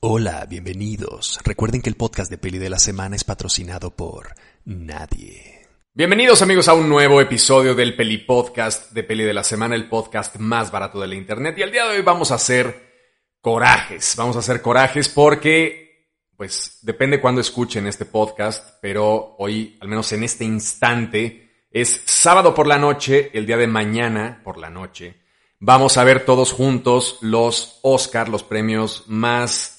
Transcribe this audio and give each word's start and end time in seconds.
Hola, 0.00 0.46
bienvenidos. 0.48 1.40
Recuerden 1.42 1.82
que 1.82 1.90
el 1.90 1.96
podcast 1.96 2.30
de 2.30 2.38
Peli 2.38 2.58
de 2.58 2.70
la 2.70 2.78
Semana 2.78 3.16
es 3.16 3.24
patrocinado 3.24 3.90
por 3.90 4.28
nadie. 4.64 5.66
Bienvenidos 5.92 6.40
amigos 6.40 6.68
a 6.68 6.74
un 6.74 6.88
nuevo 6.88 7.20
episodio 7.20 7.74
del 7.74 7.96
Peli 7.96 8.18
Podcast 8.18 8.92
de 8.92 9.02
Peli 9.02 9.24
de 9.24 9.34
la 9.34 9.42
Semana, 9.42 9.74
el 9.74 9.88
podcast 9.88 10.36
más 10.36 10.70
barato 10.70 11.00
de 11.00 11.08
la 11.08 11.16
internet. 11.16 11.58
Y 11.58 11.62
el 11.62 11.72
día 11.72 11.84
de 11.84 11.96
hoy 11.96 12.02
vamos 12.02 12.30
a 12.30 12.36
hacer 12.36 12.92
corajes. 13.40 14.14
Vamos 14.16 14.36
a 14.36 14.38
hacer 14.38 14.62
corajes 14.62 15.08
porque, 15.08 16.12
pues, 16.36 16.78
depende 16.82 17.20
cuándo 17.20 17.40
escuchen 17.40 17.88
este 17.88 18.04
podcast, 18.04 18.78
pero 18.80 19.34
hoy, 19.40 19.76
al 19.80 19.88
menos 19.88 20.12
en 20.12 20.22
este 20.22 20.44
instante, 20.44 21.66
es 21.72 22.02
sábado 22.04 22.54
por 22.54 22.68
la 22.68 22.78
noche, 22.78 23.32
el 23.34 23.46
día 23.46 23.56
de 23.56 23.66
mañana 23.66 24.42
por 24.44 24.58
la 24.58 24.70
noche. 24.70 25.16
Vamos 25.58 25.96
a 25.96 26.04
ver 26.04 26.24
todos 26.24 26.52
juntos 26.52 27.18
los 27.20 27.80
Oscar, 27.82 28.28
los 28.28 28.44
premios 28.44 29.02
más 29.08 29.77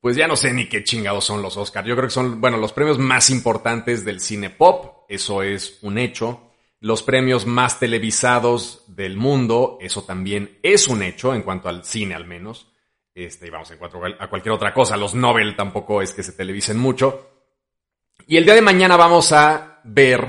pues 0.00 0.16
ya 0.16 0.28
no 0.28 0.36
sé 0.36 0.52
ni 0.52 0.68
qué 0.68 0.84
chingados 0.84 1.24
son 1.24 1.42
los 1.42 1.56
Oscars. 1.56 1.86
Yo 1.86 1.96
creo 1.96 2.08
que 2.08 2.14
son, 2.14 2.40
bueno, 2.40 2.56
los 2.56 2.72
premios 2.72 2.98
más 2.98 3.30
importantes 3.30 4.04
del 4.04 4.20
cine 4.20 4.50
pop, 4.50 5.04
eso 5.08 5.42
es 5.42 5.78
un 5.82 5.98
hecho. 5.98 6.42
Los 6.80 7.02
premios 7.02 7.46
más 7.46 7.80
televisados 7.80 8.84
del 8.86 9.16
mundo, 9.16 9.78
eso 9.80 10.04
también 10.04 10.58
es 10.62 10.86
un 10.86 11.02
hecho 11.02 11.34
en 11.34 11.42
cuanto 11.42 11.68
al 11.68 11.84
cine 11.84 12.14
al 12.14 12.26
menos. 12.26 12.72
Este, 13.12 13.48
y 13.48 13.50
vamos, 13.50 13.68
en 13.72 13.78
cuanto 13.78 14.00
a 14.20 14.30
cualquier 14.30 14.52
otra 14.52 14.72
cosa, 14.72 14.96
los 14.96 15.14
Nobel 15.14 15.56
tampoco 15.56 16.00
es 16.00 16.12
que 16.14 16.22
se 16.22 16.32
televisen 16.32 16.78
mucho. 16.78 17.30
Y 18.28 18.36
el 18.36 18.44
día 18.44 18.54
de 18.54 18.62
mañana 18.62 18.96
vamos 18.96 19.32
a 19.32 19.80
ver, 19.82 20.24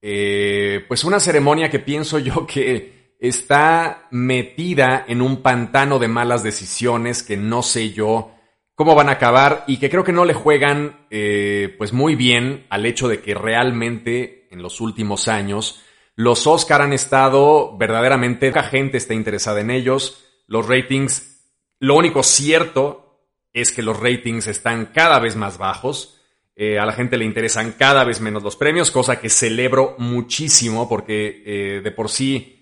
eh, 0.00 0.82
pues 0.88 1.04
una 1.04 1.20
ceremonia 1.20 1.68
que 1.68 1.80
pienso 1.80 2.18
yo 2.18 2.46
que 2.46 3.16
está 3.20 4.08
metida 4.10 5.04
en 5.06 5.20
un 5.20 5.42
pantano 5.42 5.98
de 5.98 6.08
malas 6.08 6.42
decisiones 6.42 7.22
que 7.22 7.36
no 7.36 7.62
sé 7.62 7.92
yo 7.92 8.35
cómo 8.76 8.94
van 8.94 9.08
a 9.08 9.12
acabar 9.12 9.64
y 9.66 9.78
que 9.78 9.90
creo 9.90 10.04
que 10.04 10.12
no 10.12 10.24
le 10.24 10.34
juegan 10.34 11.06
eh, 11.10 11.74
pues 11.78 11.92
muy 11.92 12.14
bien 12.14 12.66
al 12.68 12.86
hecho 12.86 13.08
de 13.08 13.20
que 13.20 13.34
realmente 13.34 14.46
en 14.50 14.62
los 14.62 14.80
últimos 14.80 15.26
años 15.28 15.82
los 16.14 16.46
Oscar 16.46 16.82
han 16.82 16.92
estado 16.92 17.76
verdaderamente, 17.76 18.52
la 18.52 18.62
gente 18.62 18.98
está 18.98 19.14
interesada 19.14 19.60
en 19.60 19.70
ellos, 19.70 20.24
los 20.46 20.68
ratings, 20.68 21.42
lo 21.80 21.96
único 21.96 22.22
cierto 22.22 23.22
es 23.52 23.72
que 23.72 23.82
los 23.82 23.98
ratings 23.98 24.46
están 24.46 24.86
cada 24.94 25.18
vez 25.18 25.36
más 25.36 25.58
bajos, 25.58 26.20
eh, 26.54 26.78
a 26.78 26.86
la 26.86 26.92
gente 26.92 27.18
le 27.18 27.24
interesan 27.24 27.74
cada 27.78 28.04
vez 28.04 28.20
menos 28.20 28.42
los 28.42 28.56
premios, 28.56 28.90
cosa 28.90 29.20
que 29.20 29.30
celebro 29.30 29.94
muchísimo 29.98 30.88
porque 30.88 31.42
eh, 31.46 31.80
de 31.82 31.90
por 31.90 32.08
sí, 32.10 32.52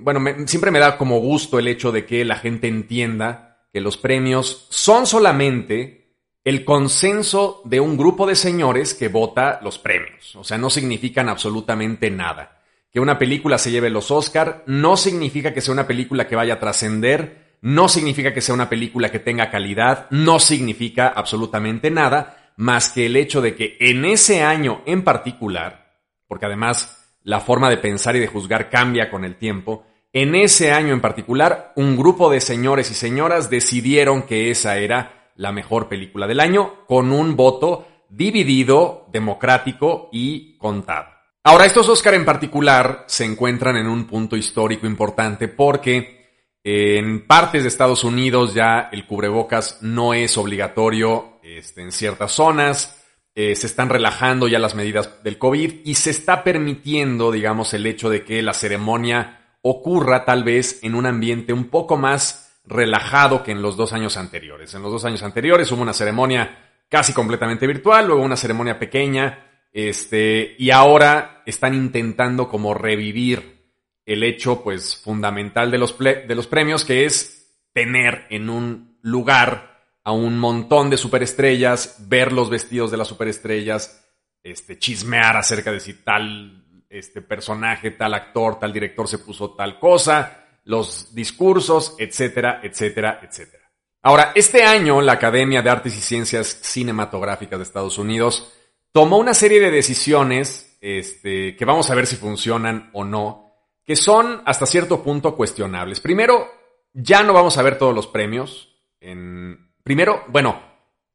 bueno, 0.00 0.20
siempre 0.46 0.70
me 0.70 0.78
da 0.78 0.96
como 0.96 1.18
gusto 1.18 1.58
el 1.58 1.66
hecho 1.66 1.92
de 1.92 2.04
que 2.04 2.24
la 2.24 2.36
gente 2.36 2.68
entienda 2.68 3.51
que 3.72 3.80
los 3.80 3.96
premios 3.96 4.66
son 4.70 5.06
solamente 5.06 6.02
el 6.44 6.64
consenso 6.64 7.62
de 7.64 7.80
un 7.80 7.96
grupo 7.96 8.26
de 8.26 8.34
señores 8.34 8.94
que 8.94 9.08
vota 9.08 9.60
los 9.62 9.78
premios. 9.78 10.34
O 10.36 10.44
sea, 10.44 10.58
no 10.58 10.70
significan 10.70 11.28
absolutamente 11.28 12.10
nada. 12.10 12.60
Que 12.92 13.00
una 13.00 13.18
película 13.18 13.58
se 13.58 13.70
lleve 13.70 13.90
los 13.90 14.10
Oscar 14.10 14.64
no 14.66 14.96
significa 14.96 15.54
que 15.54 15.60
sea 15.60 15.72
una 15.72 15.86
película 15.86 16.26
que 16.26 16.36
vaya 16.36 16.54
a 16.54 16.60
trascender, 16.60 17.56
no 17.62 17.88
significa 17.88 18.34
que 18.34 18.40
sea 18.40 18.54
una 18.54 18.68
película 18.68 19.10
que 19.10 19.20
tenga 19.20 19.50
calidad, 19.50 20.08
no 20.10 20.40
significa 20.40 21.08
absolutamente 21.08 21.90
nada, 21.90 22.52
más 22.56 22.90
que 22.90 23.06
el 23.06 23.16
hecho 23.16 23.40
de 23.40 23.54
que 23.54 23.76
en 23.80 24.04
ese 24.04 24.42
año 24.42 24.82
en 24.84 25.04
particular, 25.04 25.96
porque 26.26 26.46
además 26.46 26.98
la 27.22 27.40
forma 27.40 27.70
de 27.70 27.78
pensar 27.78 28.16
y 28.16 28.18
de 28.18 28.26
juzgar 28.26 28.68
cambia 28.68 29.10
con 29.10 29.24
el 29.24 29.36
tiempo, 29.36 29.86
en 30.12 30.34
ese 30.34 30.72
año 30.72 30.92
en 30.92 31.00
particular, 31.00 31.72
un 31.76 31.96
grupo 31.96 32.30
de 32.30 32.40
señores 32.40 32.90
y 32.90 32.94
señoras 32.94 33.48
decidieron 33.48 34.22
que 34.22 34.50
esa 34.50 34.76
era 34.78 35.30
la 35.36 35.52
mejor 35.52 35.88
película 35.88 36.26
del 36.26 36.40
año 36.40 36.84
con 36.86 37.12
un 37.12 37.36
voto 37.36 37.86
dividido, 38.10 39.06
democrático 39.10 40.10
y 40.12 40.58
contado. 40.58 41.08
Ahora, 41.44 41.64
estos 41.64 41.88
Oscar 41.88 42.14
en 42.14 42.24
particular 42.24 43.04
se 43.08 43.24
encuentran 43.24 43.76
en 43.76 43.88
un 43.88 44.06
punto 44.06 44.36
histórico 44.36 44.86
importante 44.86 45.48
porque 45.48 46.22
en 46.62 47.26
partes 47.26 47.62
de 47.62 47.68
Estados 47.68 48.04
Unidos 48.04 48.54
ya 48.54 48.88
el 48.92 49.06
cubrebocas 49.06 49.78
no 49.82 50.14
es 50.14 50.36
obligatorio 50.38 51.40
este, 51.42 51.82
en 51.82 51.90
ciertas 51.90 52.32
zonas, 52.32 53.02
eh, 53.34 53.56
se 53.56 53.66
están 53.66 53.88
relajando 53.88 54.46
ya 54.46 54.58
las 54.58 54.74
medidas 54.74 55.24
del 55.24 55.38
COVID 55.38 55.80
y 55.84 55.94
se 55.94 56.10
está 56.10 56.44
permitiendo, 56.44 57.32
digamos, 57.32 57.74
el 57.74 57.86
hecho 57.86 58.10
de 58.10 58.24
que 58.24 58.42
la 58.42 58.52
ceremonia 58.52 59.41
ocurra 59.62 60.24
tal 60.24 60.44
vez 60.44 60.80
en 60.82 60.94
un 60.94 61.06
ambiente 61.06 61.52
un 61.52 61.68
poco 61.68 61.96
más 61.96 62.60
relajado 62.64 63.42
que 63.42 63.52
en 63.52 63.62
los 63.62 63.76
dos 63.76 63.92
años 63.92 64.16
anteriores. 64.16 64.74
En 64.74 64.82
los 64.82 64.92
dos 64.92 65.04
años 65.04 65.22
anteriores 65.22 65.70
hubo 65.72 65.82
una 65.82 65.92
ceremonia 65.92 66.58
casi 66.88 67.12
completamente 67.12 67.66
virtual, 67.66 68.06
luego 68.06 68.22
una 68.22 68.36
ceremonia 68.36 68.78
pequeña, 68.78 69.46
este, 69.72 70.54
y 70.58 70.70
ahora 70.70 71.42
están 71.46 71.74
intentando 71.74 72.48
como 72.48 72.74
revivir 72.74 73.62
el 74.04 74.22
hecho 74.24 74.62
pues 74.62 74.96
fundamental 74.96 75.70
de 75.70 75.78
los, 75.78 75.98
de 75.98 76.34
los 76.34 76.46
premios, 76.46 76.84
que 76.84 77.06
es 77.06 77.50
tener 77.72 78.26
en 78.28 78.50
un 78.50 78.98
lugar 79.00 79.80
a 80.04 80.12
un 80.12 80.38
montón 80.38 80.90
de 80.90 80.96
superestrellas, 80.96 81.96
ver 82.08 82.32
los 82.32 82.50
vestidos 82.50 82.90
de 82.90 82.96
las 82.96 83.08
superestrellas, 83.08 84.04
este, 84.42 84.78
chismear 84.78 85.36
acerca 85.36 85.70
de 85.70 85.80
si 85.80 85.94
tal 85.94 86.61
este 86.92 87.22
personaje, 87.22 87.92
tal 87.92 88.14
actor, 88.14 88.58
tal 88.58 88.72
director 88.72 89.08
se 89.08 89.18
puso 89.18 89.54
tal 89.54 89.78
cosa, 89.78 90.46
los 90.64 91.14
discursos, 91.14 91.96
etcétera, 91.98 92.60
etcétera, 92.62 93.20
etcétera. 93.22 93.62
Ahora, 94.02 94.32
este 94.34 94.62
año 94.62 95.00
la 95.00 95.12
Academia 95.12 95.62
de 95.62 95.70
Artes 95.70 95.96
y 95.96 96.00
Ciencias 96.00 96.58
Cinematográficas 96.62 97.58
de 97.58 97.62
Estados 97.62 97.98
Unidos 97.98 98.52
tomó 98.92 99.18
una 99.18 99.32
serie 99.32 99.60
de 99.60 99.70
decisiones, 99.70 100.76
este, 100.80 101.56
que 101.56 101.64
vamos 101.64 101.88
a 101.90 101.94
ver 101.94 102.06
si 102.06 102.16
funcionan 102.16 102.90
o 102.92 103.04
no, 103.04 103.54
que 103.84 103.96
son 103.96 104.42
hasta 104.44 104.66
cierto 104.66 105.02
punto 105.02 105.34
cuestionables. 105.34 106.00
Primero, 106.00 106.48
ya 106.92 107.22
no 107.22 107.32
vamos 107.32 107.56
a 107.58 107.62
ver 107.62 107.78
todos 107.78 107.94
los 107.94 108.06
premios. 108.06 108.76
En... 109.00 109.72
Primero, 109.82 110.24
bueno, 110.28 110.60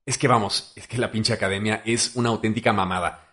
es 0.05 0.17
que 0.17 0.27
vamos, 0.27 0.73
es 0.75 0.87
que 0.87 0.97
la 0.97 1.11
pinche 1.11 1.33
academia 1.33 1.81
es 1.85 2.15
una 2.15 2.29
auténtica 2.29 2.73
mamada 2.73 3.26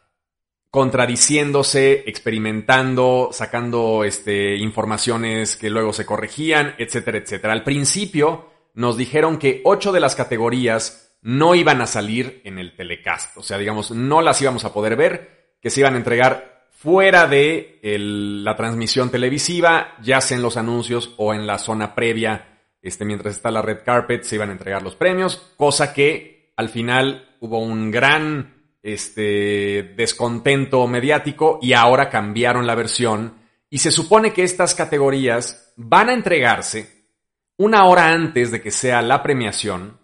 contradiciéndose, 0.74 2.02
experimentando, 2.08 3.28
sacando 3.30 4.02
este, 4.02 4.56
informaciones 4.56 5.54
que 5.54 5.70
luego 5.70 5.92
se 5.92 6.04
corregían, 6.04 6.74
etcétera, 6.78 7.18
etcétera. 7.18 7.52
Al 7.52 7.62
principio 7.62 8.50
nos 8.74 8.96
dijeron 8.96 9.38
que 9.38 9.60
ocho 9.62 9.92
de 9.92 10.00
las 10.00 10.16
categorías 10.16 11.16
no 11.22 11.54
iban 11.54 11.80
a 11.80 11.86
salir 11.86 12.40
en 12.42 12.58
el 12.58 12.74
telecast, 12.74 13.36
o 13.36 13.44
sea, 13.44 13.56
digamos, 13.56 13.92
no 13.92 14.20
las 14.20 14.42
íbamos 14.42 14.64
a 14.64 14.72
poder 14.72 14.96
ver, 14.96 15.54
que 15.62 15.70
se 15.70 15.78
iban 15.78 15.94
a 15.94 15.98
entregar 15.98 16.66
fuera 16.72 17.28
de 17.28 17.78
la 17.80 18.56
transmisión 18.56 19.10
televisiva, 19.10 19.94
ya 20.02 20.20
sea 20.20 20.38
en 20.38 20.42
los 20.42 20.56
anuncios 20.56 21.14
o 21.18 21.34
en 21.34 21.46
la 21.46 21.58
zona 21.58 21.94
previa, 21.94 22.62
este, 22.82 23.04
mientras 23.04 23.36
está 23.36 23.52
la 23.52 23.62
red 23.62 23.84
carpet, 23.84 24.24
se 24.24 24.34
iban 24.34 24.48
a 24.48 24.54
entregar 24.54 24.82
los 24.82 24.96
premios, 24.96 25.36
cosa 25.56 25.94
que 25.94 26.52
al 26.56 26.68
final 26.68 27.36
hubo 27.38 27.60
un 27.60 27.92
gran 27.92 28.53
este 28.84 29.94
descontento 29.96 30.86
mediático 30.86 31.58
y 31.62 31.72
ahora 31.72 32.10
cambiaron 32.10 32.66
la 32.66 32.74
versión 32.74 33.38
y 33.70 33.78
se 33.78 33.90
supone 33.90 34.34
que 34.34 34.44
estas 34.44 34.74
categorías 34.74 35.72
van 35.76 36.10
a 36.10 36.12
entregarse 36.12 37.08
una 37.56 37.86
hora 37.86 38.12
antes 38.12 38.50
de 38.50 38.60
que 38.60 38.70
sea 38.70 39.00
la 39.00 39.22
premiación 39.22 39.98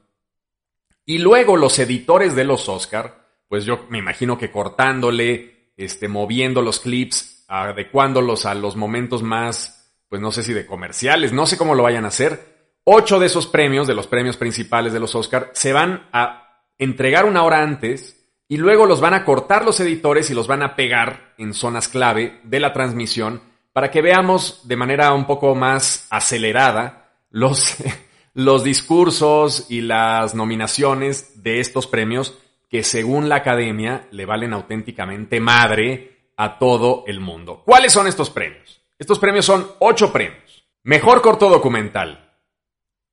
y 1.05 1.19
luego 1.19 1.59
los 1.59 1.79
editores 1.79 2.35
de 2.35 2.45
los 2.45 2.71
Oscar, 2.71 3.27
pues 3.49 3.67
yo 3.67 3.85
me 3.91 3.99
imagino 3.99 4.39
que 4.39 4.51
cortándole, 4.51 5.73
este, 5.77 6.09
moviendo 6.09 6.63
los 6.63 6.81
clips, 6.81 7.45
adecuándolos 7.49 8.47
a 8.47 8.55
los 8.55 8.77
momentos 8.77 9.23
más, 9.23 9.93
pues 10.09 10.23
no 10.23 10.33
sé 10.33 10.43
si 10.43 10.55
de 10.55 10.65
comerciales, 10.67 11.33
no 11.33 11.47
sé 11.47 11.59
cómo 11.59 11.75
lo 11.75 11.83
vayan 11.83 12.07
a 12.07 12.09
hacer. 12.09 12.79
Ocho 12.85 13.19
de 13.19 13.27
esos 13.27 13.47
premios, 13.47 13.87
de 13.87 13.95
los 13.95 14.07
premios 14.07 14.39
principales 14.39 14.95
de 14.95 15.01
los 15.01 15.15
Oscar, 15.15 15.51
se 15.53 15.75
van 15.75 16.09
a 16.13 16.65
entregar 16.79 17.27
una 17.27 17.43
hora 17.43 17.63
antes 17.63 18.20
y 18.51 18.57
luego 18.57 18.85
los 18.85 19.01
van 19.01 19.15
a 19.15 19.25
cortar 19.25 19.65
los 19.65 19.79
editores 19.79 20.29
y 20.29 20.35
los 20.35 20.49
van 20.49 20.65
a 20.65 20.75
pegar 20.75 21.35
en 21.39 21.55
zonas 21.55 21.87
clave 21.87 22.41
de 22.43 22.59
la 22.59 22.73
transmisión 22.73 23.41
para 23.73 23.93
que 23.93 24.03
veamos 24.03 24.67
de 24.67 24.75
manera 24.75 25.15
un 25.15 25.25
poco 25.25 25.55
más 25.55 26.09
acelerada 26.11 27.13
los, 27.31 27.77
los 28.35 28.65
discursos 28.65 29.67
y 29.69 29.83
las 29.83 30.35
nominaciones 30.35 31.45
de 31.45 31.61
estos 31.61 31.87
premios 31.87 32.39
que 32.69 32.83
según 32.83 33.29
la 33.29 33.37
academia 33.37 34.09
le 34.11 34.27
valen 34.27 34.53
auténticamente 34.53 35.39
madre 35.39 36.33
a 36.37 36.59
todo 36.59 37.05
el 37.07 37.21
mundo. 37.21 37.63
¿Cuáles 37.65 37.93
son 37.93 38.09
estos 38.09 38.31
premios? 38.31 38.83
Estos 38.99 39.21
premios 39.21 39.45
son 39.45 39.65
ocho 39.79 40.13
premios. 40.13 40.65
Mejor 40.83 41.23
corto 41.23 41.49
documental. 41.49 42.33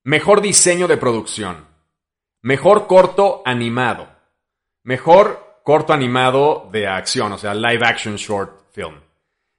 Mejor 0.03 0.41
diseño 0.41 0.87
de 0.87 0.97
producción. 0.97 1.67
Mejor 2.41 2.87
corto 2.87 3.43
animado 3.45 4.16
Mejor 4.87 5.59
corto 5.63 5.91
animado 5.91 6.69
de 6.71 6.87
acción, 6.87 7.33
o 7.33 7.37
sea, 7.37 7.53
live 7.53 7.85
action 7.85 8.15
short 8.15 8.71
film. 8.71 8.95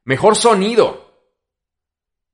Mejor 0.05 0.37
sonido. 0.37 1.07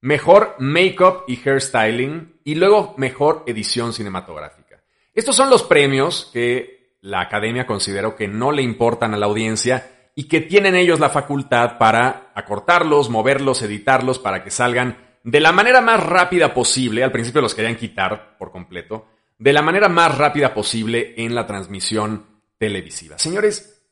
Mejor 0.01 0.55
makeup 0.61 1.25
y 1.27 1.37
hairstyling. 1.45 2.39
Y 2.45 2.55
luego 2.55 2.95
mejor 2.97 3.43
edición 3.49 3.93
cinematográfica. 3.93 4.81
Estos 5.13 5.35
son 5.35 5.51
los 5.51 5.65
premios 5.65 6.31
que 6.33 6.99
la 7.01 7.23
academia 7.23 7.67
consideró 7.67 8.15
que 8.15 8.29
no 8.29 8.53
le 8.53 8.63
importan 8.63 9.13
a 9.13 9.17
la 9.17 9.27
audiencia 9.27 10.11
y 10.15 10.29
que 10.29 10.43
tienen 10.43 10.77
ellos 10.77 11.01
la 11.01 11.11
facultad 11.11 11.79
para 11.79 12.31
acortarlos, 12.33 13.11
moverlos, 13.11 13.61
editarlos 13.63 14.21
para 14.21 14.45
que 14.45 14.53
salgan 14.53 15.19
de 15.25 15.41
la 15.41 15.51
manera 15.51 15.81
más 15.81 16.01
rápida 16.01 16.55
posible. 16.55 17.03
Al 17.03 17.11
principio 17.11 17.41
los 17.41 17.57
querían 17.57 17.75
quitar 17.75 18.37
por 18.39 18.53
completo. 18.53 19.09
De 19.37 19.53
la 19.53 19.63
manera 19.63 19.89
más 19.89 20.17
rápida 20.17 20.55
posible 20.55 21.15
en 21.17 21.35
la 21.35 21.45
transmisión 21.45 22.34
televisiva. 22.59 23.19
Señores, 23.19 23.83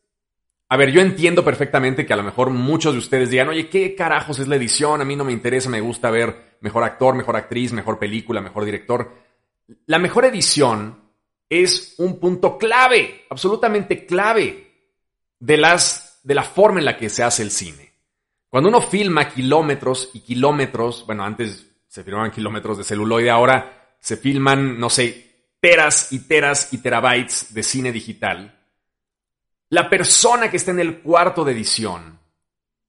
a 0.68 0.76
ver, 0.76 0.90
yo 0.90 1.02
entiendo 1.02 1.44
perfectamente 1.44 2.06
que 2.06 2.12
a 2.14 2.16
lo 2.16 2.22
mejor 2.22 2.50
muchos 2.50 2.94
de 2.94 2.98
ustedes 2.98 3.28
digan, 3.28 3.50
oye, 3.50 3.68
¿qué 3.68 3.94
carajos 3.94 4.38
es 4.38 4.48
la 4.48 4.56
edición? 4.56 5.02
A 5.02 5.04
mí 5.04 5.16
no 5.16 5.24
me 5.24 5.32
interesa, 5.32 5.68
me 5.68 5.82
gusta 5.82 6.10
ver 6.10 6.56
mejor 6.60 6.82
actor, 6.84 7.14
mejor 7.14 7.36
actriz, 7.36 7.72
mejor 7.72 7.98
película, 7.98 8.40
mejor 8.40 8.64
director. 8.64 9.12
La 9.86 9.98
mejor 9.98 10.24
edición 10.24 10.98
es 11.48 11.96
un 11.98 12.18
punto 12.18 12.56
clave, 12.56 13.26
absolutamente 13.28 14.06
clave, 14.06 14.72
de, 15.38 15.56
las, 15.58 16.20
de 16.22 16.34
la 16.34 16.42
forma 16.42 16.78
en 16.78 16.86
la 16.86 16.96
que 16.96 17.10
se 17.10 17.22
hace 17.22 17.42
el 17.42 17.50
cine. 17.50 17.92
Cuando 18.48 18.70
uno 18.70 18.80
filma 18.80 19.28
kilómetros 19.28 20.10
y 20.14 20.20
kilómetros, 20.20 21.04
bueno, 21.04 21.24
antes 21.24 21.66
se 21.86 22.02
filmaban 22.02 22.30
kilómetros 22.30 22.78
de 22.78 22.84
celuloide, 22.84 23.28
ahora 23.28 23.96
se 23.98 24.16
filman, 24.16 24.78
no 24.78 24.88
sé, 24.88 25.31
teras 25.62 26.12
y 26.12 26.18
teras 26.18 26.70
y 26.74 26.78
terabytes 26.78 27.54
de 27.54 27.62
cine 27.62 27.90
digital 27.90 28.58
la 29.72 29.88
persona 29.88 30.50
que 30.50 30.58
está 30.58 30.70
en 30.70 30.80
el 30.80 31.00
cuarto 31.00 31.44
de 31.44 31.52
edición, 31.52 32.20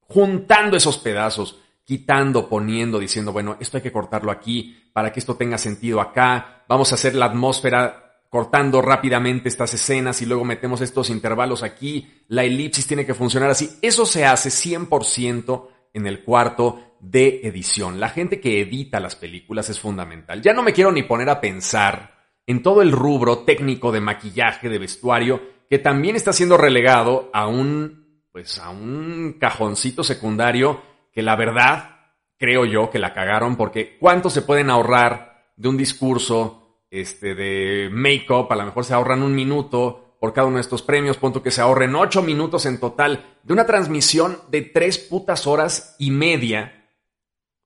juntando 0.01 0.75
esos 0.75 0.97
pedazos, 0.97 1.61
quitando, 1.85 2.49
poniendo, 2.49 2.99
diciendo, 2.99 3.31
bueno, 3.31 3.55
esto 3.61 3.77
hay 3.77 3.83
que 3.83 3.91
cortarlo 3.93 4.29
aquí 4.29 4.89
para 4.91 5.13
que 5.13 5.21
esto 5.21 5.37
tenga 5.37 5.57
sentido 5.57 6.01
acá, 6.01 6.65
vamos 6.67 6.91
a 6.91 6.95
hacer 6.95 7.15
la 7.15 7.27
atmósfera 7.27 8.19
cortando 8.27 8.81
rápidamente 8.81 9.47
estas 9.47 9.73
escenas 9.73 10.21
y 10.21 10.25
luego 10.25 10.43
metemos 10.43 10.81
estos 10.81 11.09
intervalos 11.09 11.63
aquí, 11.63 12.25
la 12.27 12.43
elipsis 12.43 12.85
tiene 12.85 13.05
que 13.05 13.13
funcionar 13.13 13.49
así. 13.49 13.77
Eso 13.81 14.05
se 14.05 14.25
hace 14.25 14.49
100% 14.49 15.69
en 15.93 16.05
el 16.05 16.21
cuarto 16.21 16.97
de 16.99 17.47
edición. 17.47 18.01
La 18.01 18.09
gente 18.09 18.41
que 18.41 18.59
edita 18.59 18.99
las 18.99 19.15
películas 19.15 19.69
es 19.69 19.79
fundamental. 19.79 20.41
Ya 20.41 20.51
no 20.51 20.63
me 20.63 20.73
quiero 20.73 20.91
ni 20.91 21.03
poner 21.03 21.29
a 21.29 21.39
pensar 21.39 22.12
en 22.47 22.61
todo 22.61 22.81
el 22.81 22.91
rubro 22.91 23.39
técnico 23.39 23.91
de 23.91 24.01
maquillaje, 24.01 24.69
de 24.69 24.79
vestuario, 24.79 25.41
que 25.69 25.79
también 25.79 26.15
está 26.15 26.33
siendo 26.33 26.57
relegado 26.57 27.29
a 27.33 27.47
un, 27.47 28.21
pues 28.31 28.59
a 28.59 28.69
un 28.69 29.37
cajoncito 29.39 30.03
secundario 30.03 30.81
que 31.11 31.21
la 31.21 31.35
verdad 31.35 31.93
creo 32.37 32.65
yo 32.65 32.89
que 32.89 32.99
la 32.99 33.13
cagaron 33.13 33.55
porque 33.55 33.97
cuánto 33.99 34.29
se 34.29 34.41
pueden 34.41 34.69
ahorrar 34.69 35.45
de 35.55 35.69
un 35.69 35.77
discurso 35.77 36.81
este, 36.89 37.35
de 37.35 37.89
make-up, 37.91 38.51
a 38.51 38.55
lo 38.55 38.65
mejor 38.65 38.85
se 38.85 38.93
ahorran 38.93 39.23
un 39.23 39.33
minuto 39.33 40.17
por 40.19 40.33
cada 40.33 40.47
uno 40.47 40.57
de 40.57 40.61
estos 40.61 40.81
premios, 40.81 41.17
punto 41.17 41.43
que 41.43 41.51
se 41.51 41.61
ahorren 41.61 41.95
ocho 41.95 42.21
minutos 42.21 42.65
en 42.65 42.79
total 42.79 43.37
de 43.43 43.53
una 43.53 43.65
transmisión 43.65 44.39
de 44.49 44.61
tres 44.61 44.97
putas 44.97 45.47
horas 45.47 45.95
y 45.99 46.11
media 46.11 46.89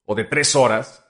o 0.05 0.15
de 0.15 0.23
tres 0.23 0.55
horas, 0.55 1.06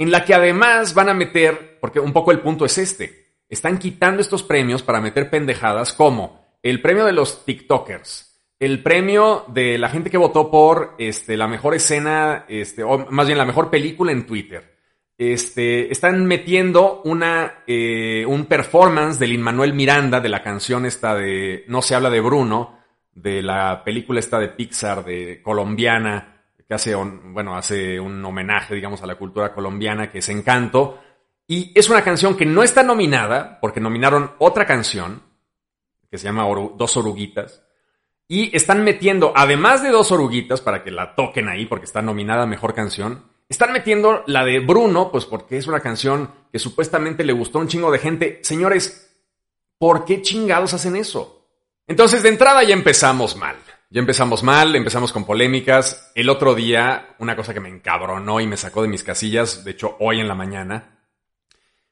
en 0.00 0.10
la 0.10 0.24
que 0.24 0.32
además 0.32 0.94
van 0.94 1.10
a 1.10 1.14
meter, 1.14 1.76
porque 1.78 2.00
un 2.00 2.14
poco 2.14 2.32
el 2.32 2.40
punto 2.40 2.64
es 2.64 2.78
este, 2.78 3.34
están 3.50 3.78
quitando 3.78 4.22
estos 4.22 4.42
premios 4.42 4.82
para 4.82 4.98
meter 4.98 5.28
pendejadas 5.28 5.92
como 5.92 6.56
el 6.62 6.80
premio 6.80 7.04
de 7.04 7.12
los 7.12 7.44
TikTokers, 7.44 8.34
el 8.58 8.82
premio 8.82 9.44
de 9.48 9.76
la 9.76 9.90
gente 9.90 10.08
que 10.08 10.16
votó 10.16 10.50
por 10.50 10.94
este, 10.96 11.36
la 11.36 11.48
mejor 11.48 11.74
escena, 11.74 12.46
este, 12.48 12.82
o 12.82 13.10
más 13.10 13.26
bien 13.26 13.36
la 13.36 13.44
mejor 13.44 13.68
película 13.68 14.10
en 14.10 14.24
Twitter. 14.24 14.74
Este, 15.18 15.92
están 15.92 16.24
metiendo 16.24 17.02
eh, 17.66 18.24
un 18.26 18.46
performance 18.46 19.18
del 19.18 19.38
Manuel 19.38 19.74
Miranda 19.74 20.18
de 20.20 20.30
la 20.30 20.42
canción 20.42 20.86
esta 20.86 21.14
de 21.14 21.66
No 21.68 21.82
se 21.82 21.94
habla 21.94 22.08
de 22.08 22.22
Bruno, 22.22 22.78
de 23.12 23.42
la 23.42 23.84
película 23.84 24.18
esta 24.18 24.38
de 24.38 24.48
Pixar 24.48 25.04
de 25.04 25.42
colombiana, 25.42 26.39
que 26.70 26.74
hace, 26.74 26.94
bueno, 26.94 27.56
hace 27.56 27.98
un 27.98 28.24
homenaje, 28.24 28.76
digamos, 28.76 29.02
a 29.02 29.06
la 29.08 29.16
cultura 29.16 29.52
colombiana, 29.52 30.08
que 30.08 30.18
es 30.18 30.28
Encanto. 30.28 31.00
Y 31.48 31.72
es 31.74 31.90
una 31.90 32.04
canción 32.04 32.36
que 32.36 32.46
no 32.46 32.62
está 32.62 32.84
nominada, 32.84 33.58
porque 33.60 33.80
nominaron 33.80 34.34
otra 34.38 34.66
canción, 34.66 35.20
que 36.08 36.16
se 36.16 36.26
llama 36.26 36.44
Dos 36.76 36.96
Oruguitas. 36.96 37.64
Y 38.28 38.56
están 38.56 38.84
metiendo, 38.84 39.32
además 39.34 39.82
de 39.82 39.88
Dos 39.88 40.12
Oruguitas, 40.12 40.60
para 40.60 40.84
que 40.84 40.92
la 40.92 41.16
toquen 41.16 41.48
ahí, 41.48 41.66
porque 41.66 41.86
está 41.86 42.02
nominada 42.02 42.46
Mejor 42.46 42.72
Canción, 42.72 43.24
están 43.48 43.72
metiendo 43.72 44.22
la 44.28 44.44
de 44.44 44.60
Bruno, 44.60 45.10
pues 45.10 45.26
porque 45.26 45.56
es 45.56 45.66
una 45.66 45.80
canción 45.80 46.30
que 46.52 46.60
supuestamente 46.60 47.24
le 47.24 47.32
gustó 47.32 47.58
a 47.58 47.62
un 47.62 47.68
chingo 47.68 47.90
de 47.90 47.98
gente. 47.98 48.38
Señores, 48.44 49.12
¿por 49.76 50.04
qué 50.04 50.22
chingados 50.22 50.72
hacen 50.72 50.94
eso? 50.94 51.48
Entonces, 51.88 52.22
de 52.22 52.28
entrada 52.28 52.62
ya 52.62 52.74
empezamos 52.74 53.34
mal. 53.34 53.56
Ya 53.92 53.98
empezamos 53.98 54.44
mal, 54.44 54.76
empezamos 54.76 55.12
con 55.12 55.24
polémicas. 55.24 56.12
El 56.14 56.28
otro 56.28 56.54
día, 56.54 57.16
una 57.18 57.34
cosa 57.34 57.52
que 57.52 57.58
me 57.58 57.68
encabronó 57.68 58.40
y 58.40 58.46
me 58.46 58.56
sacó 58.56 58.82
de 58.82 58.88
mis 58.88 59.02
casillas, 59.02 59.64
de 59.64 59.72
hecho 59.72 59.96
hoy 59.98 60.20
en 60.20 60.28
la 60.28 60.36
mañana, 60.36 61.00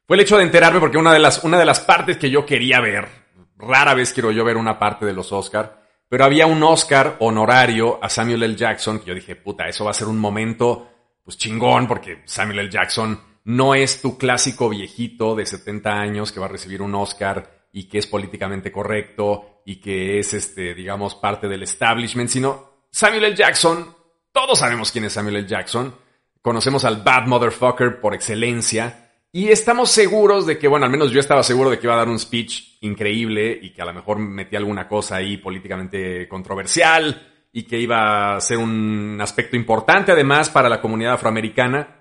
fue 0.06 0.16
el 0.16 0.22
hecho 0.22 0.36
de 0.36 0.44
enterarme 0.44 0.78
porque 0.78 0.96
una 0.96 1.12
de 1.12 1.18
las, 1.18 1.42
una 1.42 1.58
de 1.58 1.64
las 1.64 1.80
partes 1.80 2.16
que 2.16 2.30
yo 2.30 2.46
quería 2.46 2.78
ver, 2.78 3.08
rara 3.56 3.94
vez 3.94 4.12
quiero 4.12 4.30
yo 4.30 4.44
ver 4.44 4.56
una 4.56 4.78
parte 4.78 5.06
de 5.06 5.12
los 5.12 5.32
Oscar, 5.32 5.82
pero 6.08 6.24
había 6.24 6.46
un 6.46 6.62
Oscar 6.62 7.16
honorario 7.18 7.98
a 8.00 8.08
Samuel 8.08 8.44
L. 8.44 8.54
Jackson, 8.54 9.00
que 9.00 9.06
yo 9.06 9.14
dije, 9.16 9.34
puta, 9.34 9.66
eso 9.66 9.84
va 9.84 9.90
a 9.90 9.94
ser 9.94 10.06
un 10.06 10.20
momento, 10.20 10.88
pues 11.24 11.36
chingón, 11.36 11.88
porque 11.88 12.22
Samuel 12.26 12.60
L. 12.60 12.70
Jackson 12.70 13.20
no 13.42 13.74
es 13.74 14.00
tu 14.00 14.16
clásico 14.16 14.68
viejito 14.68 15.34
de 15.34 15.46
70 15.46 15.90
años 15.90 16.30
que 16.30 16.38
va 16.38 16.46
a 16.46 16.50
recibir 16.50 16.80
un 16.80 16.94
Oscar 16.94 17.57
y 17.72 17.88
que 17.88 17.98
es 17.98 18.06
políticamente 18.06 18.72
correcto 18.72 19.62
y 19.64 19.76
que 19.76 20.18
es, 20.18 20.34
este, 20.34 20.74
digamos, 20.74 21.14
parte 21.14 21.48
del 21.48 21.62
establishment, 21.62 22.30
sino 22.30 22.86
Samuel 22.90 23.24
L. 23.24 23.36
Jackson, 23.36 23.94
todos 24.32 24.58
sabemos 24.58 24.90
quién 24.90 25.04
es 25.04 25.12
Samuel 25.12 25.36
L. 25.36 25.48
Jackson, 25.48 25.94
conocemos 26.40 26.84
al 26.84 27.02
bad 27.02 27.26
motherfucker 27.26 28.00
por 28.00 28.14
excelencia, 28.14 29.08
y 29.30 29.48
estamos 29.48 29.90
seguros 29.90 30.46
de 30.46 30.58
que, 30.58 30.68
bueno, 30.68 30.86
al 30.86 30.90
menos 30.92 31.10
yo 31.10 31.20
estaba 31.20 31.42
seguro 31.42 31.68
de 31.70 31.78
que 31.78 31.86
iba 31.86 31.94
a 31.94 31.98
dar 31.98 32.08
un 32.08 32.18
speech 32.18 32.78
increíble 32.80 33.58
y 33.60 33.72
que 33.74 33.82
a 33.82 33.84
lo 33.84 33.92
mejor 33.92 34.18
metía 34.18 34.58
alguna 34.58 34.88
cosa 34.88 35.16
ahí 35.16 35.36
políticamente 35.36 36.26
controversial 36.26 37.46
y 37.52 37.64
que 37.64 37.78
iba 37.78 38.36
a 38.36 38.40
ser 38.40 38.56
un 38.56 39.18
aspecto 39.20 39.56
importante 39.56 40.12
además 40.12 40.48
para 40.48 40.70
la 40.70 40.80
comunidad 40.80 41.14
afroamericana. 41.14 41.96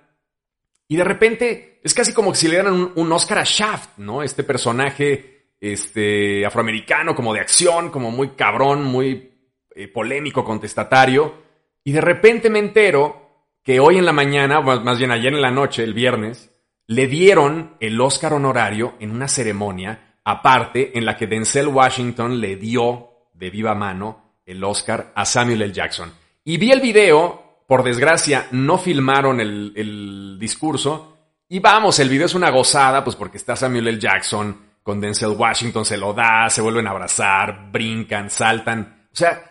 Y 0.88 0.96
de 0.96 1.04
repente 1.04 1.82
es 1.84 1.94
casi 1.94 2.14
como 2.14 2.34
si 2.34 2.48
le 2.48 2.56
dieran 2.56 2.94
un, 2.96 3.12
Oscar 3.12 3.40
a 3.40 3.44
Shaft, 3.44 3.98
¿no? 3.98 4.24
Este 4.24 4.44
personaje 4.44 5.37
este, 5.60 6.46
afroamericano 6.46 7.16
como 7.16 7.34
de 7.34 7.40
acción, 7.40 7.90
como 7.90 8.12
muy 8.12 8.30
cabrón, 8.30 8.84
muy 8.84 9.32
eh, 9.76 9.88
polémico, 9.88 10.44
contestatario. 10.44 11.46
Y 11.84 11.92
de 11.92 12.02
repente 12.02 12.50
me 12.50 12.60
entero 12.60 13.28
que 13.64 13.80
hoy 13.80 13.98
en 13.98 14.06
la 14.06 14.14
mañana, 14.14 14.62
más 14.62 14.98
bien 14.98 15.12
ayer 15.12 15.34
en 15.34 15.42
la 15.42 15.52
noche, 15.52 15.84
el 15.84 15.94
viernes, 15.94 16.52
le 16.88 17.08
dieron 17.08 17.76
el 17.80 18.00
Oscar 18.00 18.34
honorario 18.34 18.96
en 19.00 19.12
una 19.12 19.28
ceremonia 19.28 20.08
aparte 20.24 20.98
en 20.98 21.06
la 21.06 21.16
que 21.16 21.26
Denzel 21.26 21.70
Washington 21.70 22.42
le 22.42 22.58
dio 22.58 23.30
de 23.34 23.50
viva 23.50 23.74
mano 23.74 24.42
el 24.46 24.62
Oscar 24.62 25.14
a 25.16 25.24
Samuel 25.24 25.62
L. 25.62 25.74
Jackson. 25.74 26.12
Y 26.44 26.58
vi 26.58 26.72
el 26.72 26.82
video, 26.82 27.64
por 27.66 27.82
desgracia 27.82 28.48
no 28.52 28.78
filmaron 28.78 29.40
el, 29.40 30.38
discurso, 30.38 31.18
y 31.48 31.60
vamos, 31.60 32.00
el 32.00 32.10
video 32.10 32.26
es 32.26 32.36
una 32.36 32.50
gozada, 32.50 33.06
pues 33.06 33.16
porque 33.16 33.38
está 33.38 33.56
Samuel 33.56 33.88
L. 33.88 34.00
Jackson 34.00 34.67
con 34.88 35.02
Denzel 35.02 35.36
Washington, 35.38 35.84
se 35.84 35.98
lo 35.98 36.14
da, 36.14 36.50
se 36.50 36.62
vuelven 36.62 36.88
a 36.88 36.92
abrazar, 36.92 37.70
brincan, 37.74 38.30
saltan. 38.30 39.10
O 39.12 39.16
sea, 39.18 39.44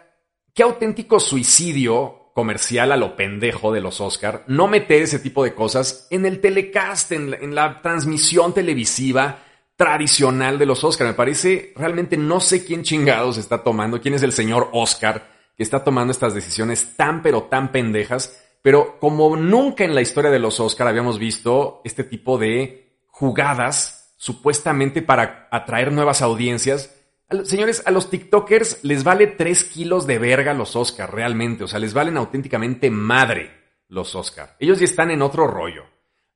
qué 0.55 0.62
auténtico 0.62 1.21
suicidio 1.21 2.31
comercial 2.35 2.90
a 2.90 2.97
lo 2.97 3.16
pendejo 3.16 3.71
de 3.71 3.83
los 3.83 4.00
Oscar, 4.00 4.45
no 4.47 4.66
meter 4.66 5.02
ese 5.02 5.19
tipo 5.19 5.45
de 5.45 5.52
cosas 5.52 6.07
en 6.09 6.25
el 6.25 6.40
telecast, 6.40 7.12
en 7.12 7.55
la, 7.55 7.83
transmisión 7.83 8.55
televisiva 8.55 9.40
tradicional 9.76 10.59
de 10.59 10.64
los 10.64 10.83
Oscar. 10.83 11.07
Me 11.07 11.12
parece 11.12 11.75
realmente 11.76 12.16
no 12.16 12.40
sé 12.40 12.64
quién 12.64 12.83
chingados 12.83 13.37
está 13.37 13.62
tomando, 13.62 14.00
quién 14.00 14.14
es 14.14 14.23
el 14.23 14.33
señor 14.33 14.71
Oscar 14.73 15.28
que 15.55 15.62
está 15.62 15.85
tomando 15.85 16.12
estas 16.12 16.33
decisiones 16.33 16.97
tan 16.97 17.21
pero 17.21 17.43
tan 17.43 17.73
pendejas, 17.73 18.43
pero 18.62 18.99
como 18.99 19.37
nunca 19.37 19.85
en 19.85 19.95
la 19.95 20.00
historia 20.00 20.31
de 20.31 20.38
los 20.38 20.61
Oscar 20.61 20.88
habíamos 20.88 21.19
visto 21.19 21.83
este 21.85 22.05
tipo 22.05 22.38
de 22.38 23.02
jugadas 23.09 23.96
supuestamente 24.17 25.03
para 25.03 25.49
atraer 25.51 25.93
nuevas 25.93 26.23
audiencias 26.23 26.97
Señores, 27.43 27.83
a 27.87 27.91
los 27.91 28.09
TikTokers 28.09 28.85
les 28.85 29.03
vale 29.03 29.27
3 29.27 29.65
kilos 29.65 30.07
de 30.07 30.19
verga 30.19 30.55
los 30.55 30.77
Oscars, 30.77 31.13
realmente. 31.13 31.65
O 31.65 31.69
sea, 31.69 31.81
les 31.81 31.93
valen 31.93 32.17
auténticamente 32.17 32.89
madre 32.89 33.51
los 33.89 34.15
Oscars. 34.15 34.53
Ellos 34.61 34.79
ya 34.79 34.85
están 34.85 35.11
en 35.11 35.23
otro 35.23 35.49
rollo. 35.49 35.85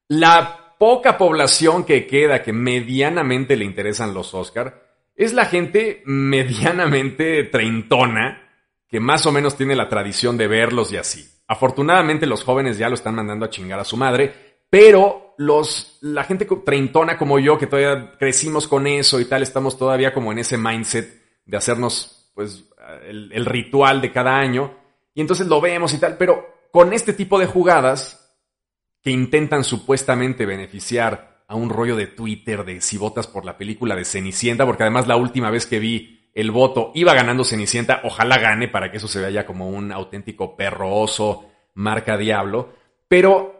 La 0.09 0.75
poca 0.79 1.17
población 1.17 1.85
que 1.85 2.09
queda 2.09 2.43
que 2.43 2.53
medianamente 2.53 3.55
le 3.55 3.65
interesan 3.65 4.15
los 4.15 4.35
Oscars 4.35 4.75
es 5.15 5.33
la 5.33 5.45
gente 5.45 6.03
medianamente 6.07 7.45
treintona 7.45 8.49
que 8.89 8.99
más 8.99 9.27
o 9.27 9.33
menos 9.33 9.57
tiene 9.57 9.77
la 9.77 9.89
tradición 9.89 10.37
de 10.37 10.49
verlos 10.49 10.91
y 10.91 10.97
así. 10.97 11.25
Afortunadamente 11.47 12.27
los 12.27 12.43
jóvenes 12.43 12.79
ya 12.79 12.89
lo 12.89 12.95
están 12.97 13.15
mandando 13.15 13.45
a 13.45 13.51
chingar 13.51 13.79
a 13.79 13.85
su 13.85 13.97
madre, 13.97 14.50
pero 14.71 15.35
los, 15.37 15.99
la 16.01 16.25
gente 16.25 16.47
treintona 16.65 17.19
como 17.19 17.39
yo, 17.39 17.59
que 17.59 17.67
todavía 17.67 18.13
crecimos 18.19 18.69
con 18.69 18.87
eso 18.87 19.21
y 19.21 19.25
tal, 19.25 19.43
estamos 19.43 19.77
todavía 19.77 20.15
como 20.15 20.33
en 20.33 20.39
ese 20.39 20.57
mindset 20.57 21.21
de 21.45 21.57
hacernos, 21.57 22.31
pues, 22.35 22.65
el, 23.07 23.45
ritual 23.47 24.01
de 24.01 24.13
cada 24.13 24.39
año. 24.39 24.77
Y 25.15 25.21
entonces 25.21 25.49
lo 25.49 25.61
vemos 25.61 25.93
y 25.93 25.99
tal, 25.99 26.17
pero 26.17 26.69
con 26.71 26.93
este 26.93 27.13
tipo 27.13 27.39
de 27.39 27.47
jugadas 27.47 28.39
que 29.03 29.11
intentan 29.11 29.65
supuestamente 29.65 30.47
beneficiar 30.47 31.43
a 31.49 31.57
un 31.57 31.71
rollo 31.71 31.97
de 31.97 32.07
Twitter 32.07 32.65
de 32.65 32.81
si 32.81 32.97
votas 32.97 33.27
por 33.27 33.45
la 33.45 33.59
película 33.59 33.97
de 33.97 34.05
Cenicienta, 34.05 34.67
porque 34.67 34.85
además 34.85 35.09
la 35.09 35.17
última 35.17 35.51
vez 35.51 35.67
que 35.67 35.81
vi 35.81 36.31
el 36.35 36.53
voto 36.53 36.93
iba 36.95 37.13
ganando 37.15 37.45
Cenicienta, 37.45 38.03
ojalá 38.05 38.39
gane 38.39 38.69
para 38.69 38.91
que 38.91 38.99
eso 38.99 39.09
se 39.09 39.21
vea 39.21 39.47
como 39.47 39.69
un 39.69 39.91
auténtico 39.91 40.55
perro 40.55 40.95
oso, 40.95 41.51
marca 41.75 42.17
diablo, 42.17 42.75
pero 43.09 43.60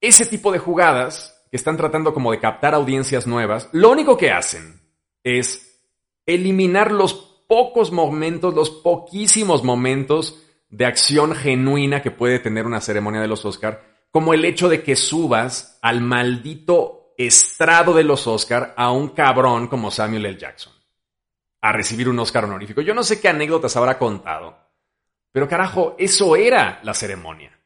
ese 0.00 0.26
tipo 0.26 0.52
de 0.52 0.58
jugadas 0.58 1.46
que 1.50 1.56
están 1.56 1.76
tratando 1.76 2.14
como 2.14 2.30
de 2.32 2.40
captar 2.40 2.74
audiencias 2.74 3.26
nuevas, 3.26 3.68
lo 3.72 3.90
único 3.90 4.16
que 4.16 4.30
hacen 4.30 4.80
es 5.22 5.80
eliminar 6.26 6.92
los 6.92 7.14
pocos 7.48 7.90
momentos, 7.90 8.54
los 8.54 8.70
poquísimos 8.70 9.64
momentos 9.64 10.42
de 10.68 10.84
acción 10.84 11.34
genuina 11.34 12.02
que 12.02 12.10
puede 12.10 12.38
tener 12.38 12.66
una 12.66 12.80
ceremonia 12.80 13.20
de 13.20 13.28
los 13.28 13.44
Oscar, 13.44 13.82
como 14.10 14.34
el 14.34 14.44
hecho 14.44 14.68
de 14.68 14.82
que 14.82 14.96
subas 14.96 15.78
al 15.80 16.00
maldito 16.00 17.14
estrado 17.16 17.94
de 17.94 18.04
los 18.04 18.26
Oscar 18.26 18.74
a 18.76 18.92
un 18.92 19.08
cabrón 19.08 19.68
como 19.68 19.90
Samuel 19.90 20.26
L. 20.26 20.38
Jackson 20.38 20.72
a 21.60 21.72
recibir 21.72 22.08
un 22.08 22.18
Oscar 22.18 22.44
honorífico. 22.44 22.80
Yo 22.80 22.94
no 22.94 23.02
sé 23.02 23.20
qué 23.20 23.28
anécdotas 23.28 23.76
habrá 23.76 23.98
contado, 23.98 24.56
pero 25.32 25.48
carajo, 25.48 25.96
eso 25.98 26.36
era 26.36 26.80
la 26.82 26.94
ceremonia. 26.94 27.57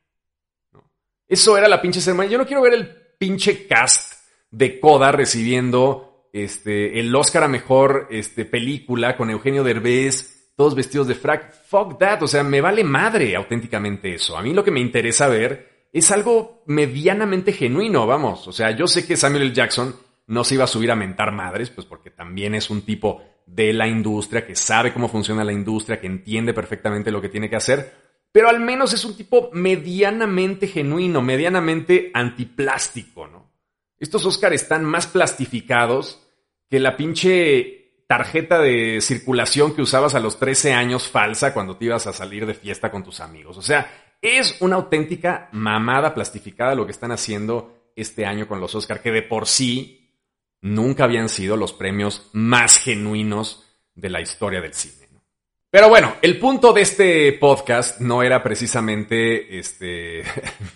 Eso 1.33 1.57
era 1.57 1.67
la 1.67 1.81
pinche 1.81 2.03
ceremonia. 2.03 2.33
Yo 2.33 2.37
no 2.37 2.45
quiero 2.45 2.61
ver 2.61 2.75
el 2.75 2.95
pinche 3.17 3.67
cast 3.67 4.23
de 4.51 4.79
Coda 4.79 5.13
recibiendo 5.13 6.29
este, 6.31 7.01
el 7.01 7.17
Oscar 7.17 7.45
a 7.45 7.49
mejor 7.49 8.07
este, 8.11 8.45
película 8.45 9.17
con 9.17 9.31
Eugenio 9.31 9.65
Derbez, 9.65 10.53
todos 10.55 10.75
vestidos 10.75 11.07
de 11.07 11.15
frac. 11.15 11.55
Fuck 11.71 11.99
that. 11.99 12.23
O 12.23 12.29
sea, 12.29 12.43
me 12.43 12.61
vale 12.61 12.85
madre 12.85 13.35
auténticamente 13.35 14.15
eso. 14.15 14.37
A 14.37 14.43
mí 14.43 14.53
lo 14.53 14.63
que 14.63 14.71
me 14.71 14.81
interesa 14.81 15.27
ver 15.27 15.89
es 15.91 16.11
algo 16.11 16.65
medianamente 16.67 17.55
genuino, 17.55 18.07
vamos. 18.07 18.47
O 18.47 18.53
sea, 18.53 18.73
yo 18.73 18.87
sé 18.87 19.07
que 19.07 19.17
Samuel 19.17 19.45
L. 19.45 19.55
Jackson 19.55 19.97
no 20.27 20.45
se 20.45 20.57
iba 20.57 20.65
a 20.65 20.67
subir 20.67 20.91
a 20.91 20.97
mentar 20.97 21.33
madres, 21.33 21.71
pues 21.71 21.87
porque 21.87 22.11
también 22.11 22.55
es 22.55 22.69
un 22.69 22.83
tipo 22.83 23.23
de 23.47 23.73
la 23.73 23.89
industria, 23.89 24.47
que 24.47 24.55
sabe 24.55 24.93
cómo 24.93 25.09
funciona 25.09 25.45
la 25.45 25.55
industria, 25.55 25.99
que 25.99 26.09
entiende 26.09 26.53
perfectamente 26.53 27.11
lo 27.11 27.23
que 27.23 27.31
tiene 27.31 27.49
que 27.49 27.57
hacer, 27.57 28.12
pero 28.33 28.49
al 28.49 28.61
menos 28.61 28.95
es 28.95 29.05
un 29.05 29.17
tipo 29.17 29.51
medianamente 29.53 30.67
genuino, 30.67 31.21
medianamente 31.21 32.11
antiplástico, 32.15 33.27
¿no? 33.27 33.53
Estos 33.99 34.25
Oscar 34.27 34.53
están 34.53 34.85
más 34.85 35.07
plastificados 35.07 36.27
que 36.69 36.81
la 36.81 36.97
pinche 36.97 38.05
tarjeta 38.09 38.59
de 38.59 39.01
circulación 39.01 39.75
que 39.75 39.83
usabas 39.83 40.15
a 40.15 40.21
los 40.21 40.39
13 40.39 40.73
años 40.73 41.09
falsa 41.09 41.55
cuando 41.55 41.77
te 41.77 41.85
ibas 41.85 42.07
a 42.07 42.13
salir 42.13 42.47
de 42.47 42.55
fiesta 42.55 42.91
con 42.91 43.05
tus 43.05 43.21
amigos. 43.21 43.59
O 43.59 43.63
sea, 43.63 43.91
es 44.21 44.57
una 44.61 44.77
auténtica 44.77 45.49
mamada 45.53 46.15
plastificada 46.15 46.75
lo 46.75 46.87
que 46.87 46.93
están 46.93 47.13
haciendo 47.13 47.93
este 47.95 48.27
año 48.27 48.49
con 48.49 48.61
los 48.61 48.75
Oscar, 48.75 49.03
que 49.03 49.13
de 49.13 49.23
por 49.23 49.47
sí 49.47 50.19
nunca 50.61 51.05
habían 51.05 51.29
sido 51.29 51.57
los 51.57 51.73
premios 51.73 52.29
más 52.33 52.79
genuinos 52.79 53.65
de 53.95 54.11
la 54.11 54.21
historia 54.21 54.61
del 54.61 54.75
cine. 54.75 55.09
Pero 55.73 55.89
bueno, 55.89 56.17
el 56.21 56.39
punto 56.39 56.75
de 56.75 56.83
este 56.83 57.33
podcast 57.33 57.99
no 57.99 58.23
era 58.23 58.43
precisamente 58.43 59.59
este, 59.59 60.23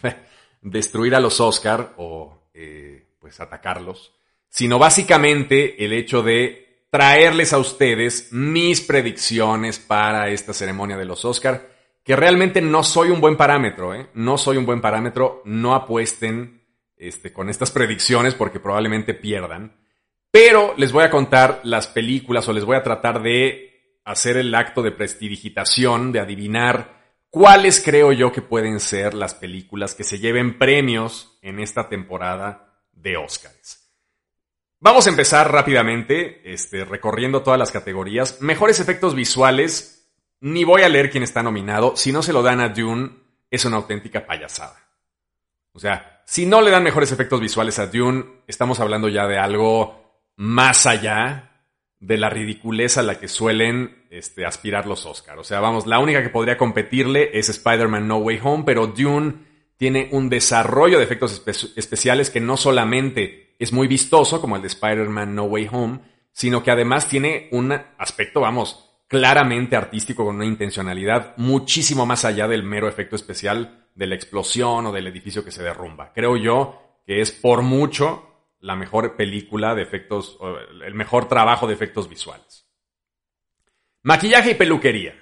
destruir 0.63 1.15
a 1.15 1.21
los 1.21 1.39
Oscar 1.39 1.93
o 1.99 2.49
eh, 2.55 3.09
pues 3.19 3.39
atacarlos, 3.39 4.15
sino 4.49 4.79
básicamente 4.79 5.85
el 5.85 5.93
hecho 5.93 6.23
de 6.23 6.87
traerles 6.89 7.53
a 7.53 7.59
ustedes 7.59 8.33
mis 8.33 8.81
predicciones 8.81 9.79
para 9.79 10.31
esta 10.31 10.55
ceremonia 10.55 10.97
de 10.97 11.05
los 11.05 11.27
Oscar, 11.27 11.69
que 12.03 12.17
realmente 12.17 12.63
no 12.63 12.83
soy 12.83 13.11
un 13.11 13.21
buen 13.21 13.37
parámetro, 13.37 13.95
¿eh? 13.95 14.09
no 14.15 14.39
soy 14.39 14.57
un 14.57 14.65
buen 14.65 14.81
parámetro, 14.81 15.43
no 15.45 15.75
apuesten 15.75 16.63
este, 16.97 17.35
con 17.35 17.51
estas 17.51 17.71
predicciones 17.71 18.35
porque 18.35 18.61
probablemente 18.61 19.13
pierdan. 19.13 19.77
Pero 20.31 20.73
les 20.79 20.91
voy 20.91 21.05
a 21.05 21.11
contar 21.11 21.61
las 21.65 21.87
películas 21.87 22.49
o 22.49 22.55
les 22.55 22.65
voy 22.65 22.77
a 22.77 22.83
tratar 22.83 23.21
de 23.21 23.76
hacer 24.07 24.37
el 24.37 24.55
acto 24.55 24.83
de 24.83 24.93
prestidigitación, 24.93 26.13
de 26.13 26.21
adivinar 26.21 26.97
cuáles 27.29 27.83
creo 27.85 28.13
yo 28.13 28.33
que 28.33 28.41
pueden 28.41 28.79
ser 28.79 29.15
las 29.15 29.35
películas 29.35 29.97
que 29.97 30.05
se 30.05 30.21
lleven 30.21 30.59
premios 30.59 31.37
en 31.43 31.59
esta 31.59 31.89
temporada 31.89 32.85
de 32.93 33.17
Oscars. 33.17 33.91
Vamos 34.79 35.07
a 35.07 35.11
empezar 35.11 35.51
rápidamente, 35.51 36.41
este, 36.53 36.85
recorriendo 36.85 37.43
todas 37.43 37.59
las 37.59 37.73
categorías. 37.73 38.41
Mejores 38.41 38.79
efectos 38.79 39.17
visuales, 39.17 40.09
ni 40.41 40.63
voy 40.63 40.83
a 40.83 40.89
leer 40.89 41.11
quién 41.11 41.25
está 41.25 41.43
nominado. 41.43 41.97
Si 41.97 42.13
no 42.13 42.23
se 42.23 42.33
lo 42.33 42.43
dan 42.43 42.61
a 42.61 42.69
Dune, 42.69 43.11
es 43.51 43.65
una 43.65 43.77
auténtica 43.77 44.25
payasada. 44.25 44.79
O 45.73 45.81
sea, 45.81 46.23
si 46.27 46.47
no 46.47 46.61
le 46.61 46.71
dan 46.71 46.85
mejores 46.85 47.11
efectos 47.11 47.41
visuales 47.41 47.81
a 47.81 47.89
Dune, 47.89 48.25
estamos 48.47 48.79
hablando 48.79 49.09
ya 49.09 49.27
de 49.27 49.39
algo 49.39 50.23
más 50.37 50.87
allá 50.87 51.56
de 52.01 52.19
la 52.19 52.29
ridiculez 52.29 52.99
a 52.99 53.03
la 53.03 53.19
que 53.19 53.29
suelen 53.29 54.05
este, 54.11 54.45
aspirar 54.45 54.87
los 54.87 55.07
Oscars. 55.07 55.41
O 55.41 55.45
sea, 55.45 55.61
vamos, 55.61 55.87
la 55.87 55.99
única 55.99 56.23
que 56.23 56.29
podría 56.29 56.59
competirle 56.59 57.31
es 57.39 57.49
Spider-Man 57.49 58.07
No 58.07 58.19
Way 58.19 58.41
Home, 58.43 58.65
pero 58.65 58.87
Dune 58.87 59.47
tiene 59.77 60.09
un 60.13 60.29
desarrollo 60.29 60.99
de 60.99 61.05
efectos 61.05 61.43
especiales 61.77 62.31
que 62.31 62.41
no 62.41 62.57
solamente 62.57 63.55
es 63.59 63.73
muy 63.73 63.89
vistoso, 63.89 64.41
como 64.41 64.57
el 64.57 64.63
de 64.63 64.69
Spider-Man 64.69 65.35
No 65.35 65.45
Way 65.45 65.69
Home, 65.73 66.01
sino 66.33 66.63
que 66.63 66.71
además 66.71 67.09
tiene 67.09 67.49
un 67.53 67.73
aspecto, 67.99 68.41
vamos, 68.41 68.87
claramente 69.09 69.77
artístico 69.77 70.25
con 70.25 70.37
una 70.37 70.45
intencionalidad 70.45 71.35
muchísimo 71.37 72.07
más 72.07 72.25
allá 72.25 72.49
del 72.49 72.63
mero 72.63 72.89
efecto 72.89 73.17
especial 73.17 73.87
de 73.95 74.07
la 74.07 74.15
explosión 74.15 74.87
o 74.87 74.93
del 74.93 75.07
edificio 75.07 75.45
que 75.45 75.53
se 75.53 75.63
derrumba. 75.63 76.13
Creo 76.13 76.37
yo 76.37 76.79
que 77.07 77.21
es 77.21 77.31
por 77.31 77.63
mucho 77.63 78.36
la 78.61 78.77
mejor 78.77 79.17
película 79.17 79.75
de 79.75 79.83
efectos, 79.83 80.39
el 80.85 80.95
mejor 80.95 81.29
trabajo 81.29 81.67
de 81.67 81.75
efectos 81.75 82.09
visuales. 82.09 82.67
Maquillaje 84.03 84.53
y 84.53 84.55
peluquería. 84.55 85.15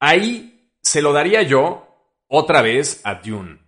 Ahí 0.00 0.72
se 0.80 1.02
lo 1.02 1.12
daría 1.12 1.42
yo 1.42 1.86
otra 2.28 2.62
vez 2.62 3.00
a 3.04 3.16
Dune. 3.16 3.58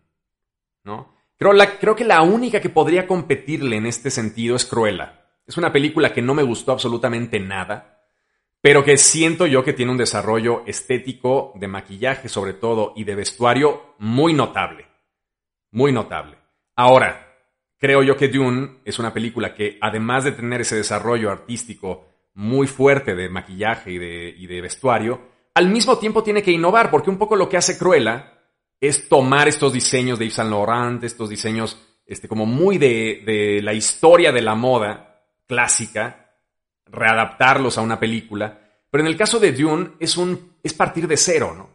¿no? 0.85 1.15
Creo, 1.37 1.53
la, 1.53 1.79
creo 1.79 1.97
que 1.97 2.05
la 2.05 2.23
única 2.23 2.61
que 2.61 2.71
podría 2.71 3.07
competirle 3.07 3.77
en 3.77 3.87
este 3.87 4.11
sentido 4.11 4.57
es 4.57 4.65
Cruella. 4.65 5.27
Es 5.47 5.57
una 5.57 5.73
película 5.73 6.12
que 6.12 6.23
no 6.23 6.35
me 6.35 6.43
gustó 6.43 6.73
absolutamente 6.73 7.41
nada 7.41 8.00
pero 8.61 8.85
que 8.85 8.97
siento 8.97 9.47
yo 9.47 9.65
que 9.65 9.73
tiene 9.73 9.93
un 9.93 9.99
desarrollo 9.99 10.62
estético 10.67 11.53
de 11.57 11.69
maquillaje 11.69 12.29
sobre 12.29 12.53
todo 12.53 12.93
y 12.95 13.05
de 13.05 13.15
vestuario 13.15 13.95
muy 13.99 14.35
notable. 14.35 14.87
Muy 15.71 15.93
notable. 15.93 16.37
Ahora, 16.77 17.30
creo 17.81 18.03
yo 18.03 18.17
que 18.17 18.29
Dune 18.29 18.81
es 18.85 18.99
una 18.99 19.13
película 19.13 19.55
que 19.55 19.79
además 19.81 20.25
de 20.25 20.33
tener 20.33 20.61
ese 20.61 20.77
desarrollo 20.77 21.31
artístico 21.31 22.07
muy 22.35 22.67
fuerte 22.67 23.17
de 23.17 23.29
maquillaje 23.29 23.91
y 23.91 24.47
de, 24.47 24.61
vestuario, 24.61 25.21
al 25.55 25.69
mismo 25.69 25.99
tiempo 25.99 26.23
tiene 26.23 26.43
que 26.43 26.53
innovar, 26.53 26.91
porque 26.91 27.11
un 27.11 27.19
poco 27.19 27.35
lo 27.35 27.49
que 27.49 27.57
hace 27.57 27.77
Cruella 27.77 28.35
es 28.81 29.09
tomar 29.09 29.49
estos 29.49 29.73
diseños 29.73 30.19
de 30.19 30.27
Yves 30.27 30.35
Saint 30.35 30.51
Laurent, 30.51 31.03
estos 31.03 31.29
diseños 31.29 31.81
este, 32.07 32.29
como 32.29 32.47
muy 32.47 32.79
de, 32.79 33.23
de 33.25 33.61
la 33.63 33.73
historia 33.73 34.31
de 34.31 34.43
la 34.43 34.55
moda 34.55 35.25
clásica, 35.47 36.37
readaptarlos 36.87 37.79
a 37.79 37.83
una 37.83 37.99
película. 37.99 38.61
Pero 38.91 39.03
en 39.03 39.09
el 39.09 39.17
caso 39.17 39.39
de 39.39 39.53
Dune 39.53 39.93
es, 39.99 40.17
un, 40.17 40.55
es 40.63 40.75
partir 40.75 41.09
de 41.09 41.17
cero, 41.17 41.55
¿no? 41.57 41.71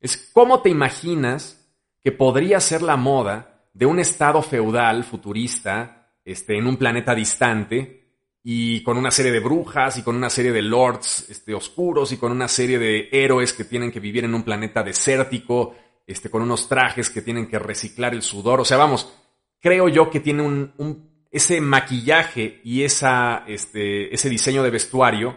Es 0.00 0.30
cómo 0.32 0.62
te 0.62 0.70
imaginas 0.70 1.66
que 2.02 2.12
podría 2.12 2.60
ser 2.60 2.82
la 2.82 2.96
moda 2.96 3.53
de 3.74 3.86
un 3.86 3.98
estado 3.98 4.40
feudal 4.40 5.04
futurista 5.04 6.12
este, 6.24 6.56
en 6.56 6.66
un 6.66 6.76
planeta 6.76 7.14
distante 7.14 8.04
y 8.42 8.82
con 8.82 8.96
una 8.96 9.10
serie 9.10 9.32
de 9.32 9.40
brujas 9.40 9.98
y 9.98 10.02
con 10.02 10.16
una 10.16 10.30
serie 10.30 10.52
de 10.52 10.62
lords 10.62 11.28
este, 11.28 11.54
oscuros 11.54 12.12
y 12.12 12.16
con 12.16 12.30
una 12.30 12.46
serie 12.46 12.78
de 12.78 13.08
héroes 13.10 13.52
que 13.52 13.64
tienen 13.64 13.90
que 13.90 14.00
vivir 14.00 14.24
en 14.24 14.34
un 14.34 14.42
planeta 14.42 14.82
desértico, 14.82 15.74
este, 16.06 16.30
con 16.30 16.42
unos 16.42 16.68
trajes 16.68 17.10
que 17.10 17.22
tienen 17.22 17.48
que 17.48 17.58
reciclar 17.58 18.14
el 18.14 18.22
sudor. 18.22 18.60
O 18.60 18.64
sea, 18.64 18.76
vamos, 18.76 19.12
creo 19.60 19.88
yo 19.88 20.10
que 20.10 20.20
tiene 20.20 20.42
un, 20.42 21.26
ese 21.30 21.60
maquillaje 21.60 22.60
y 22.62 22.82
esa, 22.82 23.44
este, 23.48 24.14
ese 24.14 24.28
diseño 24.28 24.62
de 24.62 24.70
vestuario 24.70 25.36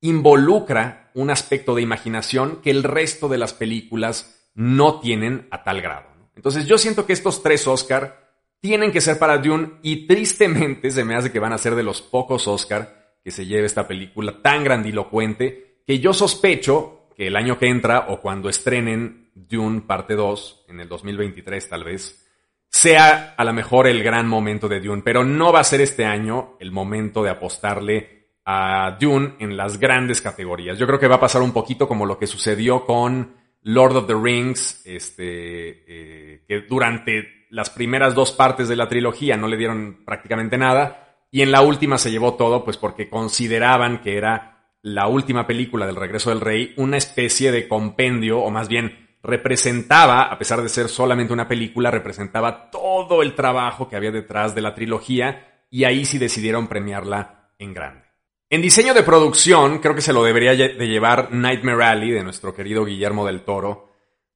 involucra 0.00 1.10
un 1.14 1.30
aspecto 1.30 1.74
de 1.74 1.82
imaginación 1.82 2.60
que 2.62 2.70
el 2.70 2.84
resto 2.84 3.28
de 3.28 3.38
las 3.38 3.52
películas 3.52 4.48
no 4.54 5.00
tienen 5.00 5.48
a 5.50 5.64
tal 5.64 5.80
grado. 5.80 6.07
Entonces 6.38 6.66
yo 6.66 6.78
siento 6.78 7.04
que 7.04 7.12
estos 7.12 7.42
tres 7.42 7.66
Oscar 7.66 8.30
tienen 8.60 8.92
que 8.92 9.00
ser 9.00 9.18
para 9.18 9.38
Dune 9.38 9.72
y 9.82 10.06
tristemente 10.06 10.92
se 10.92 11.04
me 11.04 11.16
hace 11.16 11.32
que 11.32 11.40
van 11.40 11.52
a 11.52 11.58
ser 11.58 11.74
de 11.74 11.82
los 11.82 12.00
pocos 12.00 12.46
Oscar 12.46 13.16
que 13.24 13.32
se 13.32 13.44
lleve 13.44 13.66
esta 13.66 13.88
película 13.88 14.40
tan 14.40 14.62
grandilocuente 14.62 15.82
que 15.84 15.98
yo 15.98 16.12
sospecho 16.12 17.08
que 17.16 17.26
el 17.26 17.34
año 17.34 17.58
que 17.58 17.66
entra 17.66 18.06
o 18.10 18.20
cuando 18.20 18.48
estrenen 18.48 19.32
Dune 19.34 19.80
parte 19.80 20.14
2 20.14 20.66
en 20.68 20.78
el 20.78 20.88
2023 20.88 21.68
tal 21.68 21.82
vez, 21.82 22.24
sea 22.68 23.34
a 23.36 23.44
lo 23.44 23.52
mejor 23.52 23.88
el 23.88 24.04
gran 24.04 24.28
momento 24.28 24.68
de 24.68 24.78
Dune, 24.78 25.02
pero 25.04 25.24
no 25.24 25.52
va 25.52 25.58
a 25.58 25.64
ser 25.64 25.80
este 25.80 26.04
año 26.04 26.56
el 26.60 26.70
momento 26.70 27.24
de 27.24 27.30
apostarle 27.30 28.28
a 28.44 28.96
Dune 29.00 29.34
en 29.40 29.56
las 29.56 29.80
grandes 29.80 30.22
categorías. 30.22 30.78
Yo 30.78 30.86
creo 30.86 31.00
que 31.00 31.08
va 31.08 31.16
a 31.16 31.20
pasar 31.20 31.42
un 31.42 31.52
poquito 31.52 31.88
como 31.88 32.06
lo 32.06 32.16
que 32.16 32.28
sucedió 32.28 32.86
con 32.86 33.34
Lord 33.62 33.96
of 33.96 34.06
the 34.06 34.14
Rings, 34.14 34.82
este, 34.84 35.24
eh, 35.24 36.44
que 36.46 36.60
durante 36.62 37.46
las 37.50 37.70
primeras 37.70 38.14
dos 38.14 38.32
partes 38.32 38.68
de 38.68 38.76
la 38.76 38.88
trilogía 38.88 39.36
no 39.36 39.48
le 39.48 39.56
dieron 39.56 40.04
prácticamente 40.04 40.58
nada, 40.58 41.16
y 41.30 41.42
en 41.42 41.52
la 41.52 41.60
última 41.60 41.98
se 41.98 42.10
llevó 42.10 42.34
todo, 42.34 42.64
pues 42.64 42.76
porque 42.76 43.08
consideraban 43.08 44.00
que 44.00 44.16
era 44.16 44.72
la 44.82 45.08
última 45.08 45.46
película 45.46 45.86
del 45.86 45.96
Regreso 45.96 46.30
del 46.30 46.40
Rey, 46.40 46.72
una 46.76 46.96
especie 46.96 47.52
de 47.52 47.68
compendio, 47.68 48.40
o 48.40 48.50
más 48.50 48.68
bien 48.68 49.08
representaba, 49.22 50.22
a 50.22 50.38
pesar 50.38 50.62
de 50.62 50.68
ser 50.68 50.88
solamente 50.88 51.32
una 51.32 51.48
película, 51.48 51.90
representaba 51.90 52.70
todo 52.70 53.22
el 53.22 53.34
trabajo 53.34 53.88
que 53.88 53.96
había 53.96 54.12
detrás 54.12 54.54
de 54.54 54.62
la 54.62 54.74
trilogía, 54.74 55.64
y 55.70 55.84
ahí 55.84 56.04
sí 56.04 56.18
decidieron 56.18 56.68
premiarla 56.68 57.50
en 57.58 57.74
grande. 57.74 58.07
En 58.50 58.62
diseño 58.62 58.94
de 58.94 59.02
producción, 59.02 59.78
creo 59.78 59.94
que 59.94 60.00
se 60.00 60.14
lo 60.14 60.24
debería 60.24 60.54
de 60.54 60.88
llevar 60.88 61.30
Nightmare 61.32 61.84
Alley 61.84 62.10
de 62.12 62.24
nuestro 62.24 62.54
querido 62.54 62.86
Guillermo 62.86 63.26
del 63.26 63.42
Toro, 63.42 63.90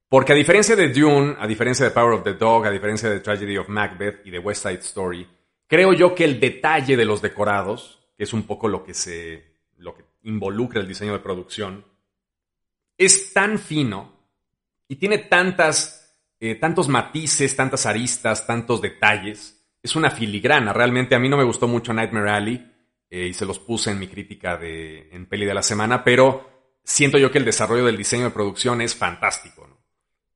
porque 0.07 0.33
a 0.33 0.35
diferencia 0.35 0.75
de 0.75 0.89
Dune, 0.89 1.35
a 1.39 1.47
diferencia 1.47 1.83
de 1.83 1.91
Power 1.91 2.13
of 2.13 2.23
the 2.23 2.35
Dog, 2.35 2.67
a 2.67 2.69
diferencia 2.69 3.09
de 3.09 3.21
Tragedy 3.21 3.57
of 3.57 3.69
Macbeth 3.69 4.21
y 4.23 4.29
de 4.29 4.37
West 4.37 4.67
Side 4.67 4.81
Story, 4.81 5.27
creo 5.65 5.93
yo 5.93 6.13
que 6.13 6.25
el 6.25 6.39
detalle 6.39 6.95
de 6.95 7.05
los 7.05 7.23
decorados, 7.23 8.07
que 8.15 8.25
es 8.25 8.33
un 8.33 8.43
poco 8.43 8.67
lo 8.67 8.83
que 8.83 8.93
se 8.93 9.51
lo 9.77 9.95
que 9.95 10.05
involucra 10.21 10.79
el 10.79 10.87
diseño 10.87 11.13
de 11.13 11.19
producción, 11.19 11.83
es 12.95 13.33
tan 13.33 13.57
fino 13.57 14.13
y 14.87 14.97
tiene 14.97 15.17
tantas 15.17 16.15
eh, 16.39 16.53
tantos 16.53 16.87
matices, 16.87 17.55
tantas 17.55 17.87
aristas, 17.87 18.45
tantos 18.45 18.79
detalles. 18.79 19.59
Es 19.81 19.95
una 19.95 20.11
filigrana. 20.11 20.71
Realmente 20.71 21.15
a 21.15 21.19
mí 21.19 21.29
no 21.29 21.37
me 21.37 21.43
gustó 21.43 21.67
mucho 21.67 21.93
Nightmare 21.93 22.29
Alley 22.29 22.72
eh, 23.13 23.27
y 23.27 23.33
se 23.35 23.45
los 23.45 23.59
puse 23.59 23.91
en 23.91 23.99
mi 23.99 24.07
crítica 24.07 24.57
de, 24.57 25.07
en 25.11 25.27
Peli 25.27 25.45
de 25.45 25.53
la 25.53 25.61
Semana, 25.61 26.03
pero 26.03 26.49
siento 26.83 27.19
yo 27.19 27.29
que 27.29 27.37
el 27.37 27.45
desarrollo 27.45 27.85
del 27.85 27.95
diseño 27.95 28.23
de 28.23 28.29
producción 28.31 28.81
es 28.81 28.95
fantástico. 28.95 29.69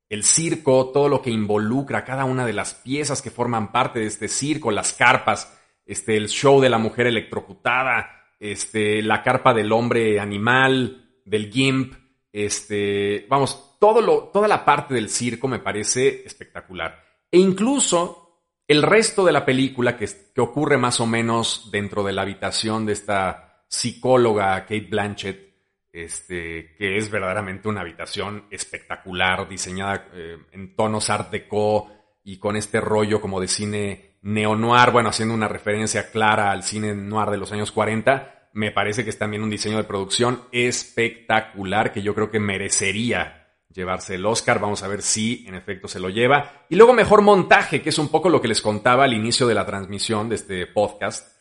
El 0.07 0.23
circo, 0.23 0.91
todo 0.91 1.09
lo 1.09 1.23
que 1.23 1.31
involucra 1.31 2.03
cada 2.03 2.25
una 2.25 2.45
de 2.45 2.53
las 2.53 2.75
piezas 2.75 3.23
que 3.23 3.31
forman 3.31 3.71
parte 3.71 3.97
de 3.97 4.05
este 4.05 4.27
circo, 4.27 4.69
las 4.69 4.93
carpas, 4.93 5.59
este, 5.87 6.17
el 6.17 6.29
show 6.29 6.61
de 6.61 6.69
la 6.69 6.77
mujer 6.77 7.07
electrocutada, 7.07 8.11
este, 8.39 9.01
la 9.01 9.23
carpa 9.23 9.55
del 9.55 9.71
hombre 9.71 10.19
animal, 10.19 11.19
del 11.25 11.51
gimp, 11.51 11.95
este, 12.31 13.25
vamos, 13.27 13.75
todo 13.79 14.03
lo, 14.03 14.25
toda 14.25 14.47
la 14.47 14.63
parte 14.63 14.93
del 14.93 15.09
circo 15.09 15.47
me 15.47 15.57
parece 15.57 16.21
espectacular. 16.27 17.03
E 17.31 17.39
incluso 17.39 18.26
el 18.67 18.83
resto 18.83 19.23
de 19.23 19.31
la 19.31 19.45
película, 19.45 19.95
que, 19.95 20.09
ocurre 20.37 20.77
más 20.77 20.99
o 20.99 21.05
menos 21.05 21.69
dentro 21.71 22.03
de 22.03 22.13
la 22.13 22.23
habitación 22.23 22.85
de 22.85 22.93
esta 22.93 23.63
psicóloga 23.67 24.61
Kate 24.61 24.87
Blanchett, 24.89 25.47
este, 25.91 26.75
que 26.77 26.97
es 26.97 27.09
verdaderamente 27.09 27.69
una 27.69 27.81
habitación 27.81 28.45
espectacular, 28.51 29.47
diseñada 29.47 30.09
eh, 30.13 30.37
en 30.51 30.75
tonos 30.75 31.09
art 31.09 31.31
deco 31.31 31.89
y 32.23 32.37
con 32.37 32.55
este 32.55 32.81
rollo 32.81 33.21
como 33.21 33.39
de 33.39 33.47
cine 33.47 34.17
neo-noir, 34.21 34.91
bueno, 34.91 35.09
haciendo 35.09 35.33
una 35.33 35.47
referencia 35.47 36.11
clara 36.11 36.51
al 36.51 36.63
cine 36.63 36.93
noir 36.93 37.29
de 37.29 37.37
los 37.37 37.51
años 37.51 37.71
40, 37.71 38.49
me 38.53 38.71
parece 38.71 39.03
que 39.03 39.11
es 39.11 39.17
también 39.17 39.43
un 39.43 39.49
diseño 39.49 39.77
de 39.77 39.85
producción 39.85 40.43
espectacular 40.51 41.93
que 41.93 42.01
yo 42.01 42.13
creo 42.13 42.29
que 42.29 42.39
merecería 42.39 43.36
llevarse 43.77 44.15
el 44.15 44.25
Oscar. 44.25 44.59
Vamos 44.59 44.83
a 44.83 44.87
ver 44.87 45.01
si 45.01 45.45
en 45.47 45.55
efecto 45.55 45.87
se 45.87 45.99
lo 45.99 46.09
lleva. 46.09 46.65
Y 46.69 46.75
luego 46.75 46.93
mejor 46.93 47.21
montaje, 47.21 47.81
que 47.81 47.89
es 47.89 47.99
un 47.99 48.09
poco 48.09 48.29
lo 48.29 48.41
que 48.41 48.47
les 48.47 48.61
contaba 48.61 49.05
al 49.05 49.13
inicio 49.13 49.47
de 49.47 49.53
la 49.53 49.65
transmisión 49.65 50.27
de 50.27 50.35
este 50.35 50.67
podcast. 50.67 51.37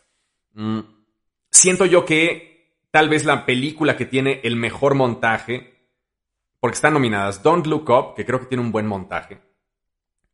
Mm, 0.53 0.79
siento 1.51 1.85
yo 1.85 2.05
que 2.05 2.85
tal 2.91 3.09
vez 3.09 3.25
la 3.25 3.45
película 3.45 3.97
que 3.97 4.05
tiene 4.05 4.39
el 4.43 4.55
mejor 4.55 4.95
montaje, 4.95 5.89
porque 6.59 6.75
están 6.75 6.93
nominadas 6.93 7.43
Don't 7.43 7.65
Look 7.67 7.89
Up, 7.89 8.15
que 8.15 8.25
creo 8.25 8.39
que 8.39 8.45
tiene 8.45 8.63
un 8.63 8.71
buen 8.71 8.87
montaje. 8.87 9.41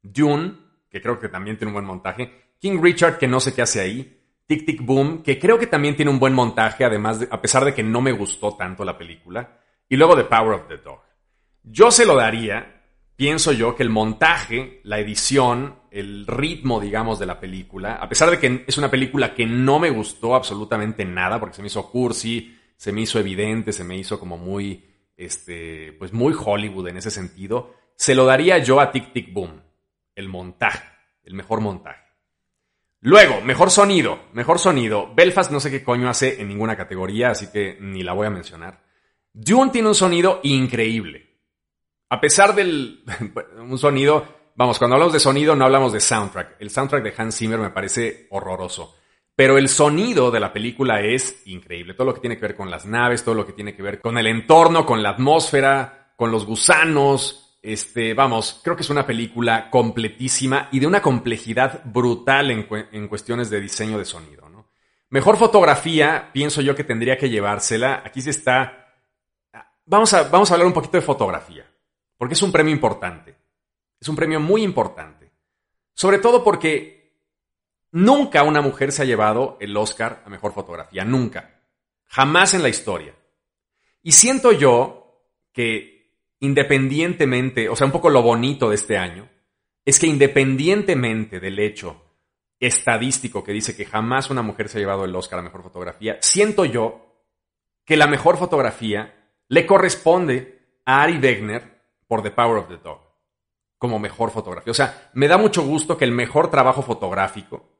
Dune, 0.01 0.54
que 0.89 1.01
creo 1.01 1.19
que 1.19 1.30
también 1.30 1.58
tiene 1.58 1.69
un 1.69 1.73
buen 1.73 1.86
montaje. 1.86 2.54
King 2.60 2.80
Richard, 2.82 3.17
que 3.17 3.28
no 3.28 3.39
sé 3.39 3.54
qué 3.54 3.62
hace 3.62 3.82
ahí. 3.82 4.19
Tic 4.45 4.65
Tic 4.65 4.86
Boom, 4.86 5.23
que 5.23 5.39
creo 5.39 5.58
que 5.58 5.67
también 5.67 5.95
tiene 5.95 6.12
un 6.12 6.19
buen 6.19 6.34
montaje, 6.34 6.84
además, 6.84 7.25
a 7.32 7.41
pesar 7.41 7.63
de 7.63 7.73
que 7.73 7.82
no 7.82 8.01
me 8.01 8.12
gustó 8.12 8.56
tanto 8.56 8.84
la 8.84 8.97
película. 8.97 9.60
Y 9.88 9.95
luego 9.95 10.15
The 10.15 10.25
Power 10.25 10.54
of 10.54 10.67
the 10.67 10.78
Dog. 10.78 11.01
Yo 11.63 11.91
se 11.91 12.06
lo 12.06 12.15
daría, 12.15 12.84
pienso 13.15 13.52
yo, 13.52 13.76
que 13.76 13.84
el 13.84 13.89
montaje, 13.89 14.82
la 14.84 14.99
edición, 14.99 15.80
el 15.91 16.28
ritmo, 16.28 16.80
digamos, 16.80 17.19
de 17.19 17.26
la 17.26 17.39
película, 17.39 17.95
a 17.95 18.10
pesar 18.10 18.30
de 18.30 18.39
que 18.39 18.65
es 18.67 18.78
una 18.78 18.91
película 18.91 19.34
que 19.34 19.45
no 19.45 19.80
me 19.80 19.89
gustó 19.89 20.36
absolutamente 20.36 21.06
nada, 21.06 21.39
porque 21.39 21.56
se 21.56 21.62
me 21.62 21.67
hizo 21.67 21.89
cursi, 21.89 22.58
se 22.76 22.91
me 22.91 23.02
hizo 23.02 23.19
evidente, 23.19 23.71
se 23.71 23.84
me 23.84 23.97
hizo 23.97 24.19
como 24.19 24.38
muy, 24.38 24.86
este, 25.15 25.93
pues 25.93 26.12
muy 26.12 26.34
Hollywood 26.38 26.89
en 26.89 26.97
ese 26.97 27.12
sentido, 27.12 27.73
se 27.95 28.15
lo 28.15 28.26
daría 28.26 28.58
yo 28.58 28.80
a 28.80 28.91
Tic 28.91 29.13
Tic 29.13 29.32
Boom, 29.32 29.62
el 30.15 30.28
montaje, 30.28 30.88
el 31.23 31.34
mejor 31.34 31.62
montaje. 31.62 32.04
Luego, 32.99 33.41
mejor 33.41 33.69
sonido, 33.69 34.28
mejor 34.32 34.60
sonido. 34.60 35.13
Belfast 35.13 35.52
no 35.52 35.60
sé 35.60 35.69
qué 35.69 35.84
coño 35.84 36.10
hace 36.10 36.41
en 36.41 36.47
ninguna 36.47 36.78
categoría, 36.78 37.32
así 37.32 37.52
que 37.52 37.78
ni 37.82 38.02
la 38.02 38.13
voy 38.13 38.28
a 38.28 38.30
mencionar. 38.30 38.82
Dune 39.34 39.71
tiene 39.71 39.89
un 39.89 39.95
sonido 39.95 40.39
increíble. 40.43 41.33
A 42.13 42.21
pesar 42.21 42.54
del 42.54 43.04
un 43.58 43.80
sonido, 43.80 44.52
vamos, 44.54 44.78
cuando 44.78 44.93
hablamos 44.93 45.13
de 45.13 45.19
sonido 45.19 45.56
no 45.56 45.65
hablamos 45.65 45.91
de 45.91 45.99
soundtrack. 45.99 46.58
El 46.60 46.69
soundtrack 46.69 47.04
de 47.04 47.13
Hans 47.17 47.36
Zimmer 47.36 47.58
me 47.58 47.71
parece 47.71 48.28
horroroso. 48.30 48.95
Pero 49.36 49.58
el 49.58 49.67
sonido 49.67 50.30
de 50.30 50.39
la 50.39 50.54
película 50.54 51.02
es 51.02 51.41
increíble. 51.47 51.95
Todo 51.95 52.06
lo 52.06 52.13
que 52.13 52.19
tiene 52.19 52.36
que 52.36 52.43
ver 52.43 52.56
con 52.56 52.69
las 52.69 52.86
naves, 52.86 53.23
todo 53.23 53.34
lo 53.34 53.47
que 53.47 53.54
tiene 53.54 53.76
que 53.76 53.82
ver 53.82 53.99
con 53.99 54.19
el 54.19 54.28
entorno, 54.28 54.86
con 54.86 55.02
la 55.02 55.10
atmósfera, 55.10 56.13
con 56.15 56.30
los 56.30 56.45
gusanos. 56.45 57.58
Este, 57.63 58.13
vamos, 58.13 58.62
creo 58.63 58.76
que 58.76 58.84
es 58.84 58.91
una 58.91 59.08
película 59.08 59.71
completísima 59.71 60.69
y 60.71 60.80
de 60.80 60.86
una 60.86 61.02
complejidad 61.02 61.82
brutal 61.84 62.52
en, 62.52 63.08
cuestiones 63.08 63.49
de 63.49 63.60
diseño 63.60 63.97
de 63.97 64.06
sonido. 64.06 64.43
Mejor 65.10 65.38
fotografía, 65.38 66.30
pienso 66.32 66.62
yo 66.62 66.76
que 66.76 66.84
tendría 66.84 67.17
que 67.17 67.32
llevársela. 67.32 68.04
Aquí 68.06 68.21
se 68.21 68.30
está. 68.30 68.93
Vamos 69.88 70.13
a, 70.13 70.30
vamos 70.30 70.52
a 70.52 70.54
hablar 70.54 70.67
un 70.67 70.73
poquito 70.73 70.97
de 70.97 71.02
fotografía. 71.02 71.72
Porque 72.17 72.34
es 72.34 72.41
un 72.41 72.52
premio 72.52 72.73
importante. 72.73 73.36
Es 73.99 74.08
un 74.08 74.15
premio 74.15 74.39
muy 74.39 74.63
importante. 74.63 75.32
Sobre 75.93 76.19
todo 76.19 76.43
porque 76.43 77.13
nunca 77.91 78.43
una 78.43 78.62
mujer 78.62 78.91
se 78.91 79.02
ha 79.02 79.06
llevado 79.06 79.58
el 79.60 79.76
Oscar 79.78 80.23
a 80.26 80.30
Mejor 80.30 80.54
Fotografía. 80.54 81.04
Nunca. 81.04 81.62
Jamás 82.06 82.54
en 82.54 82.63
la 82.63 82.69
historia. 82.69 83.15
Y 84.02 84.12
siento 84.12 84.52
yo 84.52 85.21
que 85.54 85.93
independientemente, 86.39 87.69
o 87.69 87.76
sea, 87.76 87.86
un 87.86 87.93
poco 87.93 88.10
lo 88.10 88.21
bonito 88.21 88.69
de 88.69 88.76
este 88.76 88.97
año, 88.97 89.30
es 89.86 89.99
que 89.99 90.08
independientemente 90.08 91.39
del 91.39 91.60
hecho 91.60 92.04
estadístico 92.60 93.43
que 93.43 93.52
dice 93.52 93.76
que 93.76 93.86
jamás 93.86 94.30
una 94.30 94.41
mujer 94.41 94.67
se 94.67 94.78
ha 94.78 94.82
llevado 94.82 95.06
el 95.06 95.15
Oscar 95.15 95.39
a 95.39 95.43
Mejor 95.43 95.63
Fotografía, 95.63 96.17
siento 96.21 96.65
yo 96.65 97.13
que 97.86 97.97
la 97.97 98.08
mejor 98.08 98.38
fotografía 98.38 99.32
le 99.47 99.65
corresponde 99.65 100.80
a 100.86 101.04
Ari 101.04 101.17
Wegner 101.17 101.72
por 102.13 102.21
The 102.21 102.30
Power 102.30 102.60
of 102.60 102.67
the 102.67 102.78
Dog 102.78 102.99
como 103.80 103.97
mejor 103.97 104.30
fotografía. 104.30 104.69
O 104.69 104.76
sea, 104.76 105.10
me 105.15 105.28
da 105.28 105.39
mucho 105.39 105.63
gusto 105.63 105.97
que 105.97 106.06
el 106.06 106.12
mejor 106.12 106.52
trabajo 106.52 106.84
fotográfico 106.84 107.71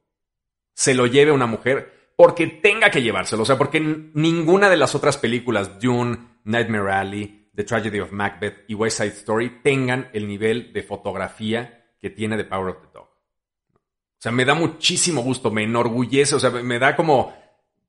se 0.74 0.96
lo 0.96 1.06
lleve 1.06 1.32
una 1.32 1.46
mujer 1.46 2.14
porque 2.18 2.48
tenga 2.48 2.90
que 2.90 3.04
llevárselo. 3.04 3.44
O 3.44 3.46
sea, 3.46 3.60
porque 3.60 3.80
ninguna 3.80 4.72
de 4.72 4.78
las 4.78 4.96
otras 4.96 5.20
películas, 5.20 5.80
Dune, 5.80 6.18
Nightmare 6.46 6.92
Alley, 6.94 7.52
The 7.54 7.64
Tragedy 7.64 8.00
of 8.00 8.12
Macbeth 8.12 8.66
y 8.68 8.74
West 8.74 8.98
Side 8.98 9.10
Story, 9.10 9.62
tengan 9.62 10.10
el 10.14 10.28
nivel 10.28 10.74
de 10.74 10.82
fotografía 10.82 11.94
que 12.00 12.10
tiene 12.10 12.36
The 12.36 12.46
Power 12.46 12.70
of 12.70 12.82
the 12.82 12.88
Dog. 12.92 13.04
O 13.04 14.18
sea, 14.18 14.32
me 14.32 14.46
da 14.46 14.56
muchísimo 14.56 15.22
gusto, 15.22 15.52
me 15.52 15.66
enorgullece, 15.66 16.34
o 16.34 16.40
sea, 16.40 16.50
me 16.50 16.80
da 16.80 16.96
como... 16.96 17.36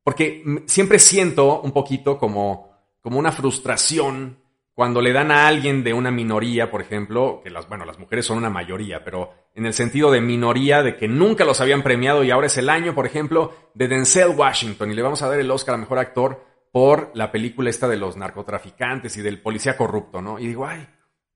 Porque 0.03 0.45
siempre 0.67 0.99
siento 0.99 1.63
un 1.63 1.73
poquito 1.73 2.19
como, 2.19 2.71
como 3.01 3.19
una 3.19 3.33
frustración 3.33 4.44
cuando 4.75 5.01
le 5.01 5.13
dan 5.13 5.31
a 5.31 5.47
alguien 5.47 5.85
de 5.85 5.95
una 5.95 6.11
minoría, 6.11 6.71
por 6.71 6.81
ejemplo, 6.81 7.41
que 7.45 7.51
las, 7.51 7.69
bueno, 7.69 7.85
las 7.85 7.99
mujeres 7.99 8.27
son 8.27 8.39
una 8.39 8.51
mayoría, 8.51 9.05
pero 9.05 9.33
en 9.55 9.67
el 9.67 9.73
sentido 9.73 10.11
de 10.11 10.21
minoría, 10.21 10.83
de 10.83 10.97
que 10.97 11.07
nunca 11.07 11.45
los 11.45 11.61
habían 11.61 11.83
premiado 11.83 12.25
y 12.25 12.33
ahora 12.33 12.49
es 12.49 12.57
el 12.59 12.69
año, 12.69 12.95
por 12.95 13.07
ejemplo, 13.07 13.55
de 13.75 13.87
Denzel 13.87 14.31
Washington 14.31 14.91
y 14.91 14.95
le 14.95 15.03
vamos 15.03 15.23
a 15.23 15.29
dar 15.29 15.39
el 15.39 15.51
Oscar 15.51 15.77
a 15.77 15.79
Mejor 15.79 15.99
Actor 15.99 16.45
por 16.73 17.13
la 17.15 17.31
película 17.31 17.71
esta 17.71 17.87
de 17.87 17.97
los 17.97 18.17
narcotraficantes 18.17 19.17
y 19.17 19.23
del 19.23 19.41
policía 19.41 19.77
corrupto, 19.77 20.21
¿no? 20.21 20.41
Y 20.41 20.49
digo, 20.49 20.67
ay, 20.67 20.89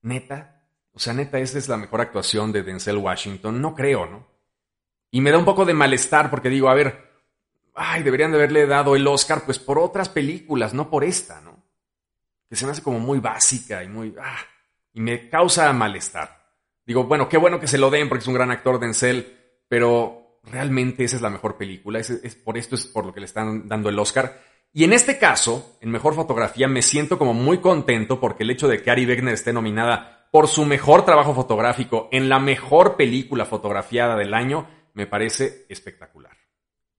neta, 0.03 0.64
o 0.92 0.98
sea, 0.98 1.12
neta, 1.12 1.38
esta 1.38 1.59
es 1.59 1.68
la 1.68 1.77
mejor 1.77 2.01
actuación 2.01 2.51
de 2.51 2.64
Denzel 2.64 2.96
Washington, 2.96 3.62
no 3.62 3.72
creo, 3.72 4.07
¿no? 4.07 4.27
Y 5.12 5.20
me 5.20 5.31
da 5.31 5.38
un 5.38 5.44
poco 5.44 5.64
de 5.64 5.74
malestar 5.74 6.29
porque 6.29 6.48
digo, 6.48 6.68
a 6.68 6.74
ver, 6.74 7.09
ay, 7.77 8.03
deberían 8.03 8.33
de 8.33 8.38
haberle 8.38 8.66
dado 8.66 8.96
el 8.96 9.07
Oscar 9.07 9.42
pues 9.44 9.61
por 9.61 9.79
otras 9.79 10.09
películas, 10.09 10.74
no 10.74 10.90
por 10.90 11.05
esta, 11.05 11.40
¿no? 11.40 11.58
Que 12.49 12.57
se 12.57 12.65
me 12.65 12.73
hace 12.73 12.83
como 12.83 12.99
muy 12.99 13.21
básica 13.21 13.83
y 13.85 13.89
muy... 13.89 14.15
Ah, 14.21 14.39
y 14.93 15.01
me 15.01 15.29
causa 15.29 15.73
malestar. 15.73 16.39
Digo, 16.85 17.05
bueno, 17.05 17.29
qué 17.29 17.37
bueno 17.37 17.61
que 17.61 17.69
se 17.69 17.79
lo 17.79 17.91
den 17.91 18.09
porque 18.09 18.23
es 18.23 18.29
un 18.29 18.35
gran 18.35 18.51
actor 18.51 18.81
Denzel, 18.81 19.37
pero 19.69 20.41
realmente 20.45 21.05
esa 21.05 21.17
es 21.17 21.23
la 21.23 21.31
mejor 21.31 21.57
película. 21.57 21.99
Es, 21.99 22.35
por 22.43 22.57
esto 22.57 22.75
es 22.75 22.87
por 22.87 23.05
lo 23.05 23.13
que 23.13 23.21
le 23.21 23.27
están 23.27 23.69
dando 23.69 23.91
el 23.91 23.99
Oscar. 23.99 24.43
Y 24.73 24.85
en 24.85 24.93
este 24.93 25.19
caso, 25.19 25.77
en 25.81 25.91
mejor 25.91 26.15
fotografía, 26.15 26.67
me 26.67 26.83
siento 26.83 27.19
como 27.19 27.35
muy 27.35 27.59
contento 27.59 28.21
porque 28.21 28.43
el 28.43 28.51
hecho 28.51 28.69
de 28.69 28.83
que 28.83 28.91
Ari 28.91 29.07
Wegner 29.07 29.35
esté 29.35 29.53
nominada 29.53 30.29
por 30.31 30.49
su 30.49 30.65
mejor 30.65 31.05
trabajo 31.05 31.35
fotográfico 31.35 32.09
en 32.13 32.29
la 32.29 32.39
mejor 32.39 32.97
película 32.97 33.45
fotografiada 33.45 34.17
del 34.17 34.35
año 34.35 34.69
me 34.95 35.07
parece 35.07 35.67
espectacular. 35.69 36.37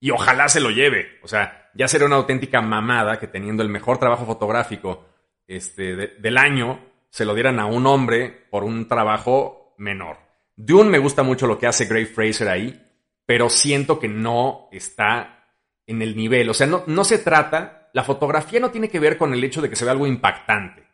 Y 0.00 0.10
ojalá 0.10 0.48
se 0.48 0.60
lo 0.60 0.70
lleve. 0.70 1.18
O 1.22 1.28
sea, 1.28 1.70
ya 1.74 1.86
sería 1.86 2.06
una 2.06 2.16
auténtica 2.16 2.60
mamada 2.60 3.18
que 3.18 3.26
teniendo 3.26 3.62
el 3.62 3.68
mejor 3.68 3.98
trabajo 3.98 4.24
fotográfico 4.24 5.09
este, 5.50 5.96
del 5.96 6.38
año, 6.38 6.80
se 7.08 7.24
lo 7.24 7.34
dieran 7.34 7.58
a 7.58 7.66
un 7.66 7.84
hombre 7.86 8.46
por 8.50 8.62
un 8.62 8.86
trabajo 8.86 9.74
menor. 9.78 10.18
Dune 10.54 10.90
me 10.90 10.98
gusta 10.98 11.24
mucho 11.24 11.48
lo 11.48 11.58
que 11.58 11.66
hace 11.66 11.86
Gray 11.86 12.06
Fraser 12.06 12.48
ahí, 12.48 12.80
pero 13.26 13.50
siento 13.50 13.98
que 13.98 14.06
no 14.06 14.68
está 14.70 15.48
en 15.86 16.02
el 16.02 16.16
nivel. 16.16 16.48
O 16.50 16.54
sea, 16.54 16.68
no, 16.68 16.84
no 16.86 17.02
se 17.02 17.18
trata, 17.18 17.90
la 17.92 18.04
fotografía 18.04 18.60
no 18.60 18.70
tiene 18.70 18.88
que 18.88 19.00
ver 19.00 19.18
con 19.18 19.34
el 19.34 19.42
hecho 19.42 19.60
de 19.60 19.68
que 19.68 19.74
se 19.74 19.84
vea 19.84 19.92
algo 19.92 20.06
impactante. 20.06 20.86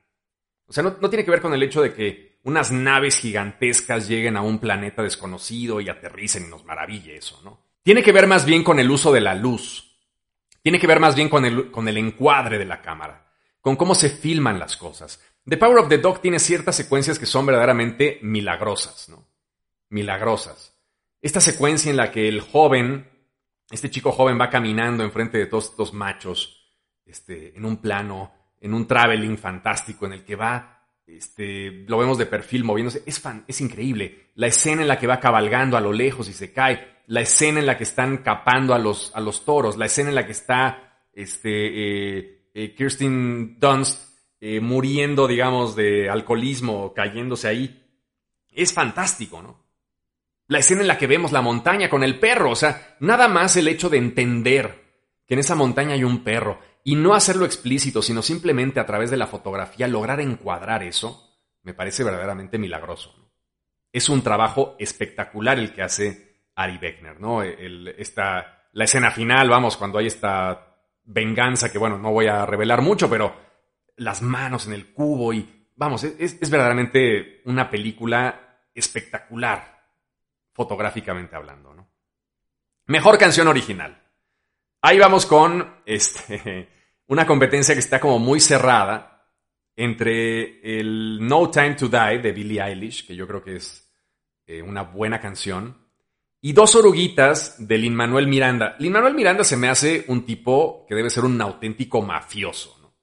O 0.66 0.72
sea, 0.72 0.82
no, 0.82 0.96
no 1.02 1.10
tiene 1.10 1.24
que 1.24 1.30
ver 1.30 1.42
con 1.42 1.52
el 1.52 1.62
hecho 1.62 1.82
de 1.82 1.92
que 1.92 2.38
unas 2.44 2.72
naves 2.72 3.18
gigantescas 3.18 4.08
lleguen 4.08 4.38
a 4.38 4.42
un 4.42 4.58
planeta 4.58 5.02
desconocido 5.02 5.82
y 5.82 5.90
aterricen 5.90 6.46
y 6.46 6.48
nos 6.48 6.64
maraville 6.64 7.14
eso, 7.14 7.40
¿no? 7.44 7.60
Tiene 7.82 8.02
que 8.02 8.12
ver 8.12 8.26
más 8.26 8.46
bien 8.46 8.64
con 8.64 8.80
el 8.80 8.90
uso 8.90 9.12
de 9.12 9.20
la 9.20 9.34
luz. 9.34 9.98
Tiene 10.62 10.80
que 10.80 10.86
ver 10.86 10.98
más 10.98 11.14
bien 11.14 11.28
con 11.28 11.44
el, 11.44 11.70
con 11.70 11.86
el 11.88 11.98
encuadre 11.98 12.58
de 12.58 12.64
la 12.64 12.80
cámara, 12.80 13.25
con 13.66 13.74
cómo 13.74 13.96
se 13.96 14.10
filman 14.10 14.60
las 14.60 14.76
cosas. 14.76 15.20
The 15.44 15.56
Power 15.56 15.78
of 15.78 15.88
the 15.88 15.98
Dog 15.98 16.20
tiene 16.20 16.38
ciertas 16.38 16.76
secuencias 16.76 17.18
que 17.18 17.26
son 17.26 17.44
verdaderamente 17.46 18.20
milagrosas, 18.22 19.08
¿no? 19.08 19.26
Milagrosas. 19.88 20.72
Esta 21.20 21.40
secuencia 21.40 21.90
en 21.90 21.96
la 21.96 22.12
que 22.12 22.28
el 22.28 22.40
joven, 22.40 23.10
este 23.68 23.90
chico 23.90 24.12
joven 24.12 24.38
va 24.40 24.50
caminando 24.50 25.02
enfrente 25.02 25.38
de 25.38 25.46
todos 25.46 25.70
estos 25.70 25.92
machos, 25.92 26.78
este, 27.04 27.56
en 27.56 27.64
un 27.64 27.78
plano, 27.78 28.32
en 28.60 28.72
un 28.72 28.86
traveling 28.86 29.36
fantástico 29.36 30.06
en 30.06 30.12
el 30.12 30.24
que 30.24 30.36
va, 30.36 30.86
este, 31.04 31.84
lo 31.88 31.98
vemos 31.98 32.18
de 32.18 32.26
perfil 32.26 32.62
moviéndose, 32.62 33.02
es, 33.04 33.18
fan, 33.18 33.44
es 33.48 33.60
increíble. 33.60 34.30
La 34.36 34.46
escena 34.46 34.82
en 34.82 34.88
la 34.88 35.00
que 35.00 35.08
va 35.08 35.18
cabalgando 35.18 35.76
a 35.76 35.80
lo 35.80 35.92
lejos 35.92 36.28
y 36.28 36.34
se 36.34 36.52
cae, 36.52 36.98
la 37.08 37.22
escena 37.22 37.58
en 37.58 37.66
la 37.66 37.76
que 37.76 37.82
están 37.82 38.18
capando 38.18 38.74
a 38.74 38.78
los, 38.78 39.10
a 39.12 39.20
los 39.20 39.44
toros, 39.44 39.76
la 39.76 39.86
escena 39.86 40.10
en 40.10 40.14
la 40.14 40.24
que 40.24 40.30
está 40.30 41.02
este, 41.12 42.18
eh, 42.18 42.35
eh, 42.58 42.74
Kirsten 42.74 43.60
Dunst 43.60 44.16
eh, 44.40 44.60
muriendo, 44.60 45.28
digamos, 45.28 45.76
de 45.76 46.08
alcoholismo, 46.08 46.94
cayéndose 46.94 47.48
ahí. 47.48 47.86
Es 48.50 48.72
fantástico, 48.72 49.42
¿no? 49.42 49.62
La 50.46 50.60
escena 50.60 50.80
en 50.80 50.86
la 50.86 50.96
que 50.96 51.06
vemos 51.06 51.32
la 51.32 51.42
montaña 51.42 51.90
con 51.90 52.02
el 52.02 52.18
perro, 52.18 52.52
o 52.52 52.56
sea, 52.56 52.96
nada 53.00 53.28
más 53.28 53.56
el 53.58 53.68
hecho 53.68 53.90
de 53.90 53.98
entender 53.98 54.84
que 55.26 55.34
en 55.34 55.40
esa 55.40 55.54
montaña 55.54 55.92
hay 55.92 56.04
un 56.04 56.24
perro 56.24 56.58
y 56.82 56.94
no 56.94 57.12
hacerlo 57.14 57.44
explícito, 57.44 58.00
sino 58.00 58.22
simplemente 58.22 58.80
a 58.80 58.86
través 58.86 59.10
de 59.10 59.18
la 59.18 59.26
fotografía 59.26 59.86
lograr 59.86 60.22
encuadrar 60.22 60.82
eso, 60.82 61.38
me 61.62 61.74
parece 61.74 62.04
verdaderamente 62.04 62.56
milagroso. 62.56 63.14
Es 63.92 64.08
un 64.08 64.22
trabajo 64.22 64.76
espectacular 64.78 65.58
el 65.58 65.74
que 65.74 65.82
hace 65.82 66.46
Ari 66.54 66.78
Beckner, 66.78 67.20
¿no? 67.20 67.42
Esta, 67.42 68.68
la 68.72 68.84
escena 68.84 69.10
final, 69.10 69.50
vamos, 69.50 69.76
cuando 69.76 69.98
hay 69.98 70.06
esta 70.06 70.75
venganza 71.06 71.70
que, 71.70 71.78
bueno, 71.78 71.98
no 71.98 72.12
voy 72.12 72.26
a 72.26 72.44
revelar 72.44 72.82
mucho, 72.82 73.08
pero 73.08 73.34
las 73.96 74.22
manos 74.22 74.66
en 74.66 74.74
el 74.74 74.92
cubo 74.92 75.32
y, 75.32 75.68
vamos, 75.76 76.04
es, 76.04 76.38
es 76.40 76.50
verdaderamente 76.50 77.42
una 77.44 77.70
película 77.70 78.60
espectacular, 78.74 79.84
fotográficamente 80.52 81.36
hablando, 81.36 81.74
¿no? 81.74 81.88
Mejor 82.86 83.18
canción 83.18 83.48
original. 83.48 84.02
Ahí 84.80 84.98
vamos 84.98 85.26
con 85.26 85.80
este, 85.86 86.68
una 87.08 87.26
competencia 87.26 87.74
que 87.74 87.80
está 87.80 88.00
como 88.00 88.18
muy 88.18 88.40
cerrada 88.40 89.12
entre 89.74 90.78
el 90.78 91.18
No 91.20 91.50
Time 91.50 91.74
to 91.74 91.88
Die 91.88 92.18
de 92.18 92.32
Billie 92.32 92.62
Eilish, 92.62 93.06
que 93.06 93.14
yo 93.14 93.26
creo 93.26 93.42
que 93.42 93.56
es 93.56 93.92
eh, 94.46 94.62
una 94.62 94.82
buena 94.82 95.20
canción, 95.20 95.85
y 96.46 96.52
dos 96.52 96.76
oruguitas 96.76 97.56
de 97.58 97.76
Lin 97.76 97.96
Manuel 97.96 98.28
Miranda. 98.28 98.76
Lin 98.78 98.92
Manuel 98.92 99.14
Miranda 99.14 99.42
se 99.42 99.56
me 99.56 99.68
hace 99.68 100.04
un 100.06 100.24
tipo 100.24 100.86
que 100.88 100.94
debe 100.94 101.10
ser 101.10 101.24
un 101.24 101.40
auténtico 101.42 102.02
mafioso, 102.02 102.78
¿no? 102.80 102.94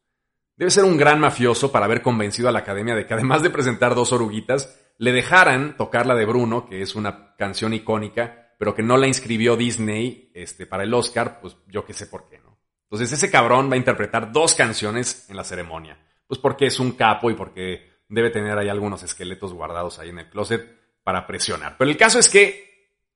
Debe 0.56 0.72
ser 0.72 0.86
un 0.86 0.96
gran 0.96 1.20
mafioso 1.20 1.70
para 1.70 1.84
haber 1.84 2.02
convencido 2.02 2.48
a 2.48 2.54
la 2.54 2.60
academia 2.60 2.96
de 2.96 3.06
que 3.06 3.14
además 3.14 3.44
de 3.44 3.50
presentar 3.50 3.96
dos 3.96 4.14
oruguitas, 4.14 4.80
le 4.98 5.12
dejaran 5.12 5.76
tocar 5.76 6.06
la 6.06 6.16
de 6.16 6.26
Bruno, 6.26 6.66
que 6.66 6.82
es 6.82 6.96
una 6.96 7.36
canción 7.36 7.74
icónica, 7.74 8.56
pero 8.58 8.74
que 8.74 8.82
no 8.82 8.96
la 8.96 9.08
inscribió 9.08 9.58
Disney 9.58 10.32
este, 10.34 10.66
para 10.66 10.84
el 10.84 10.94
Oscar, 10.94 11.42
pues 11.42 11.58
yo 11.68 11.84
qué 11.84 11.92
sé 11.92 12.08
por 12.08 12.30
qué, 12.30 12.40
¿no? 12.40 12.58
Entonces 12.84 13.12
ese 13.12 13.30
cabrón 13.30 13.70
va 13.70 13.74
a 13.74 13.78
interpretar 13.78 14.32
dos 14.32 14.56
canciones 14.56 15.30
en 15.30 15.36
la 15.36 15.44
ceremonia. 15.44 16.00
Pues 16.28 16.40
porque 16.40 16.68
es 16.68 16.80
un 16.80 16.94
capo 16.94 17.30
y 17.30 17.34
porque 17.34 18.06
debe 18.08 18.30
tener 18.30 18.58
ahí 18.58 18.70
algunos 18.70 19.04
esqueletos 19.04 19.52
guardados 19.54 20.00
ahí 20.00 20.12
en 20.12 20.20
el 20.20 20.30
closet 20.30 20.66
para 21.04 21.28
presionar. 21.28 21.76
Pero 21.78 21.92
el 21.92 21.98
caso 21.98 22.20
es 22.20 22.30
que 22.30 22.73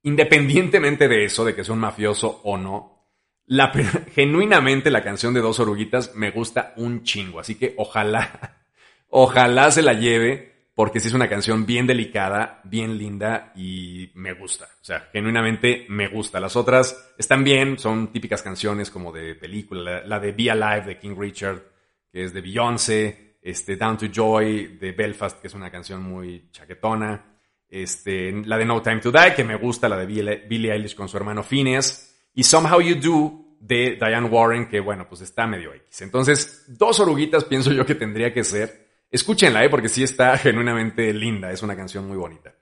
independientemente 0.07 1.09
de 1.09 1.25
eso, 1.25 1.43
de 1.43 1.53
que 1.53 1.65
sea 1.65 1.73
un 1.73 1.81
mafioso 1.81 2.39
o 2.45 2.57
no, 2.57 3.09
la, 3.45 3.71
genuinamente 4.15 4.89
la 4.89 5.03
canción 5.03 5.33
de 5.33 5.41
Dos 5.41 5.59
Oruguitas 5.59 6.15
me 6.15 6.31
gusta 6.31 6.73
un 6.77 7.03
chingo. 7.03 7.41
Así 7.41 7.55
que 7.55 7.73
ojalá, 7.77 8.63
ojalá 9.09 9.69
se 9.69 9.81
la 9.81 9.91
lleve, 9.93 10.69
porque 10.73 11.01
sí 11.01 11.09
es 11.09 11.13
una 11.13 11.27
canción 11.27 11.65
bien 11.65 11.87
delicada, 11.87 12.61
bien 12.63 12.97
linda 12.97 13.51
y 13.53 14.11
me 14.15 14.31
gusta. 14.31 14.69
O 14.81 14.85
sea, 14.85 15.09
genuinamente 15.11 15.85
me 15.89 16.07
gusta. 16.07 16.39
Las 16.39 16.55
otras 16.55 17.13
están 17.17 17.43
bien, 17.43 17.77
son 17.77 18.13
típicas 18.13 18.41
canciones 18.41 18.89
como 18.89 19.11
de 19.11 19.35
película. 19.35 20.03
La, 20.05 20.21
de 20.21 20.31
Be 20.31 20.49
Alive 20.51 20.85
de 20.85 20.99
King 20.99 21.15
Richard, 21.17 21.63
que 22.09 22.23
es 22.23 22.33
de 22.33 22.39
Beyoncé. 22.39 23.27
Este, 23.41 23.75
Down 23.75 23.97
to 23.97 24.05
Joy 24.07 24.77
de 24.79 24.93
Belfast, 24.93 25.41
que 25.41 25.47
es 25.47 25.53
una 25.53 25.69
canción 25.69 26.01
muy 26.01 26.49
chaquetona. 26.51 27.37
Este, 27.69 28.32
la 28.32 28.58
de 28.58 28.65
No 28.65 28.82
Time 28.82 28.99
to 28.99 29.12
Die, 29.12 29.36
que 29.36 29.43
me 29.43 29.56
gusta, 29.56 29.89
la 29.89 29.97
de 29.97 30.06
Billie 30.06 30.71
Eilish 30.71 30.95
con 30.95 31.10
su 31.10 31.17
hermano 31.17 31.43
Phineas, 31.43 32.15
y 32.34 32.43
Somehow 32.43 32.82
You 32.82 32.95
Do 32.95 33.47
de 33.60 33.97
Diane 33.99 34.27
Warren, 34.27 34.67
que 34.67 34.80
bueno, 34.80 35.08
pues 35.08 35.21
está 35.21 35.47
medio 35.47 35.73
X. 35.73 36.01
Entonces, 36.01 36.65
dos 36.67 36.99
oruguitas 36.99 37.45
pienso 37.45 37.71
yo 37.71 37.86
que 37.86 37.95
tendría 37.95 38.34
que 38.34 38.43
ser. 38.43 38.88
Escúchenla, 39.10 39.63
¿eh? 39.63 39.69
porque 39.69 39.89
sí 39.89 40.03
está 40.03 40.38
genuinamente 40.38 41.13
linda, 41.13 41.51
es 41.51 41.63
una 41.63 41.75
canción 41.75 42.08
muy 42.08 42.17
bonita. 42.17 42.53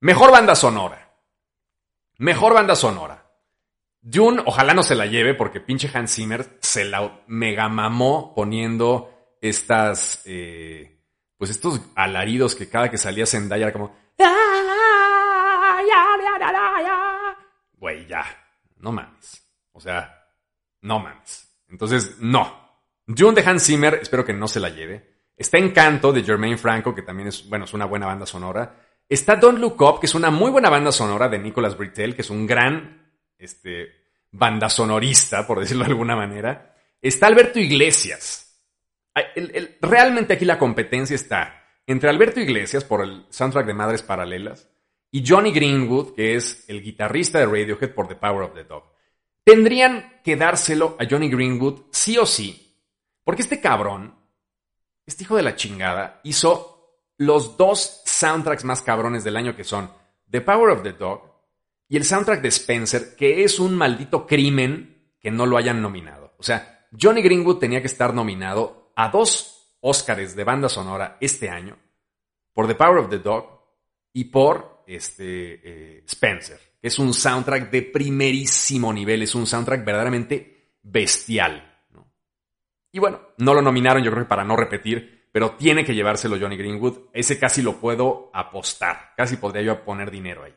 Mejor 0.00 0.30
banda 0.30 0.54
sonora. 0.54 1.12
Mejor 2.18 2.54
banda 2.54 2.74
sonora. 2.74 3.24
June, 4.02 4.42
ojalá 4.46 4.74
no 4.74 4.82
se 4.82 4.94
la 4.94 5.06
lleve, 5.06 5.34
porque 5.34 5.60
pinche 5.60 5.90
Hans 5.92 6.14
Zimmer 6.14 6.58
se 6.60 6.84
la 6.84 7.22
mega 7.26 7.68
mamó 7.68 8.32
poniendo 8.34 9.36
estas, 9.40 10.22
eh, 10.24 11.00
pues 11.36 11.50
estos 11.50 11.80
alaridos 11.94 12.54
que 12.54 12.68
cada 12.68 12.90
que 12.90 12.98
salía 12.98 13.26
Zendaya 13.26 13.64
era 13.64 13.72
como, 13.72 13.94
Güey, 17.72 18.06
ya. 18.06 18.24
No 18.78 18.92
mames. 18.92 19.44
O 19.72 19.80
sea, 19.80 20.26
no 20.82 20.98
mames. 20.98 21.48
Entonces, 21.68 22.16
no. 22.20 22.68
June 23.06 23.40
de 23.40 23.48
Hans 23.48 23.64
Zimmer, 23.64 23.98
espero 24.02 24.24
que 24.24 24.32
no 24.32 24.48
se 24.48 24.60
la 24.60 24.68
lleve. 24.68 25.18
Está 25.36 25.58
Encanto 25.58 26.12
de 26.12 26.22
Jermaine 26.22 26.58
Franco, 26.58 26.94
que 26.94 27.02
también 27.02 27.28
es, 27.28 27.48
bueno, 27.48 27.64
es 27.64 27.72
una 27.72 27.86
buena 27.86 28.06
banda 28.06 28.26
sonora. 28.26 28.76
Está 29.08 29.36
Don't 29.36 29.58
Look 29.58 29.80
Up, 29.80 30.00
que 30.00 30.06
es 30.06 30.14
una 30.14 30.30
muy 30.30 30.50
buena 30.50 30.68
banda 30.68 30.92
sonora 30.92 31.28
de 31.28 31.38
Nicholas 31.38 31.76
Britell, 31.76 32.14
que 32.14 32.22
es 32.22 32.30
un 32.30 32.46
gran 32.46 33.12
este, 33.38 33.88
banda 34.32 34.68
sonorista, 34.68 35.46
por 35.46 35.60
decirlo 35.60 35.84
de 35.84 35.90
alguna 35.90 36.16
manera. 36.16 36.74
Está 37.00 37.28
Alberto 37.28 37.58
Iglesias. 37.58 38.60
realmente 39.80 40.34
aquí 40.34 40.44
la 40.44 40.58
competencia 40.58 41.14
está 41.14 41.64
entre 41.86 42.10
Alberto 42.10 42.40
Iglesias 42.40 42.84
por 42.84 43.02
el 43.02 43.26
soundtrack 43.30 43.66
de 43.66 43.74
Madres 43.74 44.02
Paralelas 44.02 44.68
y 45.10 45.26
Johnny 45.26 45.52
Greenwood, 45.52 46.14
que 46.14 46.36
es 46.36 46.68
el 46.68 46.82
guitarrista 46.82 47.38
de 47.38 47.46
Radiohead 47.46 47.94
por 47.94 48.08
The 48.08 48.16
Power 48.16 48.42
of 48.42 48.54
the 48.54 48.64
Dog. 48.64 48.84
Tendrían 49.44 50.20
que 50.22 50.36
dárselo 50.36 50.96
a 50.98 51.06
Johnny 51.08 51.30
Greenwood 51.30 51.84
sí 51.90 52.18
o 52.18 52.26
sí, 52.26 52.76
porque 53.24 53.42
este 53.42 53.60
cabrón, 53.60 54.14
este 55.06 55.24
hijo 55.24 55.36
de 55.36 55.42
la 55.42 55.56
chingada, 55.56 56.20
hizo 56.24 57.02
los 57.16 57.56
dos 57.56 58.02
soundtracks 58.04 58.64
más 58.64 58.82
cabrones 58.82 59.24
del 59.24 59.36
año 59.36 59.56
que 59.56 59.64
son 59.64 59.90
The 60.30 60.42
Power 60.42 60.70
of 60.70 60.82
the 60.82 60.92
Dog 60.92 61.22
y 61.88 61.96
el 61.96 62.04
soundtrack 62.04 62.42
de 62.42 62.48
Spencer, 62.48 63.16
que 63.16 63.44
es 63.44 63.58
un 63.58 63.74
maldito 63.74 64.26
crimen 64.26 65.14
que 65.18 65.30
no 65.30 65.46
lo 65.46 65.56
hayan 65.56 65.80
nominado. 65.80 66.34
O 66.38 66.42
sea, 66.42 66.86
Johnny 67.00 67.22
Greenwood 67.22 67.58
tenía 67.58 67.80
que 67.80 67.86
estar 67.86 68.14
nominado 68.14 68.92
a 68.94 69.08
dos 69.08 69.54
Óscares 69.80 70.34
de 70.34 70.42
banda 70.42 70.68
sonora 70.68 71.16
este 71.20 71.48
año 71.48 71.78
por 72.52 72.66
The 72.66 72.74
Power 72.74 72.98
of 72.98 73.10
the 73.10 73.20
Dog 73.20 73.62
y 74.12 74.24
por 74.24 74.77
este, 74.88 75.60
eh, 75.62 76.02
Spencer, 76.06 76.58
es 76.80 76.98
un 76.98 77.12
soundtrack 77.12 77.70
de 77.70 77.82
primerísimo 77.82 78.92
nivel, 78.92 79.22
es 79.22 79.34
un 79.34 79.46
soundtrack 79.46 79.84
verdaderamente 79.84 80.78
bestial. 80.82 81.64
Y 82.90 82.98
bueno, 82.98 83.20
no 83.38 83.54
lo 83.54 83.62
nominaron, 83.62 84.02
yo 84.02 84.10
creo 84.10 84.24
que 84.24 84.28
para 84.28 84.44
no 84.44 84.56
repetir, 84.56 85.28
pero 85.30 85.52
tiene 85.52 85.84
que 85.84 85.94
llevárselo 85.94 86.38
Johnny 86.40 86.56
Greenwood. 86.56 87.10
Ese 87.12 87.38
casi 87.38 87.62
lo 87.62 87.76
puedo 87.76 88.30
apostar. 88.32 89.12
Casi 89.16 89.36
podría 89.36 89.62
yo 89.62 89.84
poner 89.84 90.10
dinero 90.10 90.44
ahí. 90.44 90.54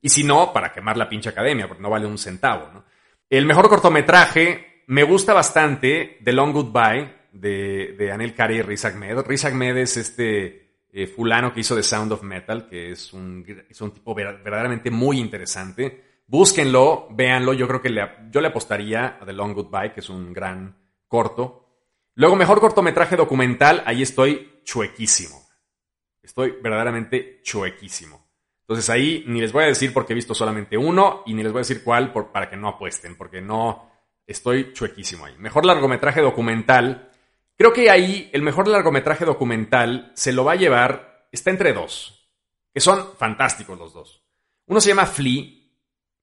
Y 0.00 0.08
si 0.08 0.22
no, 0.22 0.52
para 0.52 0.72
quemar 0.72 0.96
la 0.96 1.08
pinche 1.08 1.30
academia, 1.30 1.66
porque 1.66 1.82
no 1.82 1.90
vale 1.90 2.06
un 2.06 2.18
centavo, 2.18 2.70
¿no? 2.72 2.84
El 3.28 3.44
mejor 3.44 3.68
cortometraje 3.68 4.84
me 4.86 5.02
gusta 5.02 5.34
bastante 5.34 6.18
The 6.22 6.32
Long 6.32 6.52
Goodbye 6.52 7.12
de, 7.32 7.96
de 7.98 8.12
Anel 8.12 8.34
Kari 8.34 8.58
y 8.58 8.62
Riz 8.62 8.84
Ahmed. 8.84 9.18
Riz 9.26 9.44
Ahmed 9.44 9.76
es 9.78 9.96
este 9.96 10.65
eh, 10.98 11.06
fulano 11.06 11.52
que 11.52 11.60
hizo 11.60 11.76
The 11.76 11.82
Sound 11.82 12.10
of 12.12 12.22
Metal, 12.22 12.66
que 12.66 12.92
es 12.92 13.12
un, 13.12 13.44
es 13.68 13.78
un 13.82 13.90
tipo 13.90 14.14
verdaderamente 14.14 14.90
muy 14.90 15.20
interesante. 15.20 16.22
Búsquenlo, 16.26 17.08
véanlo. 17.10 17.52
Yo 17.52 17.68
creo 17.68 17.82
que 17.82 17.90
le, 17.90 18.08
yo 18.30 18.40
le 18.40 18.48
apostaría 18.48 19.18
a 19.20 19.26
The 19.26 19.34
Long 19.34 19.52
Goodbye, 19.52 19.92
que 19.92 20.00
es 20.00 20.08
un 20.08 20.32
gran 20.32 20.74
corto. 21.06 21.66
Luego, 22.14 22.34
mejor 22.34 22.60
cortometraje 22.60 23.14
documental, 23.14 23.82
ahí 23.84 24.00
estoy 24.00 24.62
chuequísimo. 24.64 25.36
Estoy 26.22 26.54
verdaderamente 26.62 27.42
chuequísimo. 27.42 28.26
Entonces 28.62 28.88
ahí 28.88 29.22
ni 29.28 29.42
les 29.42 29.52
voy 29.52 29.64
a 29.64 29.66
decir 29.66 29.92
porque 29.92 30.14
he 30.14 30.16
visto 30.16 30.34
solamente 30.34 30.78
uno 30.78 31.24
y 31.26 31.34
ni 31.34 31.42
les 31.42 31.52
voy 31.52 31.58
a 31.58 31.68
decir 31.68 31.84
cuál 31.84 32.10
para 32.10 32.48
que 32.48 32.56
no 32.56 32.68
apuesten, 32.68 33.16
porque 33.16 33.42
no 33.42 33.90
estoy 34.26 34.72
chuequísimo 34.72 35.26
ahí. 35.26 35.34
Mejor 35.36 35.66
largometraje 35.66 36.22
documental. 36.22 37.05
Creo 37.56 37.72
que 37.72 37.90
ahí 37.90 38.28
el 38.32 38.42
mejor 38.42 38.68
largometraje 38.68 39.24
documental 39.24 40.12
se 40.14 40.32
lo 40.32 40.44
va 40.44 40.52
a 40.52 40.56
llevar, 40.56 41.28
está 41.32 41.50
entre 41.50 41.72
dos, 41.72 42.30
que 42.72 42.80
son 42.80 43.12
fantásticos 43.16 43.78
los 43.78 43.94
dos. 43.94 44.22
Uno 44.66 44.80
se 44.80 44.88
llama 44.88 45.06
Flea, 45.06 45.44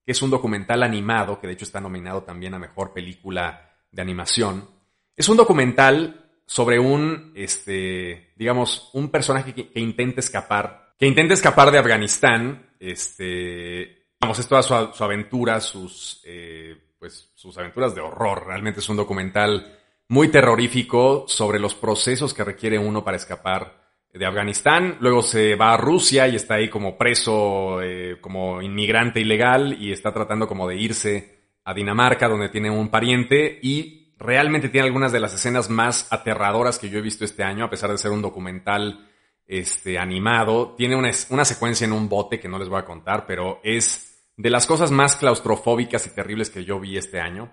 que 0.05 0.11
es 0.11 0.21
un 0.21 0.29
documental 0.29 0.83
animado, 0.83 1.39
que 1.39 1.47
de 1.47 1.53
hecho 1.53 1.65
está 1.65 1.79
nominado 1.79 2.23
también 2.23 2.53
a 2.53 2.59
mejor 2.59 2.93
película 2.93 3.71
de 3.91 4.01
animación. 4.01 4.69
Es 5.15 5.27
un 5.29 5.37
documental 5.37 6.23
sobre 6.45 6.77
un, 6.77 7.31
este, 7.35 8.33
digamos, 8.35 8.89
un 8.93 9.09
personaje 9.09 9.53
que, 9.53 9.71
intenta 9.79 10.19
escapar, 10.19 10.93
que 10.99 11.07
intenta 11.07 11.33
escapar 11.33 11.71
de 11.71 11.79
Afganistán, 11.79 12.73
este, 12.79 14.09
vamos, 14.19 14.37
es 14.37 14.47
toda 14.47 14.61
su, 14.61 15.03
aventura, 15.03 15.59
sus, 15.61 16.21
eh, 16.25 16.75
pues, 16.99 17.31
sus 17.33 17.57
aventuras 17.57 17.95
de 17.95 18.01
horror. 18.01 18.45
Realmente 18.45 18.81
es 18.81 18.89
un 18.89 18.97
documental 18.97 19.79
muy 20.07 20.29
terrorífico 20.29 21.25
sobre 21.27 21.59
los 21.59 21.75
procesos 21.75 22.33
que 22.33 22.43
requiere 22.43 22.77
uno 22.77 23.03
para 23.03 23.17
escapar 23.17 23.83
de 24.13 24.25
Afganistán. 24.25 24.97
Luego 24.99 25.21
se 25.21 25.55
va 25.55 25.73
a 25.73 25.77
Rusia 25.77 26.27
y 26.27 26.35
está 26.35 26.55
ahí 26.55 26.69
como 26.69 26.97
preso, 26.97 27.81
eh, 27.81 28.17
como 28.21 28.61
inmigrante 28.61 29.19
ilegal 29.19 29.81
y 29.81 29.91
está 29.91 30.13
tratando 30.13 30.47
como 30.47 30.67
de 30.67 30.75
irse 30.75 31.43
a 31.63 31.73
Dinamarca 31.73 32.27
donde 32.27 32.49
tiene 32.49 32.69
un 32.69 32.89
pariente 32.89 33.59
y 33.61 34.13
realmente 34.19 34.69
tiene 34.69 34.87
algunas 34.87 35.11
de 35.11 35.19
las 35.19 35.33
escenas 35.33 35.69
más 35.69 36.11
aterradoras 36.11 36.77
que 36.77 36.89
yo 36.89 36.99
he 36.99 37.01
visto 37.01 37.25
este 37.25 37.43
año, 37.43 37.65
a 37.65 37.69
pesar 37.69 37.89
de 37.89 37.97
ser 37.97 38.11
un 38.11 38.21
documental 38.21 39.09
este, 39.45 39.97
animado. 39.97 40.75
Tiene 40.77 40.95
una, 40.95 41.11
una 41.29 41.45
secuencia 41.45 41.85
en 41.85 41.93
un 41.93 42.07
bote 42.07 42.39
que 42.39 42.47
no 42.47 42.59
les 42.59 42.69
voy 42.69 42.79
a 42.79 42.85
contar, 42.85 43.25
pero 43.25 43.59
es 43.63 44.23
de 44.37 44.49
las 44.49 44.65
cosas 44.65 44.91
más 44.91 45.15
claustrofóbicas 45.15 46.05
y 46.07 46.11
terribles 46.11 46.49
que 46.49 46.65
yo 46.65 46.79
vi 46.79 46.97
este 46.97 47.19
año. 47.19 47.51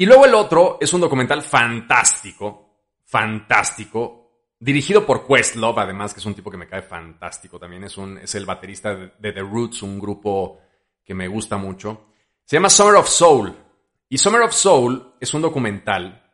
Y 0.00 0.06
luego 0.06 0.26
el 0.26 0.34
otro 0.34 0.78
es 0.80 0.92
un 0.92 1.00
documental 1.00 1.42
fantástico, 1.42 2.84
fantástico, 3.04 4.46
dirigido 4.60 5.04
por 5.04 5.26
Questlove, 5.26 5.80
además, 5.80 6.14
que 6.14 6.20
es 6.20 6.26
un 6.26 6.36
tipo 6.36 6.52
que 6.52 6.56
me 6.56 6.68
cae 6.68 6.82
fantástico 6.82 7.58
también. 7.58 7.82
Es, 7.82 7.98
un, 7.98 8.16
es 8.16 8.32
el 8.36 8.46
baterista 8.46 8.94
de, 8.94 9.32
The 9.32 9.40
Roots, 9.40 9.82
un 9.82 9.98
grupo 9.98 10.60
que 11.04 11.14
me 11.14 11.26
gusta 11.26 11.56
mucho. 11.56 12.12
Se 12.44 12.54
llama 12.54 12.70
Summer 12.70 12.94
of 12.94 13.08
Soul. 13.08 13.52
Y 14.08 14.18
Summer 14.18 14.42
of 14.42 14.52
Soul 14.52 15.14
es 15.18 15.34
un 15.34 15.42
documental, 15.42 16.32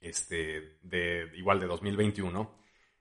este, 0.00 0.78
de, 0.80 1.28
igual 1.34 1.58
de 1.58 1.66
2021, 1.66 2.54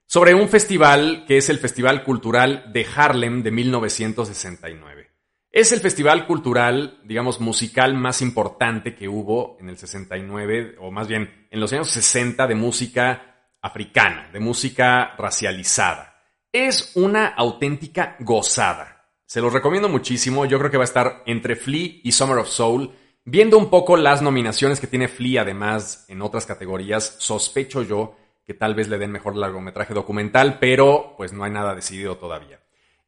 sobre 0.03 0.33
un 0.33 0.49
festival 0.49 1.25
que 1.27 1.37
es 1.37 1.49
el 1.49 1.59
Festival 1.59 2.03
Cultural 2.03 2.73
de 2.73 2.87
Harlem 2.95 3.43
de 3.43 3.51
1969. 3.51 5.14
Es 5.55 5.71
el 5.71 5.79
festival 5.79 6.27
cultural, 6.27 6.99
digamos, 7.05 7.39
musical 7.39 7.93
más 7.93 8.21
importante 8.21 8.93
que 8.93 9.07
hubo 9.07 9.55
en 9.61 9.69
el 9.69 9.77
69, 9.77 10.75
o 10.81 10.91
más 10.91 11.07
bien 11.07 11.47
en 11.49 11.61
los 11.61 11.71
años 11.71 11.89
60 11.91 12.45
de 12.45 12.55
música 12.55 13.53
africana, 13.61 14.29
de 14.33 14.41
música 14.41 15.15
racializada. 15.17 16.21
Es 16.51 16.91
una 16.95 17.27
auténtica 17.27 18.17
gozada. 18.19 19.07
Se 19.25 19.39
los 19.39 19.53
recomiendo 19.53 19.87
muchísimo. 19.87 20.45
Yo 20.45 20.59
creo 20.59 20.69
que 20.69 20.77
va 20.77 20.83
a 20.83 20.91
estar 20.91 21.23
entre 21.25 21.55
Flea 21.55 22.01
y 22.03 22.11
Summer 22.11 22.39
of 22.39 22.49
Soul 22.49 22.91
Viendo 23.27 23.57
un 23.57 23.71
poco 23.71 23.97
las 23.97 24.21
nominaciones 24.21 24.79
que 24.79 24.85
tiene 24.85 25.07
Flea, 25.07 25.41
además, 25.41 26.05
en 26.09 26.21
otras 26.21 26.45
categorías, 26.45 27.15
sospecho 27.17 27.81
yo 27.81 28.15
que 28.45 28.53
tal 28.53 28.75
vez 28.75 28.87
le 28.87 28.99
den 28.99 29.11
mejor 29.11 29.35
largometraje 29.35 29.95
documental, 29.95 30.59
pero 30.59 31.15
pues 31.17 31.33
no 31.33 31.43
hay 31.43 31.49
nada 31.49 31.73
decidido 31.73 32.17
todavía. 32.17 32.59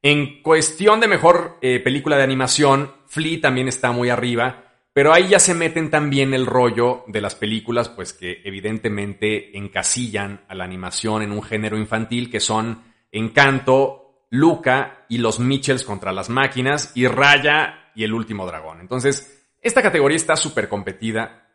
En 0.02 0.42
cuestión 0.42 1.00
de 1.00 1.08
mejor 1.08 1.58
eh, 1.62 1.80
película 1.80 2.18
de 2.18 2.24
animación, 2.24 2.94
Flea 3.08 3.42
también 3.42 3.68
está 3.68 3.92
muy 3.92 4.10
arriba, 4.10 4.68
pero 4.94 5.14
ahí 5.14 5.30
ya 5.30 5.40
se 5.40 5.54
meten 5.54 5.90
también 5.90 6.34
el 6.34 6.46
rollo 6.46 7.04
de 7.08 7.22
las 7.22 7.36
películas, 7.36 7.90
pues 7.90 8.14
que 8.14 8.42
evidentemente 8.44 9.58
encasillan 9.58 10.46
a 10.48 10.56
la 10.56 10.64
animación 10.64 11.24
en 11.24 11.32
un 11.32 11.44
género 11.44 11.78
infantil, 11.78 12.30
que 12.32 12.40
son 12.40 12.84
Encanto, 13.12 14.26
Luca 14.30 15.06
y 15.10 15.18
los 15.18 15.40
Mitchells 15.40 15.84
contra 15.84 16.12
las 16.12 16.30
máquinas, 16.30 16.92
y 16.96 17.08
Raya 17.08 17.92
y 17.96 18.04
el 18.04 18.14
último 18.14 18.46
dragón. 18.46 18.82
Entonces, 18.82 19.46
esta 19.62 19.82
categoría 19.82 20.16
está 20.16 20.36
súper 20.36 20.70
competida. 20.70 21.48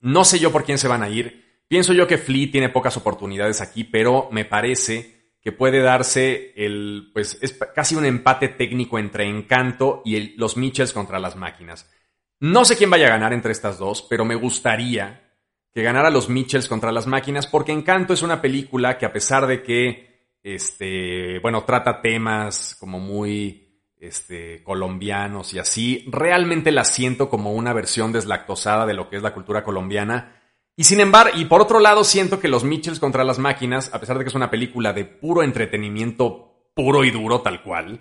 No 0.00 0.24
sé 0.24 0.38
yo 0.38 0.52
por 0.52 0.64
quién 0.64 0.78
se 0.78 0.88
van 0.88 1.02
a 1.02 1.08
ir. 1.08 1.64
Pienso 1.68 1.92
yo 1.92 2.06
que 2.06 2.18
Flea 2.18 2.50
tiene 2.50 2.68
pocas 2.68 2.96
oportunidades 2.96 3.60
aquí, 3.60 3.84
pero 3.84 4.28
me 4.30 4.44
parece 4.44 5.17
que 5.48 5.52
puede 5.52 5.80
darse 5.80 6.52
el, 6.56 7.08
pues 7.14 7.38
es 7.40 7.58
casi 7.74 7.96
un 7.96 8.04
empate 8.04 8.48
técnico 8.48 8.98
entre 8.98 9.24
Encanto 9.24 10.02
y 10.04 10.36
los 10.36 10.58
Mitchells 10.58 10.92
contra 10.92 11.18
las 11.18 11.36
máquinas. 11.36 11.90
No 12.38 12.66
sé 12.66 12.76
quién 12.76 12.90
vaya 12.90 13.06
a 13.06 13.12
ganar 13.12 13.32
entre 13.32 13.52
estas 13.52 13.78
dos, 13.78 14.06
pero 14.10 14.26
me 14.26 14.34
gustaría 14.34 15.32
que 15.72 15.82
ganara 15.82 16.10
los 16.10 16.28
Mitchells 16.28 16.68
contra 16.68 16.92
las 16.92 17.06
máquinas, 17.06 17.46
porque 17.46 17.72
Encanto 17.72 18.12
es 18.12 18.20
una 18.20 18.42
película 18.42 18.98
que 18.98 19.06
a 19.06 19.12
pesar 19.14 19.46
de 19.46 19.62
que, 19.62 20.34
este, 20.42 21.38
bueno, 21.38 21.64
trata 21.64 22.02
temas 22.02 22.76
como 22.78 22.98
muy 23.00 23.94
este, 23.96 24.62
colombianos 24.62 25.54
y 25.54 25.60
así, 25.60 26.04
realmente 26.12 26.72
la 26.72 26.84
siento 26.84 27.30
como 27.30 27.54
una 27.54 27.72
versión 27.72 28.12
deslactosada 28.12 28.84
de 28.84 28.92
lo 28.92 29.08
que 29.08 29.16
es 29.16 29.22
la 29.22 29.32
cultura 29.32 29.64
colombiana. 29.64 30.37
Y 30.78 30.84
sin 30.84 31.00
embargo, 31.00 31.36
y 31.36 31.46
por 31.46 31.60
otro 31.60 31.80
lado, 31.80 32.04
siento 32.04 32.38
que 32.38 32.46
Los 32.46 32.62
Mitchells 32.62 33.00
contra 33.00 33.24
las 33.24 33.40
máquinas, 33.40 33.92
a 33.92 33.98
pesar 33.98 34.16
de 34.16 34.22
que 34.22 34.28
es 34.28 34.36
una 34.36 34.48
película 34.48 34.92
de 34.92 35.04
puro 35.04 35.42
entretenimiento 35.42 36.70
puro 36.72 37.02
y 37.02 37.10
duro 37.10 37.40
tal 37.40 37.64
cual, 37.64 38.00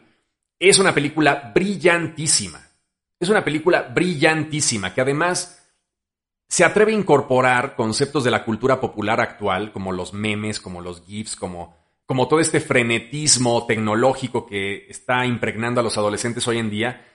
es 0.59 0.77
una 0.77 0.93
película 0.93 1.51
brillantísima. 1.55 2.61
Es 3.19 3.29
una 3.29 3.43
película 3.43 3.81
brillantísima 3.81 4.93
que 4.93 5.01
además 5.01 5.67
se 6.47 6.63
atreve 6.63 6.91
a 6.91 6.99
incorporar 6.99 7.75
conceptos 7.75 8.23
de 8.23 8.29
la 8.29 8.45
cultura 8.45 8.79
popular 8.79 9.21
actual, 9.21 9.71
como 9.71 9.91
los 9.91 10.13
memes, 10.13 10.59
como 10.59 10.79
los 10.79 11.03
GIFs, 11.03 11.35
como 11.35 11.75
como 12.05 12.27
todo 12.27 12.39
este 12.39 12.61
frenetismo 12.61 13.65
tecnológico 13.65 14.45
que 14.45 14.85
está 14.87 15.25
impregnando 15.25 15.81
a 15.81 15.83
los 15.83 15.97
adolescentes 15.97 16.47
hoy 16.47 16.57
en 16.59 16.69
día 16.69 17.05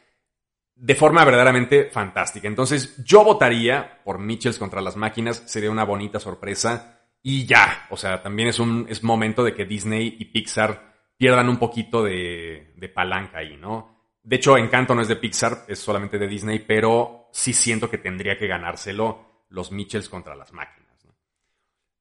de 0.83 0.97
forma 0.97 1.25
verdaderamente 1.25 1.91
fantástica. 1.93 2.49
Entonces 2.49 2.97
yo 3.05 3.23
votaría 3.23 4.03
por 4.03 4.19
Mitchells 4.19 4.59
contra 4.59 4.81
las 4.81 4.97
máquinas, 4.97 5.45
sería 5.47 5.71
una 5.71 5.85
bonita 5.85 6.19
sorpresa 6.19 6.99
y 7.23 7.47
ya, 7.47 7.87
o 7.91 7.97
sea, 7.97 8.21
también 8.21 8.49
es 8.49 8.59
un 8.59 8.87
es 8.89 9.05
momento 9.05 9.45
de 9.45 9.55
que 9.55 9.65
Disney 9.65 10.17
y 10.19 10.25
Pixar 10.25 10.93
pierdan 11.17 11.49
un 11.49 11.59
poquito 11.59 12.03
de, 12.03 12.75
de 12.77 12.89
palanca 12.89 13.39
ahí, 13.39 13.57
¿no? 13.57 14.09
De 14.25 14.37
hecho, 14.37 14.59
Encanto 14.59 14.93
no 14.93 15.03
es 15.03 15.09
de 15.09 15.15
Pixar, 15.15 15.67
es 15.69 15.79
solamente 15.79 16.19
de 16.19 16.27
Disney, 16.27 16.59
pero 16.59 17.29
sí 17.31 17.53
siento 17.53 17.89
que 17.89 17.99
tendría 17.99 18.37
que 18.37 18.49
ganárselo 18.49 19.45
los 19.51 19.71
Mitchells 19.71 20.09
contra 20.09 20.35
las 20.35 20.53
máquinas. 20.53 21.07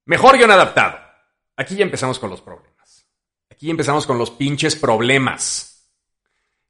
Mejor 0.05 0.39
guion 0.39 0.49
adaptado. 0.49 0.97
Aquí 1.55 1.75
ya 1.75 1.83
empezamos 1.83 2.17
con 2.17 2.31
los 2.31 2.41
problemas. 2.41 3.07
Aquí 3.47 3.69
empezamos 3.69 4.07
con 4.07 4.17
los 4.17 4.31
pinches 4.31 4.75
problemas. 4.75 5.70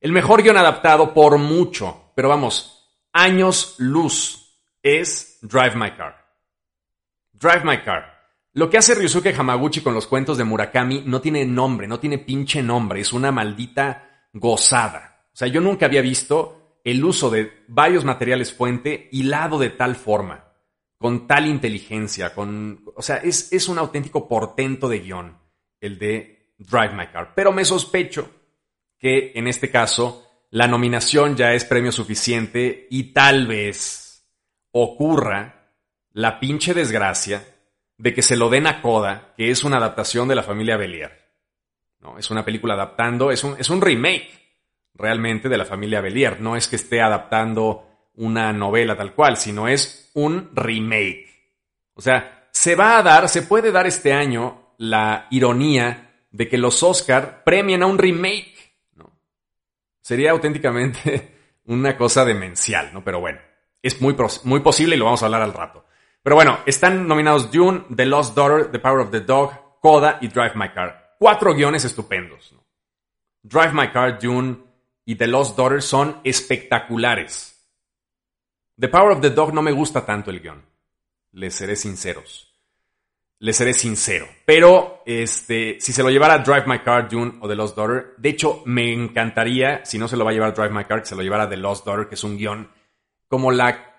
El 0.01 0.13
mejor 0.13 0.41
guion 0.41 0.57
adaptado 0.57 1.13
por 1.13 1.37
mucho, 1.37 2.11
pero 2.15 2.27
vamos, 2.27 2.89
años 3.13 3.75
luz, 3.77 4.59
es 4.81 5.37
Drive 5.43 5.75
My 5.75 5.91
Car. 5.91 6.25
Drive 7.33 7.63
My 7.63 7.83
Car. 7.83 8.11
Lo 8.53 8.67
que 8.67 8.79
hace 8.79 8.95
Ryusuke 8.95 9.31
Hamaguchi 9.37 9.81
con 9.81 9.93
los 9.93 10.07
cuentos 10.07 10.39
de 10.39 10.43
Murakami 10.43 11.03
no 11.05 11.21
tiene 11.21 11.45
nombre, 11.45 11.87
no 11.87 11.99
tiene 11.99 12.17
pinche 12.17 12.63
nombre, 12.63 12.99
es 12.99 13.13
una 13.13 13.31
maldita 13.31 14.27
gozada. 14.33 15.27
O 15.31 15.37
sea, 15.37 15.47
yo 15.47 15.61
nunca 15.61 15.85
había 15.85 16.01
visto 16.01 16.79
el 16.83 17.05
uso 17.05 17.29
de 17.29 17.63
varios 17.67 18.03
materiales 18.03 18.51
fuente 18.51 19.07
hilado 19.11 19.59
de 19.59 19.69
tal 19.69 19.95
forma, 19.95 20.45
con 20.97 21.27
tal 21.27 21.45
inteligencia, 21.45 22.33
con... 22.33 22.83
O 22.95 23.03
sea, 23.03 23.17
es, 23.17 23.53
es 23.53 23.69
un 23.69 23.77
auténtico 23.77 24.27
portento 24.27 24.89
de 24.89 24.99
guion, 24.99 25.37
el 25.79 25.99
de 25.99 26.55
Drive 26.57 26.95
My 26.95 27.05
Car. 27.13 27.33
Pero 27.35 27.51
me 27.51 27.63
sospecho 27.63 28.40
que 29.01 29.31
en 29.35 29.47
este 29.47 29.71
caso 29.71 30.27
la 30.51 30.67
nominación 30.67 31.35
ya 31.35 31.53
es 31.53 31.65
premio 31.65 31.91
suficiente 31.91 32.87
y 32.89 33.13
tal 33.13 33.47
vez 33.47 34.25
ocurra 34.71 35.71
la 36.13 36.39
pinche 36.39 36.73
desgracia 36.73 37.45
de 37.97 38.13
que 38.13 38.21
se 38.21 38.37
lo 38.37 38.49
den 38.49 38.67
a 38.67 38.81
Coda, 38.81 39.33
que 39.35 39.51
es 39.51 39.63
una 39.63 39.77
adaptación 39.77 40.27
de 40.27 40.35
la 40.35 40.43
familia 40.43 40.77
Belier. 40.77 41.19
¿no? 41.99 42.17
Es 42.17 42.29
una 42.31 42.45
película 42.45 42.73
adaptando, 42.73 43.31
es 43.31 43.43
un, 43.43 43.55
es 43.59 43.69
un 43.69 43.81
remake 43.81 44.29
realmente 44.93 45.49
de 45.49 45.57
la 45.57 45.65
familia 45.65 46.01
Belier. 46.01 46.41
No 46.41 46.55
es 46.55 46.67
que 46.67 46.75
esté 46.75 47.01
adaptando 47.01 47.87
una 48.15 48.51
novela 48.53 48.95
tal 48.95 49.13
cual, 49.13 49.37
sino 49.37 49.67
es 49.67 50.11
un 50.13 50.51
remake. 50.53 51.27
O 51.93 52.01
sea, 52.01 52.47
se 52.51 52.75
va 52.75 52.97
a 52.97 53.03
dar, 53.03 53.29
se 53.29 53.43
puede 53.43 53.71
dar 53.71 53.87
este 53.87 54.13
año 54.13 54.73
la 54.77 55.27
ironía 55.31 56.11
de 56.31 56.47
que 56.47 56.57
los 56.57 56.81
Oscar 56.83 57.43
premien 57.43 57.83
a 57.83 57.87
un 57.87 57.97
remake. 57.97 58.55
¿No? 60.11 60.17
Sería 60.17 60.31
auténticamente 60.31 61.31
una 61.65 61.95
cosa 61.95 62.25
demencial, 62.25 62.91
¿no? 62.93 63.03
Pero 63.03 63.19
bueno, 63.19 63.39
es 63.81 64.01
muy, 64.01 64.15
muy 64.43 64.59
posible 64.59 64.95
y 64.95 64.99
lo 64.99 65.05
vamos 65.05 65.23
a 65.23 65.25
hablar 65.25 65.41
al 65.41 65.53
rato. 65.53 65.85
Pero 66.21 66.35
bueno, 66.35 66.59
están 66.65 67.07
nominados 67.07 67.51
Dune, 67.51 67.85
The 67.95 68.05
Lost 68.05 68.35
Daughter, 68.35 68.71
The 68.71 68.79
Power 68.79 68.99
of 68.99 69.11
the 69.11 69.21
Dog, 69.21 69.79
Coda 69.79 70.19
y 70.21 70.27
Drive 70.27 70.53
My 70.55 70.69
Car. 70.69 71.15
Cuatro 71.17 71.53
guiones 71.53 71.85
estupendos. 71.85 72.55
Drive 73.41 73.73
My 73.73 73.89
Car, 73.91 74.19
Dune 74.19 74.57
y 75.05 75.15
The 75.15 75.27
Lost 75.27 75.57
Daughter 75.57 75.81
son 75.81 76.19
espectaculares. 76.23 77.57
The 78.77 78.89
Power 78.89 79.13
of 79.13 79.21
the 79.21 79.29
Dog 79.29 79.53
no 79.53 79.61
me 79.61 79.71
gusta 79.71 80.05
tanto 80.05 80.29
el 80.29 80.41
guion. 80.41 80.63
Les 81.31 81.55
seré 81.55 81.75
sinceros. 81.75 82.50
Les 83.41 83.57
seré 83.57 83.73
sincero. 83.73 84.27
Pero, 84.45 85.03
este, 85.05 85.77
si 85.79 85.93
se 85.93 86.03
lo 86.03 86.09
llevara 86.09 86.39
Drive 86.39 86.65
My 86.67 86.79
Car, 86.79 87.09
Dune 87.09 87.39
o 87.41 87.47
The 87.47 87.55
Lost 87.55 87.75
Daughter, 87.75 88.13
de 88.17 88.29
hecho, 88.29 88.61
me 88.65 88.93
encantaría, 88.93 89.83
si 89.83 89.97
no 89.97 90.07
se 90.07 90.15
lo 90.15 90.23
va 90.23 90.31
a 90.31 90.33
llevar 90.33 90.53
Drive 90.53 90.69
My 90.69 90.85
Car, 90.85 91.01
que 91.01 91.07
se 91.07 91.15
lo 91.15 91.23
llevara 91.23 91.49
The 91.49 91.57
Lost 91.57 91.85
Daughter, 91.85 92.07
que 92.07 92.15
es 92.15 92.23
un 92.23 92.37
guion 92.37 92.69
como 93.27 93.51
la 93.51 93.91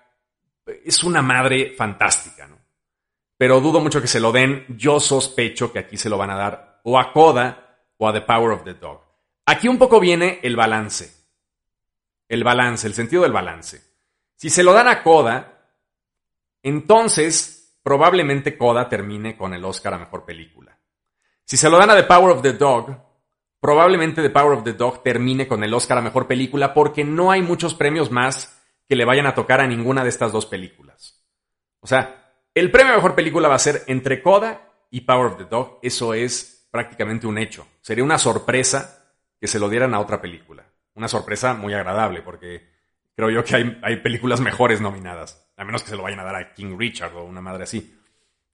es 0.65 1.03
una 1.03 1.21
madre 1.21 1.73
fantástica, 1.75 2.47
¿no? 2.47 2.57
Pero 3.37 3.59
dudo 3.59 3.79
mucho 3.79 4.01
que 4.01 4.07
se 4.07 4.19
lo 4.19 4.31
den. 4.31 4.65
Yo 4.69 4.99
sospecho 4.99 5.71
que 5.71 5.79
aquí 5.79 5.97
se 5.97 6.09
lo 6.09 6.17
van 6.17 6.29
a 6.29 6.37
dar 6.37 6.79
o 6.83 6.97
a 6.97 7.11
Coda 7.11 7.77
o 7.97 8.07
a 8.07 8.13
The 8.13 8.21
Power 8.21 8.51
of 8.51 8.63
the 8.63 8.75
Dog. 8.75 9.01
Aquí 9.45 9.67
un 9.67 9.77
poco 9.77 9.99
viene 9.99 10.39
el 10.43 10.55
balance. 10.55 11.11
El 12.29 12.43
balance, 12.43 12.87
el 12.87 12.93
sentido 12.93 13.23
del 13.23 13.33
balance. 13.33 13.81
Si 14.35 14.49
se 14.49 14.63
lo 14.63 14.73
dan 14.73 14.87
a 14.87 15.03
Coda, 15.03 15.67
entonces 16.61 17.62
probablemente 17.83 18.57
Coda 18.57 18.89
termine 18.89 19.37
con 19.37 19.53
el 19.53 19.63
Oscar 19.65 19.93
a 19.93 19.99
Mejor 19.99 20.25
Película. 20.25 20.79
Si 21.45 21.57
se 21.57 21.69
lo 21.69 21.77
dan 21.77 21.91
a 21.91 21.95
The 21.95 22.03
Power 22.03 22.31
of 22.31 22.41
the 22.41 22.53
Dog, 22.53 22.95
probablemente 23.59 24.21
The 24.21 24.29
Power 24.29 24.57
of 24.57 24.63
the 24.63 24.73
Dog 24.73 25.03
termine 25.03 25.47
con 25.47 25.63
el 25.63 25.73
Oscar 25.73 25.97
a 25.97 26.01
Mejor 26.01 26.25
Película 26.25 26.73
porque 26.73 27.03
no 27.03 27.29
hay 27.31 27.41
muchos 27.41 27.75
premios 27.75 28.09
más 28.09 28.59
que 28.87 28.95
le 28.95 29.05
vayan 29.05 29.27
a 29.27 29.35
tocar 29.35 29.61
a 29.61 29.67
ninguna 29.67 30.03
de 30.03 30.09
estas 30.09 30.31
dos 30.31 30.45
películas. 30.45 31.23
O 31.79 31.87
sea, 31.87 32.23
el 32.53 32.71
premio 32.71 32.93
a 32.93 32.95
mejor 32.97 33.15
película 33.15 33.49
va 33.49 33.55
a 33.55 33.59
ser 33.59 33.83
entre 33.87 34.21
Coda 34.21 34.69
y 34.89 35.01
Power 35.01 35.27
of 35.27 35.37
the 35.37 35.45
Dog. 35.45 35.79
Eso 35.81 36.13
es 36.13 36.67
prácticamente 36.71 37.27
un 37.27 37.37
hecho. 37.37 37.67
Sería 37.81 38.03
una 38.03 38.17
sorpresa 38.17 39.05
que 39.39 39.47
se 39.47 39.59
lo 39.59 39.69
dieran 39.69 39.93
a 39.93 39.99
otra 39.99 40.21
película. 40.21 40.65
Una 40.95 41.07
sorpresa 41.07 41.53
muy 41.53 41.73
agradable 41.73 42.21
porque 42.21 42.72
creo 43.15 43.29
yo 43.29 43.43
que 43.43 43.55
hay, 43.55 43.79
hay 43.81 43.97
películas 43.97 44.41
mejores 44.41 44.81
nominadas. 44.81 45.51
A 45.57 45.63
menos 45.63 45.83
que 45.83 45.89
se 45.89 45.95
lo 45.95 46.03
vayan 46.03 46.19
a 46.19 46.23
dar 46.23 46.35
a 46.35 46.53
King 46.53 46.75
Richard 46.77 47.15
o 47.15 47.23
una 47.23 47.41
madre 47.41 47.63
así. 47.63 47.99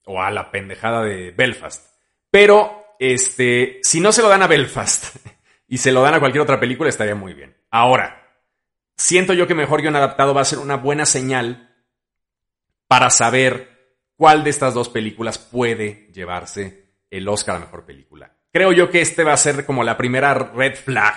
O 0.04 0.20
a 0.20 0.30
la 0.30 0.50
pendejada 0.50 1.02
de 1.02 1.30
Belfast. 1.30 1.86
Pero, 2.30 2.94
este, 2.98 3.80
si 3.82 4.00
no 4.00 4.12
se 4.12 4.22
lo 4.22 4.28
dan 4.28 4.42
a 4.42 4.46
Belfast 4.46 5.16
y 5.68 5.78
se 5.78 5.92
lo 5.92 6.02
dan 6.02 6.14
a 6.14 6.20
cualquier 6.20 6.42
otra 6.42 6.60
película, 6.60 6.88
estaría 6.88 7.14
muy 7.14 7.34
bien. 7.34 7.56
Ahora, 7.70 8.20
siento 8.96 9.32
yo 9.32 9.46
que 9.46 9.54
mejor 9.54 9.80
guion 9.82 9.96
adaptado 9.96 10.34
va 10.34 10.42
a 10.42 10.46
ser 10.46 10.58
una 10.58 10.76
buena 10.76 11.06
señal 11.06 11.74
para 12.86 13.10
saber 13.10 13.70
cuál 14.16 14.44
de 14.44 14.50
estas 14.50 14.74
dos 14.74 14.88
películas 14.88 15.38
puede 15.38 16.10
llevarse 16.12 16.96
el 17.08 17.28
Oscar 17.28 17.56
a 17.56 17.60
mejor 17.60 17.86
película. 17.86 18.36
Creo 18.52 18.72
yo 18.72 18.90
que 18.90 19.00
este 19.00 19.24
va 19.24 19.32
a 19.32 19.38
ser 19.38 19.64
como 19.64 19.84
la 19.84 19.96
primera 19.96 20.34
red 20.34 20.74
flag 20.74 21.14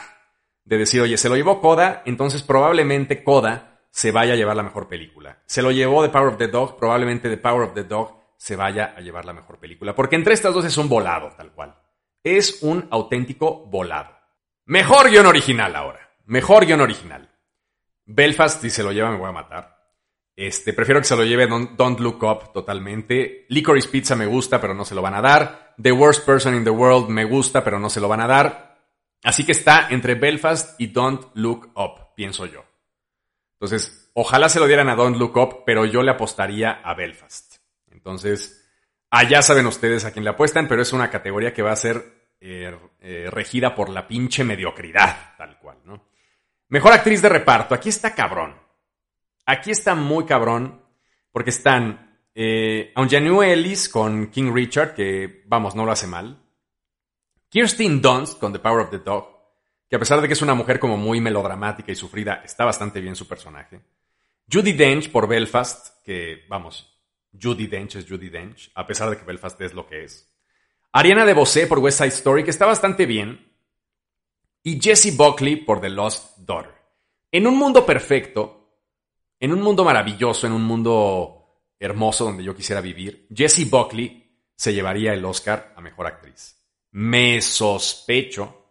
de 0.65 0.77
decir, 0.77 1.01
oye, 1.01 1.17
se 1.17 1.29
lo 1.29 1.35
llevó 1.35 1.61
Coda, 1.61 2.03
entonces 2.05 2.43
probablemente 2.43 3.23
Coda 3.23 3.81
se 3.89 4.11
vaya 4.11 4.33
a 4.33 4.35
llevar 4.35 4.55
la 4.55 4.63
mejor 4.63 4.87
película. 4.87 5.43
Se 5.45 5.61
lo 5.61 5.71
llevó 5.71 6.03
The 6.03 6.09
Power 6.09 6.29
of 6.29 6.37
the 6.37 6.47
Dog, 6.47 6.77
probablemente 6.77 7.29
The 7.29 7.37
Power 7.37 7.63
of 7.63 7.73
the 7.73 7.83
Dog 7.83 8.23
se 8.37 8.55
vaya 8.55 8.93
a 8.97 9.01
llevar 9.01 9.25
la 9.25 9.33
mejor 9.33 9.59
película. 9.59 9.95
Porque 9.95 10.15
entre 10.15 10.33
estas 10.33 10.53
dos 10.53 10.65
es 10.65 10.77
un 10.77 10.89
volado, 10.89 11.31
tal 11.37 11.53
cual. 11.53 11.75
Es 12.23 12.61
un 12.61 12.87
auténtico 12.91 13.65
volado. 13.67 14.17
Mejor 14.65 15.09
guion 15.09 15.25
original 15.25 15.75
ahora. 15.75 16.09
Mejor 16.25 16.65
guion 16.65 16.81
original. 16.81 17.29
Belfast, 18.05 18.61
si 18.61 18.69
se 18.69 18.83
lo 18.83 18.91
lleva, 18.91 19.11
me 19.11 19.17
voy 19.17 19.29
a 19.29 19.33
matar. 19.33 19.77
Este, 20.35 20.73
prefiero 20.73 20.99
que 20.99 21.05
se 21.05 21.15
lo 21.15 21.23
lleve 21.23 21.47
Don't, 21.47 21.99
Look 21.99 22.23
Up 22.23 22.53
totalmente. 22.53 23.45
Licorice 23.49 23.89
Pizza 23.89 24.15
me 24.15 24.25
gusta, 24.25 24.59
pero 24.59 24.73
no 24.73 24.83
se 24.83 24.95
lo 24.95 25.01
van 25.01 25.13
a 25.13 25.21
dar. 25.21 25.75
The 25.81 25.91
Worst 25.91 26.25
Person 26.25 26.55
in 26.55 26.63
the 26.63 26.69
World 26.69 27.09
me 27.09 27.25
gusta, 27.25 27.63
pero 27.63 27.79
no 27.79 27.89
se 27.89 28.01
lo 28.01 28.07
van 28.07 28.21
a 28.21 28.27
dar. 28.27 28.72
Así 29.23 29.45
que 29.45 29.53
está 29.53 29.87
entre 29.89 30.15
Belfast 30.15 30.79
y 30.79 30.87
Don't 30.87 31.27
Look 31.33 31.71
Up, 31.75 32.13
pienso 32.15 32.45
yo. 32.45 32.65
Entonces, 33.53 34.11
ojalá 34.13 34.49
se 34.49 34.59
lo 34.59 34.67
dieran 34.67 34.89
a 34.89 34.95
Don't 34.95 35.17
Look 35.17 35.37
Up, 35.37 35.63
pero 35.65 35.85
yo 35.85 36.03
le 36.03 36.11
apostaría 36.11 36.81
a 36.83 36.93
Belfast. 36.93 37.55
Entonces, 37.89 38.69
allá 39.09 39.41
saben 39.41 39.65
ustedes 39.65 40.03
a 40.05 40.11
quién 40.11 40.25
le 40.25 40.31
apuestan, 40.31 40.67
pero 40.67 40.81
es 40.81 40.91
una 40.91 41.09
categoría 41.09 41.53
que 41.53 41.61
va 41.61 41.71
a 41.71 41.77
ser 41.77 42.35
eh, 42.41 42.77
eh, 42.99 43.29
regida 43.31 43.73
por 43.73 43.89
la 43.89 44.05
pinche 44.05 44.43
mediocridad, 44.43 45.35
tal 45.37 45.57
cual, 45.59 45.77
¿no? 45.85 46.09
Mejor 46.67 46.91
actriz 46.91 47.21
de 47.21 47.29
reparto. 47.29 47.73
Aquí 47.75 47.89
está 47.89 48.13
cabrón. 48.13 48.55
Aquí 49.45 49.71
está 49.71 49.95
muy 49.95 50.25
cabrón. 50.25 50.81
Porque 51.31 51.49
están 51.49 52.19
eh, 52.35 52.93
Ellis 52.95 53.89
con 53.89 54.27
King 54.27 54.53
Richard, 54.53 54.93
que 54.93 55.43
vamos, 55.47 55.75
no 55.75 55.85
lo 55.85 55.91
hace 55.91 56.07
mal. 56.07 56.42
Kirsten 57.53 58.01
Dunst 58.01 58.39
con 58.39 58.51
The 58.51 58.57
Power 58.57 58.85
of 58.85 58.89
the 58.89 58.97
Dog, 58.97 59.27
que 59.87 59.95
a 59.95 59.99
pesar 59.99 60.19
de 60.19 60.25
que 60.25 60.33
es 60.33 60.41
una 60.41 60.55
mujer 60.55 60.79
como 60.79 60.97
muy 60.97 61.21
melodramática 61.21 61.91
y 61.91 61.95
sufrida, 61.95 62.41
está 62.43 62.65
bastante 62.65 62.99
bien 62.99 63.15
su 63.15 63.27
personaje. 63.27 63.79
Judy 64.51 64.73
Dench 64.73 65.11
por 65.11 65.27
Belfast, 65.27 66.03
que 66.03 66.45
vamos, 66.49 66.99
Judy 67.39 67.67
Dench 67.67 67.97
es 67.97 68.09
Judy 68.09 68.29
Dench, 68.29 68.71
a 68.73 68.87
pesar 68.87 69.11
de 69.11 69.17
que 69.17 69.23
Belfast 69.23 69.61
es 69.61 69.75
lo 69.75 69.85
que 69.85 70.03
es. 70.03 70.35
Ariana 70.93 71.25
DeBose 71.25 71.67
por 71.67 71.77
West 71.77 71.99
Side 71.99 72.09
Story, 72.09 72.43
que 72.43 72.49
está 72.49 72.65
bastante 72.65 73.05
bien 73.05 73.55
y 74.63 74.81
Jesse 74.81 75.15
Buckley 75.15 75.57
por 75.57 75.79
The 75.79 75.91
Lost 75.91 76.39
Daughter. 76.39 76.73
En 77.31 77.45
un 77.45 77.55
mundo 77.55 77.85
perfecto, 77.85 78.79
en 79.39 79.53
un 79.53 79.61
mundo 79.61 79.85
maravilloso, 79.85 80.47
en 80.47 80.53
un 80.53 80.63
mundo 80.63 81.61
hermoso 81.79 82.25
donde 82.25 82.43
yo 82.43 82.55
quisiera 82.55 82.81
vivir, 82.81 83.27
Jessie 83.31 83.65
Buckley 83.65 84.41
se 84.55 84.73
llevaría 84.73 85.13
el 85.13 85.23
Oscar 85.23 85.71
a 85.77 85.81
Mejor 85.81 86.07
Actriz. 86.07 86.62
Me 86.93 87.41
sospecho 87.41 88.63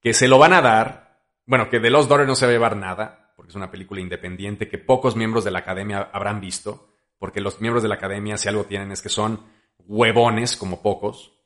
que 0.00 0.14
se 0.14 0.26
lo 0.26 0.38
van 0.38 0.54
a 0.54 0.62
dar, 0.62 1.20
bueno, 1.44 1.68
que 1.68 1.78
The 1.78 1.90
Lost 1.90 2.08
Daughter 2.08 2.26
no 2.26 2.34
se 2.34 2.46
va 2.46 2.50
a 2.50 2.54
llevar 2.54 2.76
nada, 2.76 3.32
porque 3.36 3.50
es 3.50 3.56
una 3.56 3.70
película 3.70 4.00
independiente 4.00 4.68
que 4.68 4.78
pocos 4.78 5.14
miembros 5.14 5.44
de 5.44 5.50
la 5.50 5.60
academia 5.60 6.08
habrán 6.12 6.40
visto, 6.40 6.88
porque 7.18 7.40
los 7.40 7.60
miembros 7.60 7.82
de 7.82 7.88
la 7.88 7.96
academia 7.96 8.38
si 8.38 8.48
algo 8.48 8.64
tienen 8.64 8.90
es 8.90 9.02
que 9.02 9.08
son 9.08 9.44
huevones 9.86 10.56
como 10.56 10.82
pocos, 10.82 11.36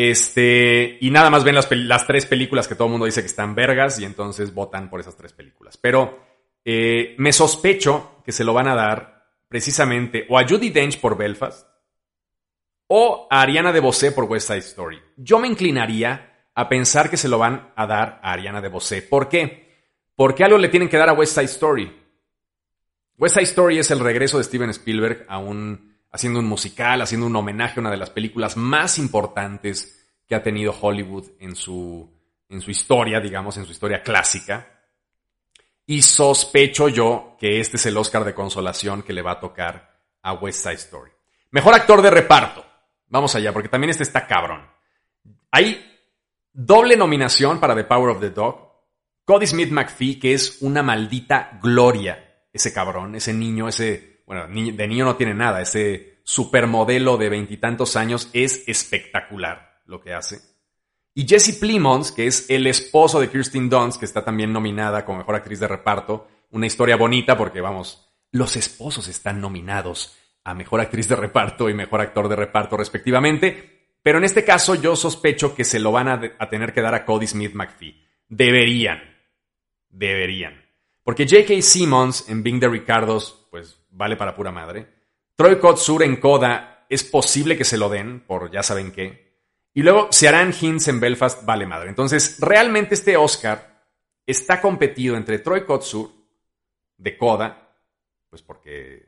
este, 0.00 0.96
y 1.00 1.10
nada 1.10 1.28
más 1.28 1.42
ven 1.42 1.56
las, 1.56 2.06
tres 2.06 2.24
películas 2.24 2.68
que 2.68 2.76
todo 2.76 2.86
el 2.86 2.92
mundo 2.92 3.06
dice 3.06 3.20
que 3.20 3.26
están 3.26 3.56
vergas 3.56 3.98
y 3.98 4.04
entonces 4.04 4.54
votan 4.54 4.88
por 4.88 5.00
esas 5.00 5.16
tres 5.16 5.32
películas. 5.32 5.76
Pero 5.76 6.20
eh, 6.64 7.16
me 7.18 7.32
sospecho 7.32 8.22
que 8.24 8.30
se 8.30 8.44
lo 8.44 8.54
van 8.54 8.68
a 8.68 8.76
dar 8.76 9.26
precisamente 9.48 10.24
o 10.28 10.38
a 10.38 10.46
Judy 10.46 10.70
Dench 10.70 11.00
por 11.00 11.18
Belfast 11.18 11.66
o 12.88 13.28
a 13.30 13.42
Ariana 13.42 13.72
DeBose 13.72 14.12
por 14.12 14.24
West 14.24 14.48
Side 14.48 14.58
Story. 14.58 15.00
Yo 15.16 15.38
me 15.38 15.46
inclinaría 15.46 16.48
a 16.54 16.68
pensar 16.68 17.08
que 17.08 17.16
se 17.16 17.28
lo 17.28 17.38
van 17.38 17.72
a 17.76 17.86
dar 17.86 18.20
a 18.22 18.32
Ariana 18.32 18.60
DeBose. 18.60 19.02
¿Por 19.02 19.28
qué? 19.28 19.68
Porque 20.16 20.42
algo 20.42 20.58
le 20.58 20.68
tienen 20.68 20.88
que 20.88 20.96
dar 20.96 21.08
a 21.08 21.12
West 21.12 21.34
Side 21.34 21.46
Story. 21.46 21.96
West 23.16 23.34
Side 23.34 23.44
Story 23.44 23.78
es 23.78 23.90
el 23.90 24.00
regreso 24.00 24.38
de 24.38 24.44
Steven 24.44 24.70
Spielberg 24.70 25.24
a 25.28 25.38
un 25.38 25.96
haciendo 26.10 26.40
un 26.40 26.46
musical, 26.46 27.02
haciendo 27.02 27.26
un 27.26 27.36
homenaje 27.36 27.78
a 27.78 27.80
una 27.80 27.90
de 27.90 27.96
las 27.96 28.10
películas 28.10 28.56
más 28.56 28.98
importantes 28.98 30.06
que 30.26 30.34
ha 30.34 30.42
tenido 30.42 30.74
Hollywood 30.78 31.26
en 31.38 31.54
su, 31.54 32.10
en 32.48 32.60
su 32.60 32.70
historia, 32.70 33.20
digamos, 33.20 33.56
en 33.56 33.66
su 33.66 33.72
historia 33.72 34.02
clásica. 34.02 34.66
Y 35.86 36.02
sospecho 36.02 36.88
yo 36.88 37.36
que 37.38 37.60
este 37.60 37.76
es 37.76 37.86
el 37.86 37.96
Oscar 37.96 38.24
de 38.24 38.34
consolación 38.34 39.02
que 39.02 39.12
le 39.12 39.22
va 39.22 39.32
a 39.32 39.40
tocar 39.40 39.98
a 40.22 40.34
West 40.34 40.62
Side 40.62 40.74
Story. 40.74 41.10
Mejor 41.50 41.74
actor 41.74 42.02
de 42.02 42.10
reparto. 42.10 42.67
Vamos 43.08 43.34
allá, 43.34 43.52
porque 43.52 43.68
también 43.68 43.90
este 43.90 44.02
está 44.02 44.26
cabrón. 44.26 44.66
Hay 45.50 45.84
doble 46.52 46.96
nominación 46.96 47.60
para 47.60 47.74
The 47.74 47.84
Power 47.84 48.10
of 48.10 48.20
the 48.20 48.30
Dog. 48.30 48.68
Cody 49.24 49.46
Smith 49.46 49.70
McPhee, 49.70 50.18
que 50.18 50.34
es 50.34 50.58
una 50.60 50.82
maldita 50.82 51.58
gloria. 51.62 52.46
Ese 52.52 52.72
cabrón, 52.72 53.14
ese 53.14 53.32
niño, 53.34 53.68
ese 53.68 54.18
bueno, 54.28 54.46
de 54.46 54.86
niño 54.86 55.06
no 55.06 55.16
tiene 55.16 55.32
nada, 55.32 55.62
ese 55.62 56.20
supermodelo 56.22 57.16
de 57.16 57.30
veintitantos 57.30 57.96
años 57.96 58.28
es 58.34 58.62
espectacular 58.68 59.80
lo 59.86 60.02
que 60.02 60.12
hace. 60.12 60.42
Y 61.14 61.26
Jesse 61.26 61.58
Plimons, 61.58 62.12
que 62.12 62.26
es 62.26 62.50
el 62.50 62.66
esposo 62.66 63.20
de 63.20 63.30
Kirsten 63.30 63.70
Dunst, 63.70 63.98
que 63.98 64.04
está 64.04 64.22
también 64.22 64.52
nominada 64.52 65.06
como 65.06 65.18
mejor 65.18 65.34
actriz 65.34 65.60
de 65.60 65.66
reparto, 65.66 66.28
una 66.50 66.66
historia 66.66 66.96
bonita 66.96 67.38
porque, 67.38 67.62
vamos, 67.62 68.06
los 68.30 68.54
esposos 68.56 69.08
están 69.08 69.40
nominados 69.40 70.14
a 70.48 70.54
mejor 70.54 70.80
actriz 70.80 71.08
de 71.08 71.16
reparto 71.16 71.68
y 71.68 71.74
mejor 71.74 72.00
actor 72.00 72.28
de 72.28 72.36
reparto 72.36 72.76
respectivamente. 72.76 73.78
Pero 74.02 74.18
en 74.18 74.24
este 74.24 74.44
caso 74.44 74.74
yo 74.74 74.96
sospecho 74.96 75.54
que 75.54 75.64
se 75.64 75.78
lo 75.78 75.92
van 75.92 76.08
a, 76.08 76.48
tener 76.48 76.72
que 76.72 76.80
dar 76.80 76.94
a 76.94 77.04
Cody 77.04 77.26
Smith 77.26 77.52
McPhee. 77.52 78.02
Deberían. 78.28 79.02
Deberían. 79.90 80.64
Porque 81.02 81.26
J.K. 81.26 81.60
Simmons 81.62 82.28
en 82.28 82.42
Bing 82.42 82.60
de 82.60 82.68
Ricardos, 82.68 83.46
pues 83.50 83.80
vale 83.90 84.16
para 84.16 84.34
pura 84.34 84.52
madre. 84.52 84.86
Troy 85.36 85.58
Kotsur 85.58 86.02
en 86.02 86.16
Coda 86.16 86.86
es 86.88 87.04
posible 87.04 87.56
que 87.56 87.64
se 87.64 87.76
lo 87.76 87.88
den, 87.88 88.20
por 88.20 88.50
ya 88.50 88.62
saben 88.62 88.92
qué. 88.92 89.28
Y 89.74 89.82
luego 89.82 90.08
Ciaran 90.12 90.54
Hinds 90.58 90.88
en 90.88 91.00
Belfast 91.00 91.44
vale 91.44 91.66
madre. 91.66 91.88
Entonces, 91.88 92.38
realmente 92.40 92.94
este 92.94 93.16
Oscar 93.16 93.84
está 94.26 94.60
competido 94.60 95.16
entre 95.16 95.38
Troy 95.38 95.64
Kotsur 95.64 96.10
de 96.96 97.16
Coda, 97.16 97.74
pues 98.28 98.42
porque 98.42 99.07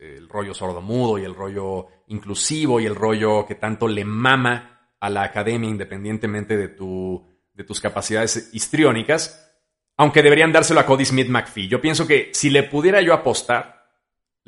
el 0.00 0.28
rollo 0.28 0.54
sordomudo 0.54 1.18
y 1.18 1.24
el 1.24 1.34
rollo 1.34 1.86
inclusivo 2.08 2.80
y 2.80 2.86
el 2.86 2.94
rollo 2.94 3.46
que 3.46 3.54
tanto 3.54 3.88
le 3.88 4.04
mama 4.04 4.90
a 5.00 5.10
la 5.10 5.22
academia 5.22 5.68
independientemente 5.68 6.56
de, 6.56 6.68
tu, 6.68 7.26
de 7.52 7.64
tus 7.64 7.80
capacidades 7.80 8.50
histriónicas, 8.52 9.52
aunque 9.96 10.22
deberían 10.22 10.52
dárselo 10.52 10.80
a 10.80 10.86
Cody 10.86 11.04
Smith 11.04 11.28
McPhee. 11.28 11.68
Yo 11.68 11.80
pienso 11.80 12.06
que 12.06 12.30
si 12.32 12.50
le 12.50 12.62
pudiera 12.62 13.00
yo 13.00 13.14
apostar, 13.14 13.86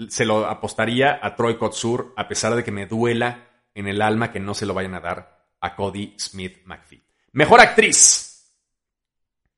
se 0.08 0.24
lo 0.24 0.46
apostaría 0.46 1.18
a 1.22 1.34
Troy 1.34 1.56
Kotsur, 1.56 2.12
a 2.16 2.28
pesar 2.28 2.54
de 2.54 2.64
que 2.64 2.72
me 2.72 2.86
duela 2.86 3.48
en 3.74 3.88
el 3.88 4.02
alma 4.02 4.32
que 4.32 4.40
no 4.40 4.54
se 4.54 4.66
lo 4.66 4.74
vayan 4.74 4.94
a 4.94 5.00
dar 5.00 5.46
a 5.60 5.74
Cody 5.74 6.14
Smith 6.18 6.58
McPhee. 6.64 7.04
Mejor 7.32 7.60
actriz. 7.60 8.54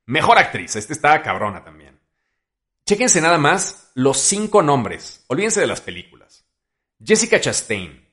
Mejor 0.07 0.39
actriz. 0.39 0.77
Este 0.77 0.93
está 0.93 1.23
cabrona 1.23 1.63
también. 1.63 1.90
Chéquense 2.91 3.21
nada 3.21 3.39
más 3.39 3.93
los 3.95 4.19
cinco 4.19 4.63
nombres. 4.63 5.25
Olvídense 5.29 5.61
de 5.61 5.69
las 5.69 5.81
películas. 5.81 6.45
Jessica 7.01 7.41
Chastain, 7.41 8.05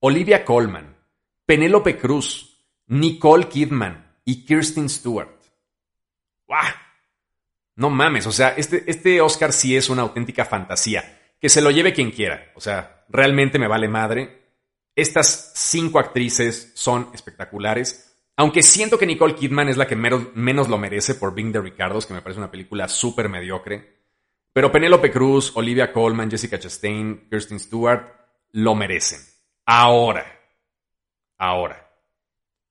Olivia 0.00 0.44
Colman, 0.44 0.96
Penélope 1.44 1.96
Cruz, 1.96 2.60
Nicole 2.88 3.46
Kidman 3.46 4.16
y 4.24 4.44
Kirsten 4.44 4.88
Stewart. 4.88 5.30
¡Wow! 6.48 6.58
No 7.76 7.88
mames, 7.88 8.26
o 8.26 8.32
sea, 8.32 8.48
este, 8.56 8.82
este 8.90 9.20
Oscar 9.20 9.52
sí 9.52 9.76
es 9.76 9.88
una 9.90 10.02
auténtica 10.02 10.44
fantasía 10.44 11.20
que 11.40 11.48
se 11.48 11.62
lo 11.62 11.70
lleve 11.70 11.92
quien 11.92 12.10
quiera. 12.10 12.50
O 12.56 12.60
sea, 12.60 13.04
realmente 13.08 13.60
me 13.60 13.68
vale 13.68 13.86
madre. 13.86 14.42
Estas 14.96 15.52
cinco 15.54 16.00
actrices 16.00 16.72
son 16.74 17.10
espectaculares. 17.14 18.12
Aunque 18.34 18.64
siento 18.64 18.98
que 18.98 19.06
Nicole 19.06 19.36
Kidman 19.36 19.68
es 19.68 19.76
la 19.76 19.86
que 19.86 19.94
menos, 19.94 20.68
lo 20.68 20.78
merece 20.78 21.14
por 21.14 21.32
Bing 21.32 21.52
de 21.52 21.60
Ricardos, 21.60 22.06
que 22.06 22.14
me 22.14 22.22
parece 22.22 22.40
una 22.40 22.50
película 22.50 22.88
súper 22.88 23.28
mediocre. 23.28 23.95
Pero 24.56 24.72
Penélope 24.72 25.10
Cruz, 25.10 25.52
Olivia 25.54 25.92
Colman, 25.92 26.30
Jessica 26.30 26.58
Chastain, 26.58 27.28
Kirsten 27.28 27.60
Stewart 27.60 28.06
lo 28.52 28.74
merecen. 28.74 29.20
Ahora. 29.66 30.24
Ahora. 31.36 31.90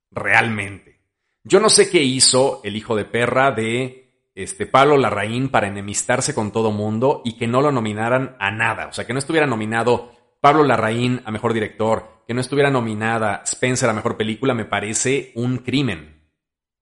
Realmente. 0.10 1.00
Yo 1.44 1.60
no 1.60 1.70
sé 1.70 1.88
qué 1.92 2.02
hizo 2.02 2.62
el 2.64 2.76
hijo 2.76 2.96
de 2.96 3.06
perra 3.06 3.52
de 3.52 4.32
este, 4.34 4.66
Pablo 4.66 4.98
Larraín 4.98 5.50
para 5.50 5.68
enemistarse 5.68 6.34
con 6.34 6.52
todo 6.52 6.72
mundo 6.72 7.22
y 7.24 7.38
que 7.38 7.46
no 7.46 7.62
lo 7.62 7.72
nominaran 7.72 8.36
a 8.40 8.50
nada. 8.50 8.88
O 8.88 8.94
sea, 8.94 9.06
que 9.06 9.14
no 9.14 9.20
estuviera 9.20 9.46
nominado 9.46 10.12
Pablo 10.42 10.64
Larraín 10.64 11.22
a 11.24 11.30
mejor 11.30 11.54
director, 11.54 12.24
que 12.28 12.34
no 12.34 12.42
estuviera 12.42 12.72
nominada 12.72 13.44
Spencer 13.46 13.88
a 13.92 13.94
mejor 13.94 14.18
película, 14.18 14.56
me 14.56 14.66
parece 14.66 15.34
un 15.36 15.60
crimen. 15.60 16.32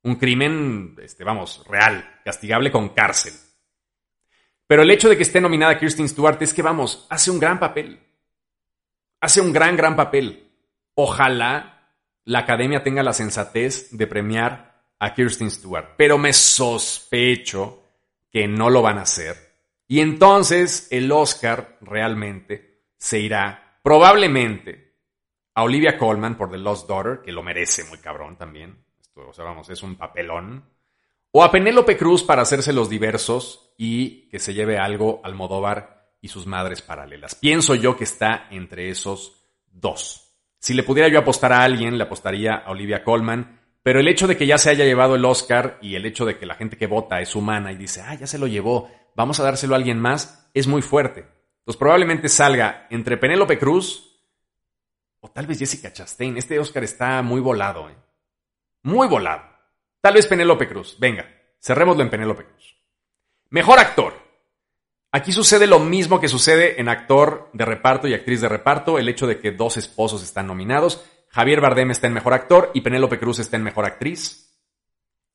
Un 0.02 0.16
crimen, 0.16 0.96
este, 1.04 1.26
vamos, 1.26 1.62
real, 1.68 2.22
castigable 2.24 2.72
con 2.72 2.88
cárcel. 2.88 3.34
Pero 4.74 4.82
el 4.82 4.90
hecho 4.90 5.08
de 5.08 5.16
que 5.16 5.22
esté 5.22 5.40
nominada 5.40 5.78
Kirsten 5.78 6.10
Stewart 6.10 6.42
es 6.42 6.52
que, 6.52 6.64
vamos, 6.64 7.06
hace 7.08 7.30
un 7.30 7.40
gran 7.40 7.60
papel. 7.60 8.00
Hace 9.22 9.40
un 9.40 9.54
gran, 9.54 9.78
gran 9.78 9.96
papel. 9.96 10.50
Ojalá 10.96 11.92
la 12.26 12.40
academia 12.40 12.82
tenga 12.82 13.04
la 13.04 13.14
sensatez 13.14 13.96
de 13.96 14.08
premiar 14.08 14.82
a 14.98 15.14
Kirsten 15.14 15.52
Stewart, 15.52 15.90
pero 15.96 16.18
me 16.18 16.34
sospecho 16.34 17.84
que 18.32 18.48
no 18.48 18.72
lo 18.72 18.82
van 18.82 18.98
a 18.98 19.04
hacer. 19.04 19.38
Y 19.88 20.00
entonces 20.00 20.88
el 20.90 21.12
Oscar 21.12 21.78
realmente 21.82 22.88
se 22.98 23.20
irá 23.20 23.78
probablemente 23.84 24.96
a 25.54 25.62
Olivia 25.62 26.00
Colman 26.00 26.36
por 26.36 26.50
The 26.50 26.58
Lost 26.58 26.90
Daughter, 26.90 27.22
que 27.24 27.32
lo 27.32 27.44
merece 27.44 27.84
muy 27.84 28.00
cabrón 28.00 28.38
también. 28.38 28.84
Esto, 29.00 29.30
o 29.30 29.34
sea, 29.34 29.46
vamos, 29.46 29.70
es 29.70 29.84
un 29.84 29.98
papelón. 29.98 30.68
O 31.30 31.44
a 31.44 31.52
Penélope 31.52 31.96
Cruz 31.96 32.24
para 32.24 32.42
hacerse 32.42 32.74
los 32.74 32.90
diversos 32.90 33.63
y 33.78 34.30
que 34.30 34.40
se 34.40 34.54
lleve 34.54 34.78
algo 34.78 35.22
al 35.24 35.36
Modóvar 35.36 36.16
y 36.22 36.28
sus 36.28 36.46
madres 36.46 36.82
paralelas. 36.82 37.36
Pienso 37.36 37.76
yo 37.76 37.98
que 37.98 38.04
está 38.04 38.48
entre 38.52 38.90
esos 38.90 39.44
dos. 39.72 40.32
Si 40.60 40.74
le 40.74 40.84
pudiera 40.84 41.10
yo 41.10 41.20
apostar 41.20 41.52
a 41.54 41.64
alguien, 41.64 41.98
le 41.98 42.04
apostaría 42.04 42.56
a 42.56 42.72
Olivia 42.72 43.04
Colman 43.04 43.60
pero 43.84 44.00
el 44.00 44.08
hecho 44.08 44.28
de 44.28 44.38
que 44.38 44.48
ya 44.48 44.58
se 44.58 44.70
haya 44.70 44.86
llevado 44.86 45.16
el 45.16 45.26
Oscar 45.26 45.78
y 45.82 45.96
el 45.96 46.06
hecho 46.06 46.26
de 46.26 46.38
que 46.38 46.46
la 46.46 46.56
gente 46.56 46.78
que 46.78 46.88
vota 46.88 47.20
es 47.20 47.36
humana 47.36 47.74
y 47.74 47.76
dice, 47.76 48.02
ah, 48.02 48.16
ya 48.16 48.26
se 48.26 48.40
lo 48.40 48.48
llevó, 48.48 48.90
vamos 49.14 49.40
a 49.40 49.44
dárselo 49.44 49.76
a 49.76 49.78
alguien 49.78 50.00
más, 50.00 50.50
es 50.54 50.68
muy 50.68 50.82
fuerte. 50.82 51.28
Entonces 51.60 51.78
probablemente 51.78 52.30
salga 52.30 52.88
entre 52.90 53.18
Penélope 53.18 53.60
Cruz 53.60 54.22
o 55.20 55.30
tal 55.30 55.48
vez 55.48 55.60
Jessica 55.60 55.92
Chastain. 55.92 56.38
Este 56.38 56.58
Oscar 56.60 56.86
está 56.86 57.22
muy 57.22 57.42
volado, 57.42 57.90
¿eh? 57.90 57.96
Muy 58.84 59.08
volado. 59.08 59.44
Tal 60.00 60.14
vez 60.14 60.28
Penélope 60.28 60.68
Cruz. 60.68 60.98
Venga, 60.98 61.26
cerrémoslo 61.60 62.04
en 62.04 62.10
Penélope 62.10 62.46
Cruz. 62.46 62.78
Mejor 63.54 63.78
actor. 63.78 64.16
Aquí 65.12 65.32
sucede 65.32 65.68
lo 65.68 65.78
mismo 65.78 66.20
que 66.20 66.28
sucede 66.28 66.82
en 66.82 66.90
actor 66.90 67.52
de 67.54 67.66
reparto 67.66 68.08
y 68.08 68.16
actriz 68.16 68.42
de 68.42 68.50
reparto, 68.50 68.98
el 68.98 69.08
hecho 69.08 69.28
de 69.28 69.40
que 69.40 69.52
dos 69.52 69.78
esposos 69.78 70.24
están 70.24 70.48
nominados. 70.48 71.06
Javier 71.30 71.62
Bardem 71.62 71.92
está 71.92 72.08
en 72.08 72.14
Mejor 72.14 72.34
Actor 72.34 72.72
y 72.74 72.82
Penélope 72.82 73.20
Cruz 73.20 73.38
está 73.38 73.56
en 73.56 73.62
Mejor 73.62 73.86
Actriz. 73.86 74.58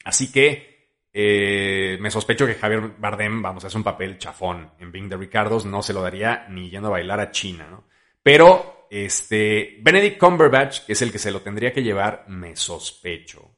Así 0.04 0.32
que 0.32 1.06
eh, 1.12 1.96
me 2.00 2.10
sospecho 2.10 2.44
que 2.44 2.56
Javier 2.56 2.90
Bardem, 2.98 3.40
vamos, 3.40 3.62
es 3.62 3.74
un 3.76 3.84
papel 3.84 4.18
chafón 4.18 4.72
en 4.80 4.90
Bing 4.90 5.08
de 5.08 5.16
Ricardos, 5.16 5.64
no 5.64 5.80
se 5.80 5.92
lo 5.92 6.02
daría 6.02 6.44
ni 6.48 6.70
yendo 6.70 6.88
a 6.88 6.92
bailar 6.98 7.20
a 7.20 7.30
China, 7.30 7.68
¿no? 7.70 7.84
Pero, 8.20 8.88
este, 8.90 9.78
Benedict 9.80 10.18
Cumberbatch, 10.18 10.86
que 10.86 10.94
es 10.94 11.02
el 11.02 11.12
que 11.12 11.20
se 11.20 11.30
lo 11.30 11.40
tendría 11.40 11.72
que 11.72 11.84
llevar, 11.84 12.24
me 12.26 12.56
sospecho 12.56 13.54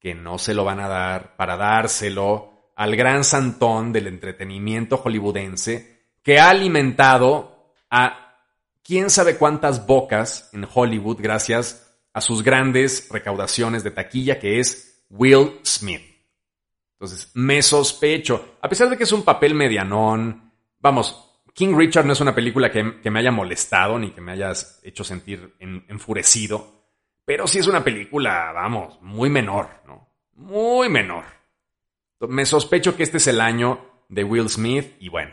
que 0.00 0.12
no 0.12 0.38
se 0.38 0.54
lo 0.54 0.64
van 0.64 0.80
a 0.80 0.88
dar 0.88 1.36
para 1.36 1.56
dárselo 1.56 2.55
al 2.76 2.94
gran 2.94 3.24
santón 3.24 3.92
del 3.92 4.06
entretenimiento 4.06 4.98
hollywoodense 4.98 5.96
que 6.22 6.38
ha 6.38 6.50
alimentado 6.50 7.72
a 7.90 8.38
quién 8.84 9.10
sabe 9.10 9.36
cuántas 9.36 9.86
bocas 9.86 10.50
en 10.52 10.66
Hollywood 10.72 11.18
gracias 11.20 11.98
a 12.12 12.20
sus 12.20 12.42
grandes 12.42 13.08
recaudaciones 13.10 13.82
de 13.82 13.90
taquilla, 13.90 14.38
que 14.38 14.60
es 14.60 15.04
Will 15.10 15.60
Smith. 15.64 16.02
Entonces, 16.92 17.30
me 17.34 17.62
sospecho, 17.62 18.56
a 18.60 18.68
pesar 18.68 18.88
de 18.88 18.96
que 18.96 19.04
es 19.04 19.12
un 19.12 19.22
papel 19.22 19.54
medianón, 19.54 20.52
vamos, 20.78 21.26
King 21.52 21.76
Richard 21.76 22.06
no 22.06 22.12
es 22.12 22.20
una 22.20 22.34
película 22.34 22.70
que, 22.70 22.82
me 22.82 23.18
haya 23.18 23.30
molestado 23.30 23.98
ni 23.98 24.10
que 24.10 24.20
me 24.20 24.32
hayas 24.32 24.80
hecho 24.82 25.04
sentir 25.04 25.56
enfurecido, 25.58 26.84
pero 27.24 27.46
sí 27.46 27.58
es 27.58 27.66
una 27.66 27.82
película, 27.82 28.52
vamos, 28.52 28.98
muy 29.02 29.30
menor, 29.30 29.68
¿no? 29.86 30.08
Muy 30.34 30.88
menor. 30.88 31.24
Me 32.20 32.46
sospecho 32.46 32.96
que 32.96 33.02
este 33.02 33.18
es 33.18 33.26
el 33.26 33.40
año 33.40 34.04
de 34.08 34.24
Will 34.24 34.48
Smith 34.48 34.96
y 35.00 35.08
bueno, 35.08 35.32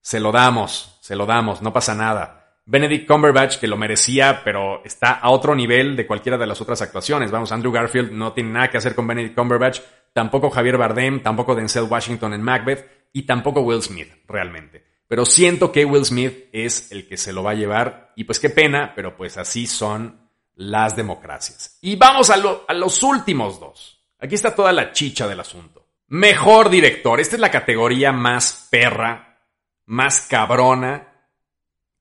se 0.00 0.20
lo 0.20 0.32
damos, 0.32 0.98
se 1.00 1.16
lo 1.16 1.26
damos, 1.26 1.62
no 1.62 1.72
pasa 1.72 1.94
nada. 1.94 2.60
Benedict 2.66 3.06
Cumberbatch, 3.06 3.58
que 3.58 3.66
lo 3.66 3.76
merecía, 3.76 4.40
pero 4.42 4.82
está 4.84 5.12
a 5.12 5.30
otro 5.30 5.54
nivel 5.54 5.96
de 5.96 6.06
cualquiera 6.06 6.38
de 6.38 6.46
las 6.46 6.60
otras 6.62 6.80
actuaciones. 6.80 7.30
Vamos, 7.30 7.52
Andrew 7.52 7.72
Garfield 7.72 8.10
no 8.12 8.32
tiene 8.32 8.50
nada 8.50 8.70
que 8.70 8.78
hacer 8.78 8.94
con 8.94 9.06
Benedict 9.06 9.36
Cumberbatch, 9.36 9.80
tampoco 10.14 10.48
Javier 10.48 10.78
Bardem, 10.78 11.22
tampoco 11.22 11.54
Denzel 11.54 11.84
Washington 11.84 12.32
en 12.32 12.42
Macbeth 12.42 13.08
y 13.12 13.22
tampoco 13.22 13.60
Will 13.60 13.82
Smith, 13.82 14.08
realmente. 14.26 14.82
Pero 15.06 15.26
siento 15.26 15.70
que 15.70 15.84
Will 15.84 16.06
Smith 16.06 16.48
es 16.52 16.90
el 16.90 17.06
que 17.06 17.18
se 17.18 17.34
lo 17.34 17.42
va 17.42 17.50
a 17.50 17.54
llevar 17.54 18.12
y 18.16 18.24
pues 18.24 18.40
qué 18.40 18.48
pena, 18.48 18.94
pero 18.96 19.14
pues 19.14 19.36
así 19.36 19.66
son 19.66 20.30
las 20.54 20.96
democracias. 20.96 21.78
Y 21.82 21.96
vamos 21.96 22.30
a, 22.30 22.36
a 22.66 22.74
los 22.74 23.02
últimos 23.02 23.60
dos. 23.60 24.02
Aquí 24.18 24.34
está 24.34 24.54
toda 24.54 24.72
la 24.72 24.92
chicha 24.92 25.28
del 25.28 25.40
asunto. 25.40 25.73
Mejor 26.14 26.70
director. 26.70 27.18
Esta 27.18 27.34
es 27.34 27.40
la 27.40 27.50
categoría 27.50 28.12
más 28.12 28.68
perra, 28.70 29.40
más 29.86 30.20
cabrona 30.20 31.08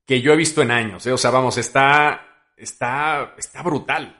que 0.06 0.22
yo 0.22 0.34
he 0.34 0.36
visto 0.36 0.62
en 0.62 0.70
años. 0.70 1.04
¿eh? 1.08 1.12
O 1.12 1.18
sea, 1.18 1.32
vamos, 1.32 1.58
está, 1.58 2.52
está, 2.56 3.34
está 3.36 3.64
brutal. 3.64 4.16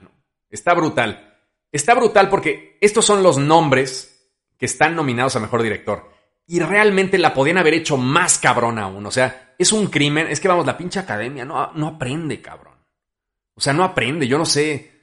Está 0.50 0.74
brutal. 0.74 1.38
Está 1.70 1.94
brutal 1.94 2.28
porque 2.28 2.76
estos 2.80 3.04
son 3.04 3.22
los 3.22 3.38
nombres 3.38 4.32
que 4.58 4.66
están 4.66 4.96
nominados 4.96 5.36
a 5.36 5.40
Mejor 5.40 5.62
Director. 5.62 6.10
Y 6.48 6.58
realmente 6.58 7.16
la 7.16 7.32
podían 7.32 7.58
haber 7.58 7.74
hecho 7.74 7.96
más 7.96 8.38
cabrón 8.38 8.80
aún. 8.80 9.06
O 9.06 9.12
sea, 9.12 9.54
es 9.56 9.70
un 9.70 9.86
crimen. 9.86 10.26
Es 10.26 10.40
que 10.40 10.48
vamos, 10.48 10.66
la 10.66 10.76
pinche 10.76 10.98
academia 10.98 11.44
no, 11.44 11.70
no 11.72 11.86
aprende, 11.86 12.42
cabrón. 12.42 12.74
O 13.54 13.60
sea, 13.60 13.72
no 13.72 13.84
aprende. 13.84 14.26
Yo 14.26 14.38
no 14.38 14.44
sé. 14.44 14.93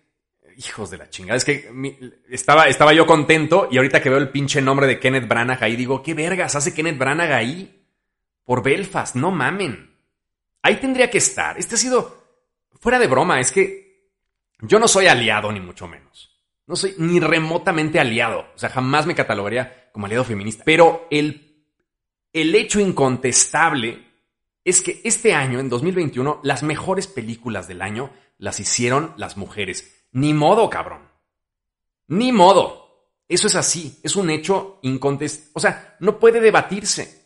Hijos 0.66 0.92
de 0.92 0.98
la 0.98 1.10
chingada. 1.10 1.38
Es 1.38 1.46
que 1.46 1.72
estaba, 2.30 2.68
estaba 2.68 2.94
yo 2.94 3.08
contento 3.08 3.68
y 3.72 3.78
ahorita 3.78 4.02
que 4.02 4.10
veo 4.10 4.20
el 4.20 4.30
pinche 4.30 4.62
nombre 4.62 4.86
de 4.86 5.00
Kenneth 5.00 5.28
Branagh 5.28 5.64
ahí, 5.64 5.76
digo, 5.76 6.04
¿qué 6.04 6.14
vergas 6.14 6.56
hace 6.56 6.74
Kenneth 6.74 6.98
Branagh 6.98 7.32
ahí? 7.32 7.88
Por 8.44 8.62
Belfast, 8.62 9.16
no 9.16 9.32
mamen. 9.32 9.96
Ahí 10.62 10.76
tendría 10.76 11.10
que 11.10 11.18
estar. 11.18 11.58
Este 11.58 11.76
ha 11.76 11.78
sido, 11.78 12.46
fuera 12.80 13.00
de 13.00 13.08
broma, 13.08 13.40
es 13.40 13.52
que 13.52 14.12
yo 14.60 14.78
no 14.78 14.88
soy 14.88 15.08
aliado 15.08 15.52
ni 15.52 15.60
mucho 15.60 15.88
menos. 15.88 16.30
No 16.68 16.76
soy 16.76 16.94
ni 16.98 17.20
remotamente 17.20 18.00
aliado. 18.00 18.46
O 18.54 18.58
sea, 18.58 18.70
jamás 18.70 19.08
me 19.08 19.16
catalogaría 19.16 19.90
como 19.92 20.06
aliado 20.06 20.24
feminista. 20.24 20.64
Pero 20.64 21.08
el, 21.10 21.66
el 22.34 22.54
hecho 22.54 22.80
incontestable 22.80 24.06
es 24.64 24.82
que 24.82 25.02
este 25.04 25.34
año, 25.34 25.60
en 25.60 25.70
2021, 25.70 26.42
las 26.44 26.62
mejores 26.62 27.08
películas 27.08 27.68
del 27.68 27.82
año 27.82 28.12
las 28.38 28.60
hicieron 28.60 29.14
las 29.18 29.38
mujeres. 29.38 30.01
Ni 30.12 30.34
modo, 30.34 30.70
cabrón. 30.70 31.02
Ni 32.08 32.32
modo. 32.32 32.82
Eso 33.28 33.48
es 33.48 33.56
así. 33.56 34.00
Es 34.04 34.16
un 34.16 34.30
hecho 34.30 34.80
incontestable. 34.82 35.52
O 35.54 35.60
sea, 35.60 35.96
no 36.00 36.20
puede 36.20 36.42
debatirse. 36.42 37.22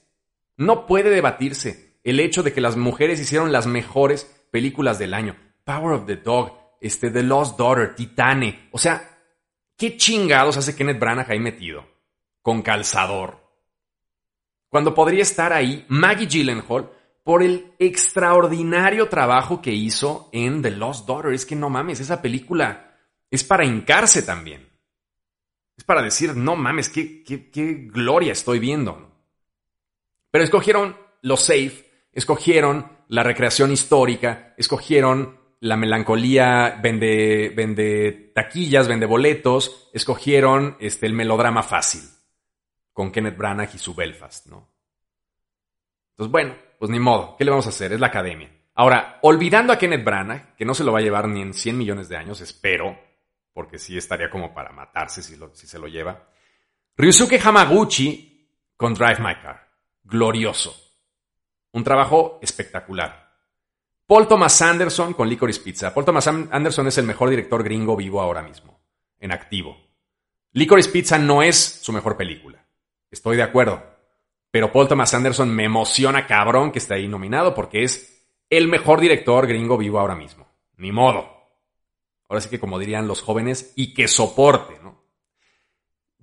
No 0.57 0.85
puede 0.85 1.09
debatirse 1.09 1.99
el 2.03 2.19
hecho 2.19 2.43
de 2.43 2.53
que 2.53 2.61
las 2.61 2.77
mujeres 2.77 3.19
hicieron 3.19 3.51
las 3.51 3.65
mejores 3.65 4.25
películas 4.51 4.99
del 4.99 5.13
año. 5.13 5.35
Power 5.63 5.93
of 5.95 6.05
the 6.05 6.17
Dog, 6.17 6.77
este, 6.79 7.09
The 7.09 7.23
Lost 7.23 7.57
Daughter, 7.57 7.95
Titane. 7.95 8.69
O 8.71 8.77
sea, 8.77 9.19
¿qué 9.75 9.97
chingados 9.97 10.55
hace 10.57 10.75
Kenneth 10.75 10.99
Branagh 10.99 11.31
ahí 11.31 11.39
metido? 11.39 11.85
Con 12.41 12.61
calzador. 12.61 13.43
Cuando 14.69 14.93
podría 14.93 15.23
estar 15.23 15.51
ahí 15.51 15.85
Maggie 15.87 16.27
Gyllenhaal 16.27 16.91
por 17.25 17.41
el 17.41 17.73
extraordinario 17.79 19.09
trabajo 19.09 19.59
que 19.59 19.71
hizo 19.71 20.29
en 20.31 20.61
The 20.61 20.69
Lost 20.69 21.07
Daughter. 21.07 21.33
Es 21.33 21.43
que 21.43 21.55
no 21.55 21.71
mames, 21.71 21.99
esa 21.99 22.21
película 22.21 22.95
es 23.31 23.43
para 23.43 23.65
hincarse 23.65 24.21
también. 24.21 24.69
Es 25.75 25.83
para 25.83 26.03
decir, 26.03 26.35
no 26.35 26.55
mames, 26.55 26.87
qué, 26.87 27.23
qué, 27.23 27.49
qué 27.49 27.89
gloria 27.91 28.31
estoy 28.31 28.59
viendo. 28.59 29.11
Pero 30.29 30.43
escogieron 30.43 30.95
lo 31.23 31.35
safe, 31.35 31.89
escogieron 32.11 32.91
la 33.07 33.23
recreación 33.23 33.71
histórica, 33.71 34.53
escogieron 34.55 35.39
la 35.61 35.77
melancolía, 35.77 36.79
vende, 36.79 37.51
vende 37.55 38.31
taquillas, 38.35 38.87
vende 38.87 39.07
boletos, 39.07 39.89
escogieron 39.93 40.77
este, 40.79 41.07
el 41.07 41.13
melodrama 41.13 41.63
fácil 41.63 42.03
con 42.93 43.11
Kenneth 43.11 43.35
Branagh 43.35 43.71
y 43.73 43.79
su 43.79 43.95
Belfast, 43.95 44.45
¿no? 44.45 44.71
Entonces, 46.11 46.31
bueno, 46.31 46.55
pues 46.79 46.91
ni 46.91 46.99
modo, 46.99 47.35
¿qué 47.37 47.45
le 47.45 47.51
vamos 47.51 47.65
a 47.65 47.69
hacer? 47.69 47.93
Es 47.93 47.99
la 47.99 48.07
academia. 48.07 48.49
Ahora, 48.75 49.19
olvidando 49.21 49.71
a 49.71 49.77
Kenneth 49.77 50.03
Branagh, 50.03 50.55
que 50.55 50.65
no 50.65 50.73
se 50.73 50.83
lo 50.83 50.91
va 50.91 50.99
a 50.99 51.01
llevar 51.01 51.27
ni 51.27 51.41
en 51.41 51.53
100 51.53 51.77
millones 51.77 52.09
de 52.09 52.17
años, 52.17 52.41
espero, 52.41 52.97
porque 53.53 53.79
sí 53.79 53.97
estaría 53.97 54.29
como 54.29 54.53
para 54.53 54.71
matarse 54.71 55.23
si, 55.23 55.37
si 55.53 55.67
se 55.67 55.79
lo 55.79 55.87
lleva. 55.87 56.27
Ryusuke 56.97 57.39
Hamaguchi 57.41 58.49
con 58.75 58.93
Drive 58.93 59.19
My 59.19 59.35
Car. 59.35 59.69
Glorioso. 60.03 60.75
Un 61.71 61.83
trabajo 61.83 62.39
espectacular. 62.41 63.25
Paul 64.07 64.27
Thomas 64.27 64.61
Anderson 64.61 65.13
con 65.13 65.27
Licorice 65.27 65.61
Pizza. 65.61 65.93
Paul 65.93 66.05
Thomas 66.05 66.27
Anderson 66.27 66.87
es 66.87 66.97
el 66.97 67.05
mejor 67.05 67.29
director 67.29 67.63
gringo 67.63 67.95
vivo 67.95 68.21
ahora 68.21 68.43
mismo, 68.43 68.79
en 69.19 69.31
activo. 69.31 69.75
Licorice 70.51 70.91
Pizza 70.91 71.17
no 71.17 71.41
es 71.41 71.57
su 71.57 71.91
mejor 71.91 72.15
película. 72.15 72.65
Estoy 73.09 73.37
de 73.37 73.43
acuerdo. 73.43 73.94
Pero 74.55 74.71
Paul 74.71 74.87
Thomas 74.87 75.13
Anderson 75.13 75.53
me 75.53 75.65
emociona 75.65 76.25
cabrón 76.25 76.71
que 76.71 76.79
esté 76.79 76.93
ahí 76.93 77.09
nominado 77.09 77.53
porque 77.53 77.83
es 77.83 78.25
el 78.49 78.69
mejor 78.69 79.01
director 79.01 79.45
gringo 79.47 79.77
vivo 79.77 79.99
ahora 79.99 80.15
mismo. 80.15 80.47
Ni 80.77 80.93
modo. 80.93 81.29
Ahora 82.29 82.39
sí 82.39 82.49
que 82.49 82.57
como 82.57 82.79
dirían 82.79 83.05
los 83.05 83.21
jóvenes, 83.21 83.73
y 83.75 83.93
que 83.93 84.07
soporte, 84.07 84.79
¿no? 84.81 85.03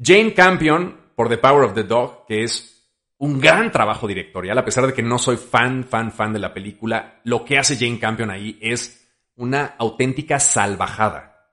Jane 0.02 0.32
Campion 0.32 1.10
por 1.14 1.28
The 1.28 1.36
Power 1.36 1.64
of 1.64 1.74
the 1.74 1.82
Dog, 1.82 2.24
que 2.24 2.42
es 2.42 2.88
un 3.18 3.38
gran 3.38 3.70
trabajo 3.70 4.08
directorial, 4.08 4.56
a 4.56 4.64
pesar 4.64 4.86
de 4.86 4.94
que 4.94 5.02
no 5.02 5.18
soy 5.18 5.36
fan, 5.36 5.84
fan, 5.84 6.10
fan 6.10 6.32
de 6.32 6.38
la 6.38 6.54
película, 6.54 7.20
lo 7.24 7.44
que 7.44 7.58
hace 7.58 7.76
Jane 7.76 7.98
Campion 7.98 8.30
ahí 8.30 8.58
es 8.62 9.10
una 9.36 9.74
auténtica 9.76 10.40
salvajada. 10.40 11.50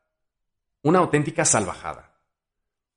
Una 0.83 0.99
auténtica 0.99 1.43
salvajada. 1.43 2.15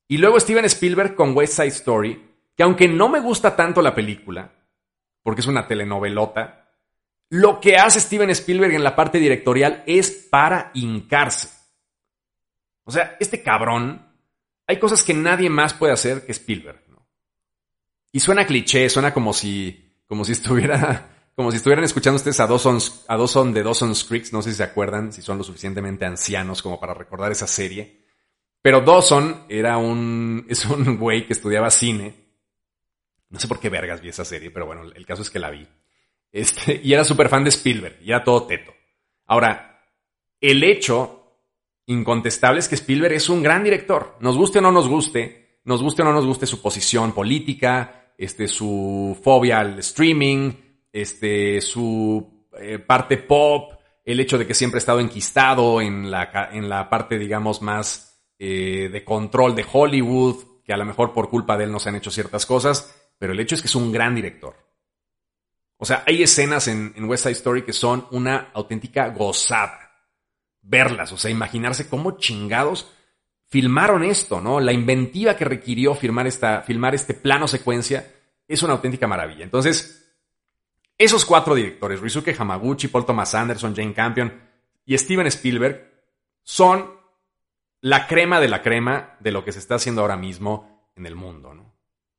Y 0.06 0.18
luego 0.18 0.38
Steven 0.38 0.66
Spielberg 0.66 1.16
con 1.16 1.36
West 1.36 1.54
Side 1.54 1.66
Story, 1.66 2.31
que 2.56 2.62
aunque 2.62 2.88
no 2.88 3.08
me 3.08 3.20
gusta 3.20 3.56
tanto 3.56 3.82
la 3.82 3.94
película, 3.94 4.52
porque 5.22 5.40
es 5.40 5.46
una 5.46 5.66
telenovelota, 5.66 6.62
lo 7.30 7.60
que 7.60 7.76
hace 7.76 8.00
Steven 8.00 8.30
Spielberg 8.30 8.74
en 8.74 8.84
la 8.84 8.94
parte 8.94 9.18
directorial 9.18 9.82
es 9.86 10.10
para 10.10 10.70
hincarse. 10.74 11.48
O 12.84 12.90
sea, 12.90 13.16
este 13.20 13.42
cabrón, 13.42 14.06
hay 14.66 14.78
cosas 14.78 15.02
que 15.02 15.14
nadie 15.14 15.48
más 15.48 15.72
puede 15.72 15.94
hacer 15.94 16.26
que 16.26 16.32
Spielberg. 16.32 16.82
¿no? 16.88 17.06
Y 18.12 18.20
suena 18.20 18.46
cliché, 18.46 18.88
suena 18.90 19.14
como 19.14 19.32
si, 19.32 19.96
como 20.06 20.26
si 20.26 20.32
estuviera, 20.32 21.08
como 21.34 21.50
si 21.50 21.56
estuvieran 21.56 21.84
escuchando 21.84 22.16
ustedes 22.16 22.40
a 22.40 22.46
Dawson, 22.46 22.78
a 23.08 23.16
de 23.16 23.62
Dawson's 23.62 24.04
Creek, 24.04 24.30
no 24.32 24.42
sé 24.42 24.50
si 24.50 24.56
se 24.56 24.64
acuerdan, 24.64 25.10
si 25.12 25.22
son 25.22 25.38
lo 25.38 25.44
suficientemente 25.44 26.04
ancianos 26.04 26.60
como 26.60 26.78
para 26.78 26.92
recordar 26.92 27.32
esa 27.32 27.46
serie. 27.46 28.02
Pero 28.60 28.82
Dawson 28.82 29.46
era 29.48 29.78
un, 29.78 30.44
es 30.50 30.66
un 30.66 30.98
güey 30.98 31.26
que 31.26 31.32
estudiaba 31.32 31.70
cine 31.70 32.21
no 33.32 33.40
sé 33.40 33.48
por 33.48 33.58
qué 33.58 33.70
vergas 33.70 34.02
vi 34.02 34.10
esa 34.10 34.26
serie, 34.26 34.50
pero 34.50 34.66
bueno, 34.66 34.82
el 34.94 35.06
caso 35.06 35.22
es 35.22 35.30
que 35.30 35.38
la 35.38 35.50
vi. 35.50 35.66
Este, 36.30 36.80
y 36.84 36.92
era 36.92 37.02
súper 37.02 37.28
fan 37.28 37.44
de 37.44 37.50
Spielberg, 37.50 37.98
y 38.02 38.10
era 38.10 38.22
todo 38.22 38.46
teto. 38.46 38.72
Ahora, 39.26 39.80
el 40.40 40.62
hecho 40.62 41.38
incontestable 41.86 42.60
es 42.60 42.68
que 42.68 42.74
Spielberg 42.74 43.14
es 43.14 43.30
un 43.30 43.42
gran 43.42 43.64
director. 43.64 44.16
Nos 44.20 44.36
guste 44.36 44.58
o 44.58 44.62
no 44.62 44.70
nos 44.70 44.86
guste, 44.86 45.60
nos 45.64 45.82
guste 45.82 46.02
o 46.02 46.04
no 46.04 46.12
nos 46.12 46.26
guste 46.26 46.46
su 46.46 46.60
posición 46.60 47.12
política, 47.12 48.12
este, 48.18 48.46
su 48.48 49.18
fobia 49.22 49.60
al 49.60 49.78
streaming, 49.78 50.52
este, 50.92 51.60
su 51.62 52.46
eh, 52.60 52.78
parte 52.78 53.16
pop, 53.16 53.72
el 54.04 54.20
hecho 54.20 54.36
de 54.36 54.46
que 54.46 54.54
siempre 54.54 54.76
ha 54.76 54.84
estado 54.84 55.00
enquistado 55.00 55.80
en 55.80 56.10
la, 56.10 56.50
en 56.52 56.68
la 56.68 56.90
parte, 56.90 57.18
digamos, 57.18 57.62
más 57.62 58.22
eh, 58.38 58.90
de 58.92 59.04
control 59.04 59.54
de 59.54 59.64
Hollywood, 59.70 60.62
que 60.64 60.74
a 60.74 60.76
lo 60.76 60.84
mejor 60.84 61.14
por 61.14 61.30
culpa 61.30 61.56
de 61.56 61.64
él 61.64 61.72
no 61.72 61.78
se 61.78 61.88
han 61.88 61.96
hecho 61.96 62.10
ciertas 62.10 62.44
cosas 62.44 63.01
pero 63.22 63.34
el 63.34 63.38
hecho 63.38 63.54
es 63.54 63.62
que 63.62 63.68
es 63.68 63.74
un 63.76 63.92
gran 63.92 64.16
director. 64.16 64.56
O 65.76 65.84
sea, 65.84 66.02
hay 66.04 66.24
escenas 66.24 66.66
en, 66.66 66.92
West 67.04 67.22
Side 67.22 67.34
Story 67.34 67.62
que 67.62 67.72
son 67.72 68.08
una 68.10 68.50
auténtica 68.52 69.10
gozada. 69.10 69.92
Verlas, 70.60 71.12
o 71.12 71.16
sea, 71.16 71.30
imaginarse 71.30 71.88
cómo 71.88 72.18
chingados 72.18 72.90
filmaron 73.46 74.02
esto, 74.02 74.40
¿no? 74.40 74.58
La 74.58 74.72
inventiva 74.72 75.36
que 75.36 75.44
requirió 75.44 75.94
filmar, 75.94 76.26
esta, 76.26 76.62
filmar 76.62 76.96
este 76.96 77.14
plano 77.14 77.46
secuencia 77.46 78.12
es 78.48 78.60
una 78.64 78.72
auténtica 78.72 79.06
maravilla. 79.06 79.44
Entonces, 79.44 80.12
esos 80.98 81.24
cuatro 81.24 81.54
directores, 81.54 82.00
Rizuke 82.00 82.34
Hamaguchi, 82.36 82.88
Paul 82.88 83.06
Thomas 83.06 83.36
Anderson, 83.36 83.76
Jane 83.76 83.94
Campion 83.94 84.32
y 84.84 84.98
Steven 84.98 85.28
Spielberg, 85.28 85.92
son 86.42 86.90
la 87.82 88.08
crema 88.08 88.40
de 88.40 88.48
la 88.48 88.62
crema 88.62 89.14
de 89.20 89.30
lo 89.30 89.44
que 89.44 89.52
se 89.52 89.60
está 89.60 89.76
haciendo 89.76 90.00
ahora 90.00 90.16
mismo 90.16 90.90
en 90.96 91.06
el 91.06 91.14
mundo, 91.14 91.54
¿no? 91.54 91.71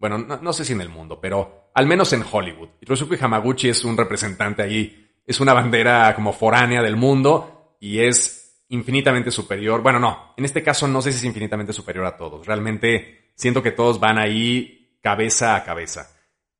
Bueno, 0.03 0.17
no, 0.17 0.51
sé 0.51 0.65
si 0.65 0.73
en 0.73 0.81
el 0.81 0.89
mundo, 0.89 1.21
pero 1.21 1.69
al 1.73 1.87
menos 1.87 2.11
en 2.11 2.25
Hollywood. 2.29 2.71
Hirosuke 2.81 3.17
Hamaguchi 3.23 3.69
es 3.69 3.85
un 3.85 3.95
representante 3.95 4.61
ahí, 4.61 5.09
es 5.25 5.39
una 5.39 5.53
bandera 5.53 6.13
como 6.13 6.33
foránea 6.33 6.81
del 6.81 6.97
mundo 6.97 7.77
y 7.79 7.99
es 7.99 8.65
infinitamente 8.67 9.31
superior. 9.31 9.81
Bueno, 9.81 9.99
no, 9.99 10.33
en 10.35 10.43
este 10.43 10.61
caso 10.61 10.89
no 10.89 11.01
sé 11.01 11.13
si 11.13 11.19
es 11.19 11.23
infinitamente 11.23 11.71
superior 11.71 12.05
a 12.05 12.17
todos. 12.17 12.45
Realmente 12.45 13.31
siento 13.33 13.63
que 13.63 13.71
todos 13.71 13.97
van 13.97 14.17
ahí 14.17 14.99
cabeza 15.01 15.55
a 15.55 15.63
cabeza. 15.63 16.11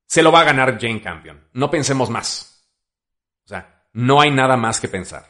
Se 0.06 0.22
lo 0.22 0.32
va 0.32 0.40
a 0.40 0.44
ganar 0.44 0.78
Jane 0.80 1.02
Campion. 1.02 1.46
No 1.52 1.70
pensemos 1.70 2.08
más. 2.08 2.66
O 3.44 3.48
sea, 3.48 3.84
no 3.92 4.22
hay 4.22 4.30
nada 4.30 4.56
más 4.56 4.80
que 4.80 4.88
pensar. 4.88 5.26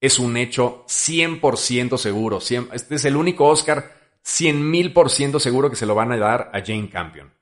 Es 0.00 0.18
un 0.18 0.38
hecho 0.38 0.86
100% 0.86 1.98
seguro. 1.98 2.38
Este 2.38 2.94
es 2.94 3.04
el 3.04 3.16
único 3.16 3.44
Oscar 3.44 3.99
100 4.22 4.70
mil 4.70 4.92
por 4.92 5.10
ciento 5.10 5.40
seguro 5.40 5.70
que 5.70 5.76
se 5.76 5.86
lo 5.86 5.94
van 5.94 6.12
a 6.12 6.16
dar 6.16 6.50
a 6.52 6.60
Jane 6.64 6.90
Campion. 6.90 7.32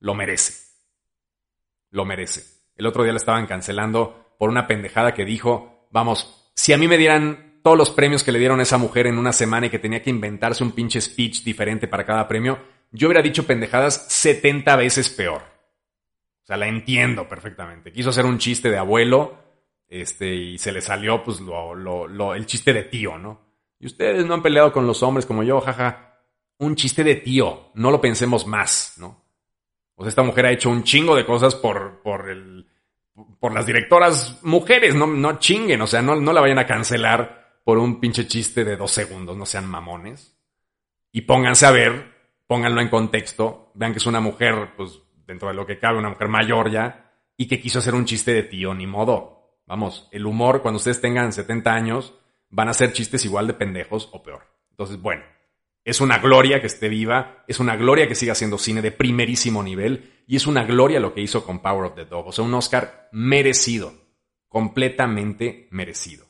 Lo 0.00 0.14
merece. 0.14 0.54
Lo 1.90 2.04
merece. 2.04 2.62
El 2.76 2.86
otro 2.86 3.02
día 3.02 3.12
la 3.12 3.18
estaban 3.18 3.46
cancelando 3.46 4.34
por 4.38 4.50
una 4.50 4.66
pendejada 4.66 5.14
que 5.14 5.24
dijo, 5.24 5.88
vamos, 5.90 6.50
si 6.54 6.72
a 6.72 6.78
mí 6.78 6.88
me 6.88 6.98
dieran 6.98 7.60
todos 7.62 7.78
los 7.78 7.90
premios 7.90 8.24
que 8.24 8.32
le 8.32 8.38
dieron 8.38 8.60
a 8.60 8.64
esa 8.64 8.78
mujer 8.78 9.06
en 9.06 9.18
una 9.18 9.32
semana 9.32 9.66
y 9.66 9.70
que 9.70 9.78
tenía 9.78 10.02
que 10.02 10.10
inventarse 10.10 10.64
un 10.64 10.72
pinche 10.72 11.00
speech 11.00 11.44
diferente 11.44 11.86
para 11.86 12.04
cada 12.04 12.26
premio, 12.26 12.58
yo 12.90 13.08
hubiera 13.08 13.22
dicho 13.22 13.46
pendejadas 13.46 14.06
70 14.08 14.76
veces 14.76 15.08
peor. 15.10 15.42
O 16.42 16.46
sea, 16.46 16.56
la 16.56 16.66
entiendo 16.66 17.28
perfectamente. 17.28 17.92
Quiso 17.92 18.10
hacer 18.10 18.26
un 18.26 18.38
chiste 18.38 18.68
de 18.68 18.78
abuelo, 18.78 19.38
este, 19.88 20.34
y 20.34 20.58
se 20.58 20.72
le 20.72 20.80
salió, 20.80 21.22
pues, 21.22 21.40
lo, 21.40 21.74
lo, 21.74 22.34
el 22.34 22.46
chiste 22.46 22.72
de 22.72 22.82
tío, 22.84 23.18
¿no? 23.18 23.51
Y 23.82 23.86
ustedes 23.86 24.24
no 24.24 24.34
han 24.34 24.42
peleado 24.42 24.72
con 24.72 24.86
los 24.86 25.02
hombres 25.02 25.26
como 25.26 25.42
yo, 25.42 25.60
jaja. 25.60 26.20
Un 26.58 26.76
chiste 26.76 27.02
de 27.02 27.16
tío, 27.16 27.72
no 27.74 27.90
lo 27.90 28.00
pensemos 28.00 28.46
más, 28.46 28.94
¿no? 28.96 29.24
O 29.96 30.04
sea, 30.04 30.08
esta 30.08 30.22
mujer 30.22 30.46
ha 30.46 30.52
hecho 30.52 30.70
un 30.70 30.84
chingo 30.84 31.16
de 31.16 31.26
cosas 31.26 31.56
por, 31.56 32.00
por, 32.00 32.30
el, 32.30 32.68
por 33.40 33.52
las 33.52 33.66
directoras 33.66 34.38
mujeres, 34.44 34.94
no, 34.94 35.08
no 35.08 35.40
chinguen, 35.40 35.82
o 35.82 35.88
sea, 35.88 36.00
no, 36.00 36.14
no 36.14 36.32
la 36.32 36.40
vayan 36.40 36.60
a 36.60 36.66
cancelar 36.66 37.58
por 37.64 37.78
un 37.78 37.98
pinche 37.98 38.28
chiste 38.28 38.64
de 38.64 38.76
dos 38.76 38.92
segundos, 38.92 39.36
no 39.36 39.46
sean 39.46 39.66
mamones. 39.66 40.38
Y 41.10 41.22
pónganse 41.22 41.66
a 41.66 41.72
ver, 41.72 42.14
pónganlo 42.46 42.82
en 42.82 42.88
contexto, 42.88 43.72
vean 43.74 43.90
que 43.90 43.98
es 43.98 44.06
una 44.06 44.20
mujer, 44.20 44.74
pues, 44.76 45.00
dentro 45.26 45.48
de 45.48 45.54
lo 45.54 45.66
que 45.66 45.80
cabe, 45.80 45.98
una 45.98 46.10
mujer 46.10 46.28
mayor 46.28 46.70
ya, 46.70 47.10
y 47.36 47.48
que 47.48 47.60
quiso 47.60 47.80
hacer 47.80 47.96
un 47.96 48.04
chiste 48.04 48.32
de 48.32 48.44
tío, 48.44 48.74
ni 48.74 48.86
modo. 48.86 49.58
Vamos, 49.66 50.08
el 50.12 50.24
humor 50.24 50.62
cuando 50.62 50.76
ustedes 50.76 51.00
tengan 51.00 51.32
70 51.32 51.74
años 51.74 52.14
van 52.52 52.68
a 52.68 52.74
ser 52.74 52.92
chistes 52.92 53.24
igual 53.24 53.48
de 53.48 53.54
pendejos 53.54 54.08
o 54.12 54.22
peor. 54.22 54.46
Entonces, 54.70 55.00
bueno, 55.00 55.24
es 55.84 56.00
una 56.00 56.18
gloria 56.18 56.60
que 56.60 56.68
esté 56.68 56.88
viva, 56.88 57.44
es 57.48 57.58
una 57.58 57.74
gloria 57.76 58.06
que 58.06 58.14
siga 58.14 58.32
haciendo 58.32 58.58
cine 58.58 58.82
de 58.82 58.92
primerísimo 58.92 59.62
nivel 59.62 60.22
y 60.28 60.36
es 60.36 60.46
una 60.46 60.62
gloria 60.62 61.00
lo 61.00 61.12
que 61.12 61.22
hizo 61.22 61.44
con 61.44 61.60
Power 61.60 61.86
of 61.86 61.94
the 61.96 62.04
Dog. 62.04 62.28
O 62.28 62.32
sea, 62.32 62.44
un 62.44 62.54
Oscar 62.54 63.08
merecido, 63.10 63.92
completamente 64.48 65.66
merecido. 65.70 66.26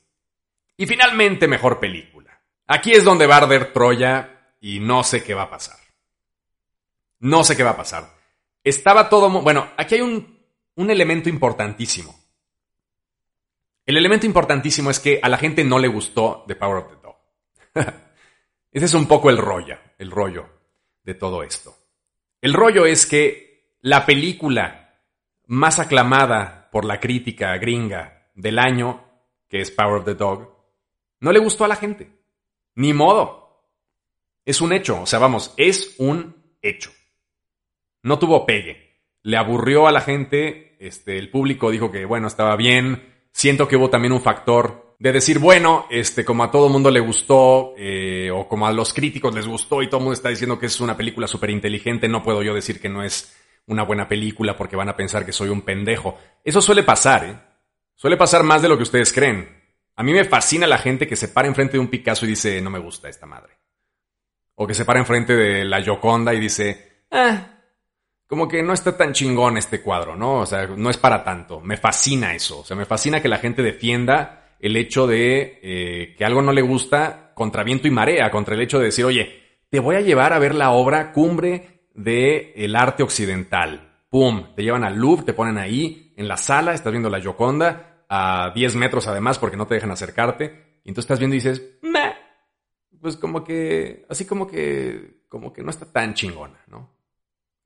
Y 0.77 0.87
finalmente, 0.87 1.49
mejor 1.49 1.79
película. 1.79 2.41
Aquí 2.67 2.93
es 2.93 3.05
donde 3.05 3.27
va 3.27 3.35
a 3.35 3.43
arder 3.43 3.73
Troya 3.73 4.55
y 4.61 4.81
no 4.81 5.03
sé 5.05 5.23
qué 5.23 5.35
va 5.35 5.43
a 5.43 5.51
pasar. 5.51 5.77
No 7.19 7.45
sé 7.45 7.57
qué 7.57 7.63
va 7.63 7.71
a 7.71 7.77
pasar. 7.77 8.09
Estaba 8.65 9.09
todo... 9.09 9.29
Bueno, 9.43 9.71
aquí 9.77 9.97
hay 9.97 10.01
un, 10.01 10.39
un 10.77 10.91
elemento 10.91 11.29
importantísimo. 11.29 12.22
El 13.85 13.97
elemento 13.97 14.27
importantísimo 14.27 14.91
es 14.91 15.01
que 15.01 15.19
a 15.23 15.29
la 15.29 15.39
gente 15.39 15.65
no 15.65 15.79
le 15.79 15.89
gustó 15.89 16.45
The 16.47 16.55
Power 16.55 16.85
of 16.85 16.89
the 16.89 16.97
Dog. 17.03 17.17
Ese 18.73 18.85
es 18.87 18.95
un 18.95 19.07
poco 19.07 19.29
el 19.29 19.39
rollo, 19.39 19.77
el 19.99 20.11
rollo 20.11 20.49
de 21.03 21.15
todo 21.15 21.43
esto. 21.43 21.77
El 22.41 22.55
rollo 22.55 22.87
es 22.87 23.07
que 23.07 23.77
la 23.81 24.07
película 24.07 25.01
más 25.47 25.79
aclamada 25.79 26.71
por 26.71 26.85
la 26.85 27.01
crítica 27.01 27.57
gringa 27.59 28.31
del 28.35 28.59
año, 28.59 29.05
que 29.49 29.61
es 29.61 29.71
Power 29.71 30.01
of 30.01 30.05
the 30.05 30.15
Dog, 30.15 30.53
no 31.21 31.33
le 31.33 31.39
gustó 31.39 31.65
a 31.65 31.69
la 31.69 31.77
gente. 31.77 32.11
Ni 32.75 32.93
modo. 32.93 33.69
Es 34.45 34.61
un 34.61 34.73
hecho, 34.73 35.03
o 35.03 35.07
sea, 35.07 35.19
vamos, 35.19 35.55
es 35.57 35.97
un 35.99 36.57
hecho. 36.63 36.91
No 38.03 38.19
tuvo 38.19 38.47
pegue. 38.47 39.03
Le 39.23 39.37
aburrió 39.37 39.87
a 39.87 39.93
la 39.93 40.01
gente, 40.01 40.77
este, 40.81 41.19
el 41.19 41.31
público 41.31 41.71
dijo 41.71 41.93
que, 41.93 42.05
bueno, 42.05 42.27
estaba 42.27 42.57
bien. 42.57 43.12
Siento 43.33 43.67
que 43.67 43.77
hubo 43.77 43.91
también 43.91 44.13
un 44.13 44.21
factor 44.21 44.95
de 44.99 45.13
decir, 45.13 45.41
bueno, 45.41 45.87
este, 45.91 46.25
como 46.25 46.45
a 46.45 46.51
todo 46.51 46.69
mundo 46.69 46.91
le 46.91 47.01
gustó, 47.01 47.75
eh, 47.77 48.31
o 48.31 48.47
como 48.47 48.67
a 48.67 48.73
los 48.73 48.95
críticos 48.95 49.35
les 49.35 49.49
gustó 49.49 49.83
y 49.83 49.89
todo 49.89 49.99
el 49.99 50.05
mundo 50.05 50.15
está 50.15 50.29
diciendo 50.29 50.59
que 50.59 50.67
es 50.67 50.81
una 50.81 50.97
película 50.97 51.27
súper 51.27 51.51
inteligente, 51.51 52.09
no 52.09 52.23
puedo 52.23 52.43
yo 52.43 52.55
decir 52.55 52.81
que 52.81 52.89
no 52.89 53.03
es 53.03 53.35
una 53.67 53.83
buena 53.83 54.07
película 54.07 54.57
porque 54.57 54.77
van 54.77 54.89
a 54.89 54.97
pensar 54.97 55.27
que 55.27 55.33
soy 55.33 55.49
un 55.49 55.63
pendejo. 55.63 56.19
Eso 56.45 56.61
suele 56.63 56.83
pasar, 56.83 57.25
¿eh? 57.25 57.37
Suele 57.97 58.17
pasar 58.17 58.43
más 58.43 58.63
de 58.63 58.69
lo 58.69 58.77
que 58.77 58.85
ustedes 58.85 59.13
creen. 59.13 59.49
A 59.97 60.03
mí 60.03 60.13
me 60.13 60.25
fascina 60.25 60.67
la 60.67 60.79
gente 60.79 61.07
que 61.07 61.17
se 61.17 61.29
para 61.29 61.49
enfrente 61.49 61.73
de 61.73 61.79
un 61.79 61.89
Picasso 61.89 62.25
y 62.25 62.31
dice, 62.31 62.61
no 62.61 62.71
me 62.71 62.79
gusta 62.79 63.09
esta 63.09 63.27
madre. 63.27 63.59
O 64.55 64.67
que 64.67 64.75
se 64.75 64.85
para 64.85 65.01
enfrente 65.01 65.35
de 65.35 65.65
la 65.65 65.83
Gioconda 65.83 66.35
y 66.35 66.41
dice, 66.41 67.07
ah, 67.11 67.62
como 68.33 68.49
que 68.49 68.63
no 68.63 68.73
está 68.73 68.97
tan 68.97 69.13
chingón 69.13 69.59
este 69.59 69.83
cuadro, 69.83 70.17
¿no? 70.17 70.37
O 70.37 70.47
sea, 70.47 70.67
no 70.67 70.89
es 70.89 70.97
para 70.97 71.23
tanto. 71.23 71.61
Me 71.61 71.77
fascina 71.77 72.35
eso. 72.35 72.61
O 72.61 72.65
sea, 72.65 72.75
me 72.75 72.87
fascina 72.87 73.21
que 73.21 73.29
la 73.29 73.37
gente 73.37 73.63
defienda 73.63 74.55
el 74.59 74.75
hecho 74.75 75.07
de 75.07 75.61
eh, 75.63 76.15
que 76.17 76.25
algo 76.25 76.41
no 76.41 76.51
le 76.51 76.63
gusta 76.63 77.33
contra 77.35 77.63
viento 77.63 77.89
y 77.89 77.91
marea, 77.91 78.31
contra 78.31 78.55
el 78.55 78.63
hecho 78.63 78.79
de 78.79 78.87
decir, 78.87 79.05
oye, 79.05 79.59
te 79.69 79.81
voy 79.81 79.97
a 79.97 80.01
llevar 80.01 80.33
a 80.33 80.39
ver 80.39 80.55
la 80.55 80.71
obra 80.71 81.13
cumbre 81.13 81.89
del 81.93 82.53
el 82.57 82.75
arte 82.75 83.03
occidental. 83.03 83.99
¡Pum! 84.09 84.55
Te 84.57 84.63
llevan 84.63 84.85
al 84.85 84.97
Louvre, 84.97 85.27
te 85.27 85.35
ponen 85.35 85.59
ahí 85.59 86.15
en 86.17 86.27
la 86.27 86.39
sala, 86.39 86.73
estás 86.73 86.91
viendo 86.91 87.11
la 87.11 87.21
Gioconda 87.21 88.07
a 88.09 88.51
10 88.55 88.77
metros 88.77 89.09
además 89.09 89.39
porque 89.39 89.59
no 89.59 89.67
te 89.67 89.75
dejan 89.75 89.91
acercarte. 89.91 90.79
Y 90.85 90.89
entonces 90.89 91.05
estás 91.05 91.19
viendo 91.19 91.37
y 91.37 91.41
dices, 91.41 91.63
Meh. 91.83 92.15
pues 92.99 93.19
como 93.19 93.45
que, 93.45 94.07
así 94.09 94.25
como 94.25 94.47
que, 94.47 95.27
como 95.29 95.53
que 95.53 95.63
no 95.63 95.69
está 95.69 95.85
tan 95.93 96.15
chingona, 96.15 96.63
¿no? 96.69 97.02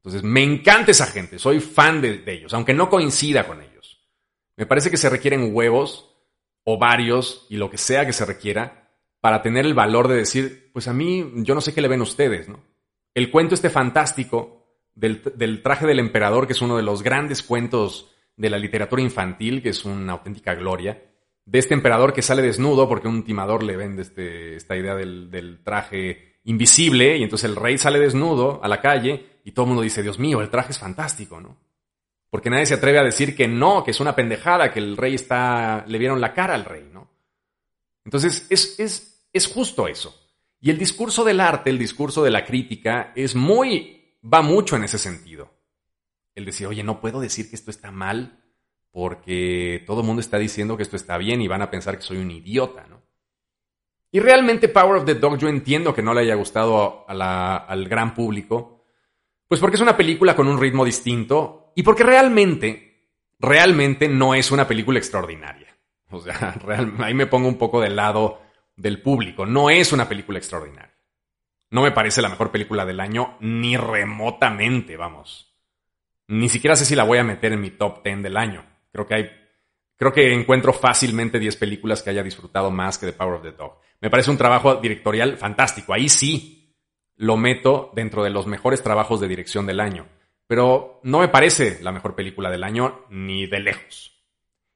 Entonces, 0.06 0.22
me 0.22 0.44
encanta 0.44 0.92
esa 0.92 1.06
gente, 1.06 1.40
soy 1.40 1.58
fan 1.58 2.00
de 2.00 2.22
ellos, 2.26 2.54
aunque 2.54 2.72
no 2.72 2.88
coincida 2.88 3.44
con 3.44 3.60
ellos. 3.60 4.06
Me 4.56 4.64
parece 4.64 4.88
que 4.88 4.96
se 4.96 5.10
requieren 5.10 5.50
huevos 5.52 6.14
o 6.62 6.78
varios 6.78 7.44
y 7.50 7.56
lo 7.56 7.70
que 7.70 7.76
sea 7.76 8.06
que 8.06 8.12
se 8.12 8.24
requiera 8.24 8.88
para 9.20 9.42
tener 9.42 9.66
el 9.66 9.74
valor 9.74 10.06
de 10.06 10.14
decir, 10.14 10.70
pues 10.72 10.86
a 10.86 10.92
mí 10.92 11.32
yo 11.38 11.56
no 11.56 11.60
sé 11.60 11.74
qué 11.74 11.80
le 11.80 11.88
ven 11.88 12.02
ustedes, 12.02 12.48
¿no? 12.48 12.62
El 13.14 13.32
cuento 13.32 13.56
este 13.56 13.68
fantástico 13.68 14.64
del, 14.94 15.22
del 15.34 15.62
traje 15.62 15.86
del 15.86 15.98
emperador, 15.98 16.46
que 16.46 16.52
es 16.52 16.62
uno 16.62 16.76
de 16.76 16.84
los 16.84 17.02
grandes 17.02 17.42
cuentos 17.42 18.12
de 18.36 18.50
la 18.50 18.58
literatura 18.58 19.02
infantil, 19.02 19.60
que 19.60 19.70
es 19.70 19.84
una 19.84 20.12
auténtica 20.12 20.54
gloria, 20.54 21.02
de 21.44 21.58
este 21.58 21.74
emperador 21.74 22.12
que 22.12 22.22
sale 22.22 22.42
desnudo 22.42 22.88
porque 22.88 23.08
un 23.08 23.24
timador 23.24 23.62
le 23.62 23.76
vende 23.76 24.02
este, 24.02 24.54
esta 24.54 24.76
idea 24.76 24.94
del, 24.94 25.30
del, 25.30 25.62
traje 25.64 26.40
invisible 26.44 27.16
y 27.16 27.22
entonces 27.22 27.48
el 27.50 27.56
rey 27.56 27.78
sale 27.78 27.98
desnudo 27.98 28.60
a 28.62 28.68
la 28.68 28.80
calle 28.80 29.35
y 29.46 29.52
todo 29.52 29.64
el 29.64 29.68
mundo 29.68 29.82
dice, 29.84 30.02
Dios 30.02 30.18
mío, 30.18 30.40
el 30.40 30.50
traje 30.50 30.72
es 30.72 30.78
fantástico, 30.80 31.40
¿no? 31.40 31.56
Porque 32.30 32.50
nadie 32.50 32.66
se 32.66 32.74
atreve 32.74 32.98
a 32.98 33.04
decir 33.04 33.36
que 33.36 33.46
no, 33.46 33.84
que 33.84 33.92
es 33.92 34.00
una 34.00 34.16
pendejada, 34.16 34.72
que 34.72 34.80
el 34.80 34.96
rey 34.96 35.14
está, 35.14 35.84
le 35.86 35.98
vieron 35.98 36.20
la 36.20 36.34
cara 36.34 36.54
al 36.54 36.64
rey, 36.64 36.90
¿no? 36.92 37.08
Entonces, 38.04 38.48
es, 38.50 38.74
es, 38.80 39.28
es 39.32 39.46
justo 39.46 39.86
eso. 39.86 40.20
Y 40.60 40.70
el 40.70 40.78
discurso 40.78 41.22
del 41.22 41.38
arte, 41.38 41.70
el 41.70 41.78
discurso 41.78 42.24
de 42.24 42.32
la 42.32 42.44
crítica, 42.44 43.12
es 43.14 43.36
muy, 43.36 44.18
va 44.20 44.42
mucho 44.42 44.74
en 44.74 44.82
ese 44.82 44.98
sentido. 44.98 45.54
El 46.34 46.44
decir, 46.44 46.66
oye, 46.66 46.82
no 46.82 47.00
puedo 47.00 47.20
decir 47.20 47.48
que 47.48 47.54
esto 47.54 47.70
está 47.70 47.92
mal 47.92 48.42
porque 48.90 49.84
todo 49.86 50.00
el 50.00 50.06
mundo 50.08 50.18
está 50.18 50.38
diciendo 50.38 50.76
que 50.76 50.82
esto 50.82 50.96
está 50.96 51.18
bien 51.18 51.40
y 51.40 51.46
van 51.46 51.62
a 51.62 51.70
pensar 51.70 51.96
que 51.98 52.02
soy 52.02 52.16
un 52.16 52.32
idiota, 52.32 52.84
¿no? 52.88 53.00
Y 54.10 54.18
realmente 54.18 54.68
Power 54.68 54.96
of 54.96 55.04
the 55.04 55.14
Dog 55.14 55.38
yo 55.38 55.48
entiendo 55.48 55.94
que 55.94 56.02
no 56.02 56.14
le 56.14 56.22
haya 56.22 56.34
gustado 56.34 57.04
al 57.06 57.88
gran 57.88 58.12
público, 58.12 58.75
pues 59.48 59.60
porque 59.60 59.76
es 59.76 59.82
una 59.82 59.96
película 59.96 60.34
con 60.34 60.48
un 60.48 60.60
ritmo 60.60 60.84
distinto 60.84 61.72
y 61.76 61.82
porque 61.82 62.02
realmente, 62.02 63.10
realmente 63.38 64.08
no 64.08 64.34
es 64.34 64.50
una 64.50 64.66
película 64.66 64.98
extraordinaria. 64.98 65.76
O 66.10 66.20
sea, 66.20 66.54
ahí 66.98 67.14
me 67.14 67.26
pongo 67.26 67.48
un 67.48 67.58
poco 67.58 67.80
del 67.80 67.96
lado 67.96 68.40
del 68.76 69.00
público. 69.00 69.46
No 69.46 69.70
es 69.70 69.92
una 69.92 70.08
película 70.08 70.38
extraordinaria. 70.38 70.94
No 71.70 71.82
me 71.82 71.92
parece 71.92 72.22
la 72.22 72.28
mejor 72.28 72.50
película 72.50 72.84
del 72.84 73.00
año, 73.00 73.36
ni 73.40 73.76
remotamente, 73.76 74.96
vamos. 74.96 75.54
Ni 76.28 76.48
siquiera 76.48 76.76
sé 76.76 76.84
si 76.84 76.94
la 76.94 77.04
voy 77.04 77.18
a 77.18 77.24
meter 77.24 77.52
en 77.52 77.60
mi 77.60 77.70
top 77.70 78.02
10 78.04 78.22
del 78.22 78.36
año. 78.36 78.64
Creo 78.92 79.06
que 79.06 79.14
hay. 79.14 79.30
Creo 79.96 80.12
que 80.12 80.32
encuentro 80.32 80.72
fácilmente 80.72 81.38
10 81.38 81.56
películas 81.56 82.02
que 82.02 82.10
haya 82.10 82.22
disfrutado 82.22 82.70
más 82.70 82.98
que 82.98 83.06
The 83.06 83.12
Power 83.14 83.34
of 83.36 83.42
the 83.42 83.52
Dog. 83.52 83.78
Me 84.00 84.10
parece 84.10 84.30
un 84.30 84.36
trabajo 84.36 84.76
directorial 84.76 85.38
fantástico. 85.38 85.94
Ahí 85.94 86.08
sí 86.08 86.65
lo 87.16 87.36
meto 87.36 87.90
dentro 87.94 88.22
de 88.22 88.30
los 88.30 88.46
mejores 88.46 88.82
trabajos 88.82 89.20
de 89.20 89.28
dirección 89.28 89.66
del 89.66 89.80
año 89.80 90.06
pero 90.46 91.00
no 91.02 91.20
me 91.20 91.28
parece 91.28 91.78
la 91.82 91.92
mejor 91.92 92.14
película 92.14 92.50
del 92.50 92.64
año 92.64 93.06
ni 93.10 93.46
de 93.46 93.60
lejos. 93.60 94.12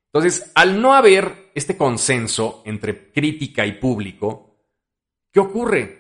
Entonces, 0.07 0.51
al 0.55 0.81
no 0.81 0.95
haber 0.95 1.53
este 1.55 1.77
consenso 1.77 2.63
entre 2.65 3.13
crítica 3.13 3.65
y 3.65 3.73
público, 3.73 4.57
¿qué 5.33 5.39
ocurre? 5.39 5.99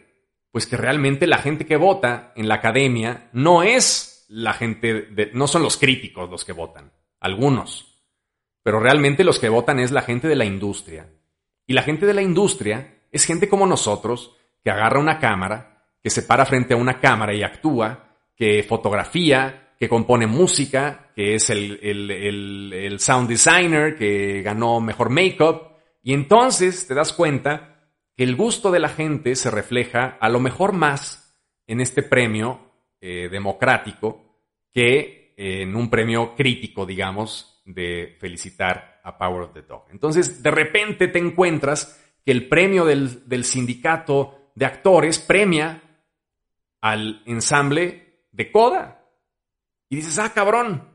Pues 0.51 0.67
que 0.67 0.77
realmente 0.77 1.29
la 1.29 1.39
gente 1.39 1.65
que 1.65 1.77
vota 1.77 2.33
en 2.35 2.49
la 2.49 2.57
academia 2.57 3.31
no 3.33 3.63
es 3.63 4.27
la 4.29 4.53
gente, 4.53 5.03
de, 5.03 5.31
no 5.33 5.47
son 5.47 5.63
los 5.63 5.77
críticos 5.77 6.29
los 6.29 6.45
que 6.45 6.53
votan, 6.53 6.93
algunos, 7.21 8.03
pero 8.63 8.81
realmente 8.81 9.23
los 9.23 9.39
que 9.39 9.49
votan 9.49 9.79
es 9.79 9.93
la 9.93 10.03
gente 10.03 10.27
de 10.27 10.37
la 10.37 10.45
industria. 10.45 11.09
Y 11.67 11.75
la 11.75 11.83
gente 11.83 12.05
de 12.05 12.15
la 12.15 12.23
industria 12.23 13.03
es 13.13 13.25
gente 13.25 13.49
como 13.49 13.67
nosotros 13.67 14.37
que 14.65 14.71
agarra 14.71 14.99
una 14.99 15.21
cámara, 15.21 15.70
que 16.03 16.11
se 16.11 16.23
para 16.23 16.47
frente 16.47 16.75
a 16.75 16.79
una 16.79 16.99
cámara 16.99 17.35
y 17.35 17.43
actúa, 17.43 18.17
que 18.37 18.63
fotografía, 18.63 19.75
que 19.79 19.89
compone 19.89 20.27
música, 20.27 21.11
que 21.15 21.35
es 21.35 21.49
el, 21.51 21.79
el, 21.83 23.01
sound 23.01 23.29
designer, 23.29 23.97
que 23.97 24.43
ganó 24.43 24.81
mejor 24.81 25.11
make-up. 25.11 25.73
Y 26.03 26.13
entonces 26.13 26.87
te 26.87 26.95
das 26.95 27.13
cuenta 27.13 27.79
que 28.17 28.25
el 28.25 28.37
gusto 28.37 28.71
de 28.71 28.81
la 28.81 28.91
gente 28.91 29.35
se 29.37 29.51
refleja 29.51 30.19
a 30.21 30.29
lo 30.29 30.41
mejor 30.41 30.73
más 30.73 31.35
en 31.67 31.81
este 31.81 32.03
premio 32.03 32.73
eh, 33.01 33.29
democrático 33.31 34.23
que 34.73 35.35
en 35.37 35.75
un 35.75 35.89
premio 35.89 36.35
crítico, 36.35 36.85
digamos, 36.85 37.63
de 37.65 38.17
felicitar 38.21 39.01
a 39.03 39.17
Power 39.17 39.43
of 39.43 39.55
the 39.55 39.63
Dog. 39.63 39.85
Entonces, 39.91 40.43
de 40.43 40.51
repente 40.51 41.09
te 41.09 41.19
encuentras 41.19 41.99
que 42.23 42.33
el 42.33 42.49
premio 42.49 42.85
del, 42.85 43.27
del 43.27 43.45
sindicato 43.45 44.53
de 44.55 44.67
actores 44.67 45.19
premia 45.19 45.90
al 46.81 47.23
ensamble 47.27 48.27
de 48.33 48.51
Coda. 48.51 49.05
Y 49.89 49.97
dices, 49.97 50.19
ah, 50.19 50.33
cabrón, 50.33 50.89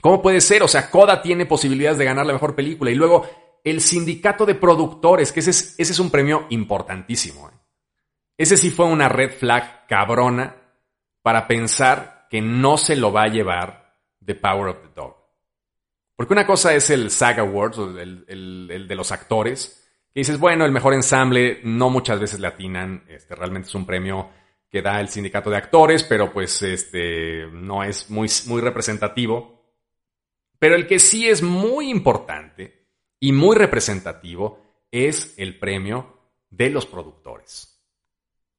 ¿cómo 0.00 0.22
puede 0.22 0.40
ser? 0.40 0.62
O 0.62 0.68
sea, 0.68 0.90
Coda 0.90 1.20
tiene 1.22 1.46
posibilidades 1.46 1.98
de 1.98 2.04
ganar 2.04 2.26
la 2.26 2.32
mejor 2.32 2.54
película. 2.54 2.90
Y 2.90 2.94
luego 2.94 3.28
el 3.64 3.80
sindicato 3.80 4.46
de 4.46 4.54
productores, 4.54 5.32
que 5.32 5.40
ese 5.40 5.50
es, 5.50 5.74
ese 5.78 5.92
es 5.92 5.98
un 5.98 6.10
premio 6.10 6.46
importantísimo. 6.50 7.48
¿eh? 7.48 7.58
Ese 8.36 8.56
sí 8.56 8.70
fue 8.70 8.86
una 8.86 9.08
red 9.08 9.32
flag 9.32 9.86
cabrona 9.86 10.56
para 11.22 11.46
pensar 11.46 12.26
que 12.30 12.40
no 12.40 12.78
se 12.78 12.96
lo 12.96 13.12
va 13.12 13.24
a 13.24 13.28
llevar 13.28 13.96
The 14.24 14.34
Power 14.36 14.68
of 14.68 14.82
the 14.82 14.88
Dog. 14.94 15.16
Porque 16.14 16.32
una 16.32 16.46
cosa 16.46 16.74
es 16.74 16.90
el 16.90 17.10
SAG 17.10 17.40
Awards, 17.40 17.78
el, 17.78 18.24
el, 18.28 18.88
de 18.88 18.94
los 18.94 19.12
actores, 19.12 19.88
que 20.12 20.20
dices, 20.20 20.38
bueno, 20.38 20.64
el 20.64 20.72
mejor 20.72 20.94
ensamble 20.94 21.60
no 21.62 21.90
muchas 21.90 22.18
veces 22.18 22.40
le 22.40 22.48
atinan, 22.48 23.04
este, 23.08 23.34
realmente 23.34 23.68
es 23.68 23.74
un 23.74 23.86
premio 23.86 24.28
que 24.70 24.82
da 24.82 25.00
el 25.00 25.08
sindicato 25.08 25.50
de 25.50 25.56
actores, 25.56 26.04
pero 26.04 26.32
pues 26.32 26.62
este 26.62 27.46
no 27.52 27.82
es 27.82 28.10
muy, 28.10 28.28
muy 28.46 28.60
representativo. 28.60 29.58
Pero 30.58 30.74
el 30.74 30.86
que 30.86 30.98
sí 30.98 31.28
es 31.28 31.42
muy 31.42 31.90
importante 31.90 32.88
y 33.20 33.32
muy 33.32 33.56
representativo 33.56 34.86
es 34.90 35.34
el 35.38 35.58
premio 35.58 36.18
de 36.50 36.70
los 36.70 36.86
productores. 36.86 37.78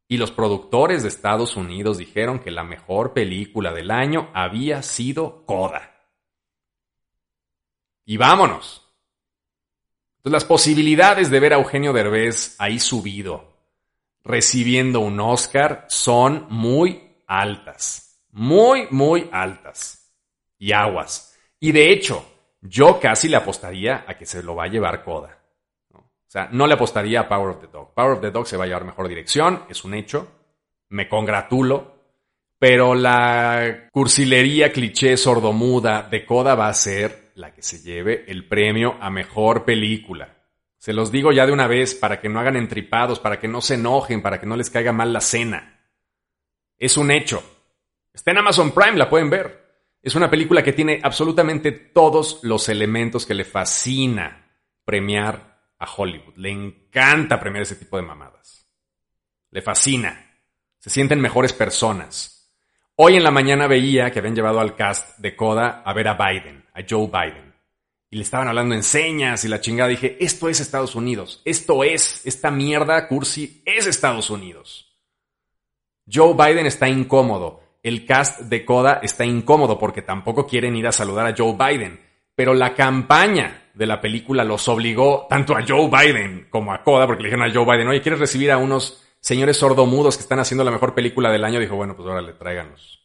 Y 0.07 0.18
los 0.18 0.32
productores 0.32 1.03
de 1.03 1.10
Estados 1.10 1.55
Unidos 1.55 1.99
dijeron 1.99 2.39
que 2.39 2.49
la 2.49 2.64
mejor 2.64 3.14
película 3.14 3.74
del 3.74 3.91
año 3.91 4.32
había 4.34 4.82
sido 4.82 5.45
Coda. 5.45 5.95
Y 8.05 8.18
vámonos. 8.18 8.89
Entonces, 10.18 10.34
las 10.34 10.45
posibilidades 10.45 11.30
de 11.30 11.39
ver 11.39 11.53
a 11.53 11.57
Eugenio 11.57 11.93
Derbez 11.93 12.55
ahí 12.57 12.80
subido, 12.80 13.49
recibiendo 14.24 14.99
un 14.99 15.20
Oscar, 15.20 15.86
son 15.88 16.47
muy 16.49 17.15
altas. 17.28 18.24
Muy, 18.32 18.88
muy 18.91 19.30
altas. 19.32 20.13
Y 20.57 20.72
aguas. 20.72 21.38
Y 21.59 21.72
de 21.72 21.91
hecho, 21.91 22.26
yo 22.61 22.99
casi 22.99 23.28
le 23.28 23.38
apostaría 23.38 24.03
a 24.07 24.17
que 24.17 24.26
se 24.26 24.43
lo 24.43 24.55
va 24.55 24.65
a 24.65 24.67
llevar 24.67 25.03
Coda. 25.03 25.38
O 25.93 26.32
sea, 26.32 26.49
no 26.51 26.67
le 26.67 26.76
apostaría 26.76 27.22
a 27.22 27.28
Power 27.28 27.55
of 27.55 27.61
the 27.61 27.67
Dog. 27.67 27.93
Power 27.93 28.11
of 28.11 28.22
the 28.22 28.32
Dog 28.32 28.45
se 28.45 28.55
va 28.55 28.65
a 28.65 28.67
llevar 28.67 28.86
mejor 28.86 29.07
dirección, 29.07 29.63
es 29.67 29.84
un 29.84 29.95
hecho. 29.95 30.28
Me 30.89 31.09
congratulo. 31.09 31.97
Pero 32.59 32.93
la 32.93 33.88
cursilería 33.91 34.72
cliché 34.72 35.15
sordomuda 35.15 36.03
de 36.03 36.26
Coda 36.26 36.55
va 36.55 36.67
a 36.67 36.74
ser 36.74 37.32
la 37.36 37.53
que 37.53 37.61
se 37.61 37.82
lleve 37.82 38.26
el 38.28 38.47
premio 38.47 38.97
a 38.99 39.09
mejor 39.09 39.63
película. 39.63 40.38
Se 40.80 40.93
los 40.93 41.11
digo 41.11 41.34
ya 41.34 41.45
de 41.45 41.51
una 41.51 41.67
vez 41.67 41.93
para 41.93 42.21
que 42.21 42.30
no 42.30 42.39
hagan 42.39 42.55
entripados, 42.55 43.19
para 43.19 43.38
que 43.39 43.49
no 43.49 43.59
se 43.59 43.73
enojen, 43.75 44.21
para 44.21 44.39
que 44.39 44.47
no 44.47 44.55
les 44.55 44.69
caiga 44.69 44.93
mal 44.93 45.11
la 45.11 45.19
cena. 45.19 45.82
Es 46.77 46.95
un 46.95 47.11
hecho. 47.11 47.43
Está 48.13 48.32
en 48.32 48.38
Amazon 48.38 48.71
Prime, 48.71 48.97
la 48.97 49.09
pueden 49.09 49.30
ver. 49.30 49.59
Es 50.01 50.15
una 50.15 50.30
película 50.30 50.63
que 50.63 50.71
tiene 50.71 51.01
absolutamente 51.03 51.73
todos 51.73 52.39
los 52.43 52.69
elementos 52.69 53.25
que 53.25 53.34
le 53.34 53.43
fascina 53.43 54.49
premiar 54.86 55.73
a 55.77 55.86
Hollywood. 55.86 56.38
Le 56.38 56.49
encanta 56.49 57.41
premiar 57.41 57.63
ese 57.63 57.75
tipo 57.75 57.97
de 57.97 58.03
mamadas. 58.03 58.65
Le 59.51 59.61
fascina. 59.61 60.32
Se 60.77 60.89
sienten 60.89 61.19
mejores 61.19 61.51
personas. 61.51 62.53
Hoy 62.95 63.17
en 63.17 63.23
la 63.23 63.32
mañana 63.32 63.67
veía 63.67 64.11
que 64.11 64.19
habían 64.19 64.36
llevado 64.36 64.61
al 64.61 64.77
cast 64.77 65.19
de 65.19 65.36
Coda 65.36 65.84
a 65.86 65.93
ver 65.93 66.07
a 66.07 66.13
Biden, 66.13 66.65
a 66.73 66.80
Joe 66.89 67.07
Biden. 67.07 67.49
Y 68.12 68.18
le 68.18 68.24
estaban 68.24 68.47
hablando 68.47 68.76
en 68.76 68.84
señas 68.84 69.45
y 69.45 69.47
la 69.47 69.62
chingada. 69.62 69.89
Dije, 69.89 70.18
esto 70.20 70.49
es 70.49 70.60
Estados 70.60 70.95
Unidos. 70.95 71.41
Esto 71.45 71.84
es, 71.84 72.26
esta 72.26 72.49
mierda 72.49 73.07
cursi 73.07 73.62
es 73.66 73.86
Estados 73.86 74.30
Unidos. 74.30 74.91
Joe 76.12 76.34
Biden 76.34 76.66
está 76.66 76.89
incómodo 76.89 77.70
el 77.82 78.05
cast 78.05 78.41
de 78.41 78.66
Coda 78.66 78.99
está 79.01 79.26
incómodo 79.26 79.80
porque 79.80 80.01
tampoco 80.01 80.45
quieren 80.45 80.76
ir 80.76 80.88
a 80.88 80.91
saludar 80.91 81.28
a 81.28 81.36
Joe 81.38 81.53
Biden. 81.53 81.99
Pero 82.36 82.53
la 82.53 82.74
campaña 82.74 83.70
de 83.74 83.86
la 83.86 84.01
película 84.01 84.43
los 84.43 84.68
obligó 84.68 85.28
tanto 85.30 85.55
a 85.55 85.64
Joe 85.66 85.89
Biden 85.89 86.47
como 86.49 86.74
a 86.74 86.84
Coda, 86.84 87.05
porque 87.05 87.24
le 87.24 87.30
dijeron 87.30 87.49
a 87.49 87.53
Joe 87.53 87.66
Biden, 87.66 87.88
oye, 87.88 88.01
¿quieres 88.01 88.20
recibir 88.20 88.51
a 88.51 88.57
unos 88.57 89.05
señores 89.20 89.57
sordomudos 89.57 90.18
que 90.18 90.24
están 90.24 90.39
haciendo 90.39 90.64
la 90.64 90.72
mejor 90.72 90.93
película 90.93 91.32
del 91.32 91.43
año? 91.43 91.60
Dijo, 91.60 91.76
bueno, 91.76 91.95
pues 91.95 92.07
ahora 92.07 92.22
le 92.22 92.34
tráiganos. 92.34 92.99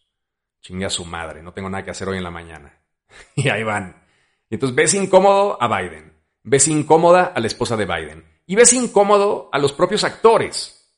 Chingue 0.60 0.86
a 0.86 0.90
su 0.90 1.04
madre, 1.04 1.42
no 1.42 1.52
tengo 1.52 1.68
nada 1.68 1.84
que 1.84 1.90
hacer 1.90 2.08
hoy 2.08 2.18
en 2.18 2.24
la 2.24 2.30
mañana. 2.30 2.78
y 3.34 3.48
ahí 3.48 3.62
van. 3.62 4.03
Y 4.50 4.54
entonces 4.54 4.74
ves 4.74 4.94
incómodo 4.94 5.60
a 5.60 5.68
Biden, 5.68 6.12
ves 6.42 6.68
incómoda 6.68 7.32
a 7.34 7.40
la 7.40 7.46
esposa 7.46 7.76
de 7.76 7.86
Biden, 7.86 8.24
y 8.46 8.56
ves 8.56 8.72
incómodo 8.72 9.48
a 9.52 9.58
los 9.58 9.72
propios 9.72 10.04
actores, 10.04 10.92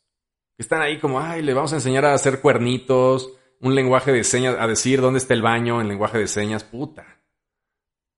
que 0.56 0.62
están 0.62 0.82
ahí 0.82 0.98
como, 0.98 1.20
ay, 1.20 1.42
le 1.42 1.54
vamos 1.54 1.72
a 1.72 1.76
enseñar 1.76 2.04
a 2.04 2.14
hacer 2.14 2.40
cuernitos, 2.40 3.32
un 3.60 3.74
lenguaje 3.74 4.12
de 4.12 4.24
señas, 4.24 4.56
a 4.58 4.66
decir 4.66 5.00
dónde 5.00 5.18
está 5.18 5.34
el 5.34 5.42
baño 5.42 5.80
en 5.80 5.88
lenguaje 5.88 6.18
de 6.18 6.28
señas, 6.28 6.64
puta. 6.64 7.20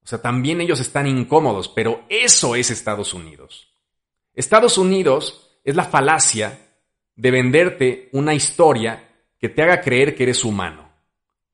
O 0.03 0.07
sea, 0.07 0.23
también 0.23 0.61
ellos 0.61 0.81
están 0.81 1.07
incómodos, 1.07 1.69
pero 1.69 2.05
eso 2.09 2.55
es 2.55 2.71
Estados 2.71 3.13
Unidos. 3.13 3.69
Estados 4.35 4.79
Unidos 4.79 5.61
es 5.65 5.77
la 5.77 5.85
falacia 5.85 6.59
de 7.15 7.31
venderte 7.31 8.09
una 8.13 8.35
historia 8.35 9.05
que 9.39 9.49
te 9.49 9.63
haga 9.63 9.81
creer 9.81 10.15
que 10.15 10.23
eres 10.23 10.45
humano, 10.45 10.89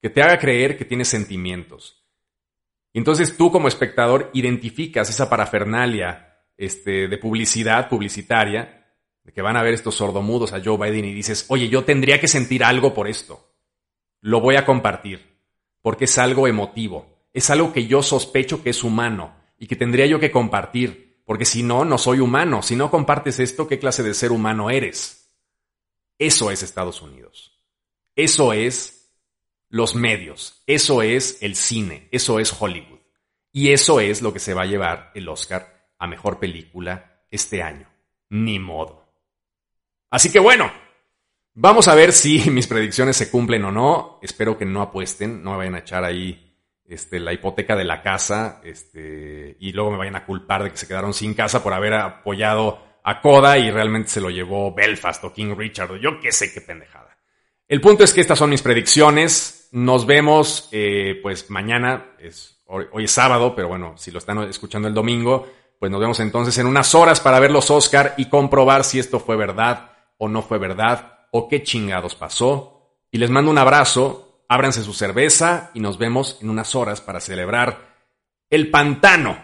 que 0.00 0.10
te 0.10 0.22
haga 0.22 0.38
creer 0.38 0.76
que 0.78 0.84
tienes 0.84 1.08
sentimientos. 1.08 2.03
Entonces 2.94 3.36
tú 3.36 3.52
como 3.52 3.68
espectador 3.68 4.30
identificas 4.32 5.10
esa 5.10 5.28
parafernalia 5.28 6.38
este, 6.56 7.08
de 7.08 7.18
publicidad 7.18 7.90
publicitaria, 7.90 8.86
de 9.22 9.32
que 9.32 9.42
van 9.42 9.58
a 9.58 9.62
ver 9.62 9.74
estos 9.74 9.96
sordomudos 9.96 10.54
a 10.54 10.62
Joe 10.64 10.78
Biden 10.78 11.04
y 11.04 11.12
dices, 11.12 11.44
oye, 11.48 11.68
yo 11.68 11.84
tendría 11.84 12.18
que 12.18 12.28
sentir 12.28 12.64
algo 12.64 12.94
por 12.94 13.08
esto 13.08 13.50
lo 14.24 14.40
voy 14.40 14.56
a 14.56 14.64
compartir, 14.64 15.38
porque 15.82 16.06
es 16.06 16.16
algo 16.16 16.48
emotivo, 16.48 17.28
es 17.34 17.50
algo 17.50 17.74
que 17.74 17.86
yo 17.86 18.02
sospecho 18.02 18.62
que 18.62 18.70
es 18.70 18.82
humano 18.82 19.36
y 19.58 19.66
que 19.66 19.76
tendría 19.76 20.06
yo 20.06 20.18
que 20.18 20.30
compartir, 20.30 21.20
porque 21.26 21.44
si 21.44 21.62
no, 21.62 21.84
no 21.84 21.98
soy 21.98 22.20
humano, 22.20 22.62
si 22.62 22.74
no 22.74 22.90
compartes 22.90 23.38
esto, 23.38 23.68
¿qué 23.68 23.78
clase 23.78 24.02
de 24.02 24.14
ser 24.14 24.32
humano 24.32 24.70
eres? 24.70 25.30
Eso 26.18 26.50
es 26.50 26.62
Estados 26.62 27.02
Unidos. 27.02 27.60
Eso 28.16 28.54
es 28.54 29.03
los 29.74 29.94
medios, 29.94 30.62
eso 30.66 31.02
es 31.02 31.38
el 31.40 31.56
cine, 31.56 32.08
eso 32.12 32.38
es 32.38 32.54
Hollywood. 32.58 33.00
Y 33.52 33.72
eso 33.72 34.00
es 34.00 34.22
lo 34.22 34.32
que 34.32 34.38
se 34.38 34.54
va 34.54 34.62
a 34.62 34.66
llevar 34.66 35.10
el 35.14 35.28
Oscar 35.28 35.88
a 35.98 36.06
Mejor 36.06 36.38
Película 36.38 37.24
este 37.30 37.62
año. 37.62 37.88
Ni 38.30 38.58
modo. 38.58 39.04
Así 40.10 40.30
que 40.30 40.38
bueno, 40.38 40.70
Vamos 41.56 41.86
a 41.86 41.94
ver 41.94 42.12
si 42.12 42.50
mis 42.50 42.66
predicciones 42.66 43.16
se 43.16 43.30
cumplen 43.30 43.64
o 43.64 43.70
no. 43.70 44.18
Espero 44.22 44.58
que 44.58 44.64
no 44.64 44.82
apuesten, 44.82 45.42
no 45.42 45.52
me 45.52 45.58
vayan 45.58 45.76
a 45.76 45.78
echar 45.78 46.04
ahí 46.04 46.52
este, 46.84 47.20
la 47.20 47.32
hipoteca 47.32 47.76
de 47.76 47.84
la 47.84 48.02
casa 48.02 48.60
este, 48.64 49.56
y 49.60 49.72
luego 49.72 49.92
me 49.92 49.98
vayan 49.98 50.16
a 50.16 50.26
culpar 50.26 50.64
de 50.64 50.70
que 50.70 50.76
se 50.76 50.88
quedaron 50.88 51.14
sin 51.14 51.34
casa 51.34 51.62
por 51.62 51.72
haber 51.72 51.94
apoyado 51.94 52.82
a 53.04 53.20
Coda 53.20 53.56
y 53.58 53.70
realmente 53.70 54.08
se 54.08 54.20
lo 54.20 54.30
llevó 54.30 54.74
Belfast 54.74 55.22
o 55.24 55.32
King 55.32 55.54
Richard 55.56 55.92
o 55.92 55.96
yo 55.96 56.20
qué 56.20 56.32
sé 56.32 56.52
qué 56.52 56.60
pendejada. 56.60 57.16
El 57.68 57.80
punto 57.80 58.04
es 58.04 58.12
que 58.12 58.20
estas 58.20 58.38
son 58.38 58.50
mis 58.50 58.62
predicciones. 58.62 59.63
Nos 59.74 60.06
vemos 60.06 60.68
eh, 60.70 61.18
pues 61.20 61.50
mañana. 61.50 62.14
Es, 62.20 62.62
hoy, 62.66 62.86
hoy 62.92 63.04
es 63.06 63.10
sábado, 63.10 63.56
pero 63.56 63.66
bueno, 63.66 63.98
si 63.98 64.12
lo 64.12 64.18
están 64.18 64.38
escuchando 64.44 64.86
el 64.86 64.94
domingo, 64.94 65.48
pues 65.80 65.90
nos 65.90 66.00
vemos 66.00 66.20
entonces 66.20 66.56
en 66.58 66.68
unas 66.68 66.94
horas 66.94 67.18
para 67.18 67.40
ver 67.40 67.50
los 67.50 67.72
Oscar 67.72 68.14
y 68.16 68.28
comprobar 68.28 68.84
si 68.84 69.00
esto 69.00 69.18
fue 69.18 69.34
verdad 69.34 69.90
o 70.16 70.28
no 70.28 70.42
fue 70.42 70.58
verdad 70.58 71.26
o 71.32 71.48
qué 71.48 71.64
chingados 71.64 72.14
pasó. 72.14 73.00
Y 73.10 73.18
les 73.18 73.30
mando 73.30 73.50
un 73.50 73.58
abrazo, 73.58 74.44
ábranse 74.48 74.84
su 74.84 74.92
cerveza 74.92 75.72
y 75.74 75.80
nos 75.80 75.98
vemos 75.98 76.38
en 76.40 76.50
unas 76.50 76.76
horas 76.76 77.00
para 77.00 77.18
celebrar 77.18 77.96
el 78.50 78.70
pantano 78.70 79.42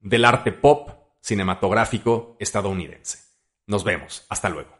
del 0.00 0.24
arte 0.24 0.50
pop 0.50 0.92
cinematográfico 1.20 2.38
estadounidense. 2.40 3.18
Nos 3.66 3.84
vemos, 3.84 4.24
hasta 4.30 4.48
luego. 4.48 4.79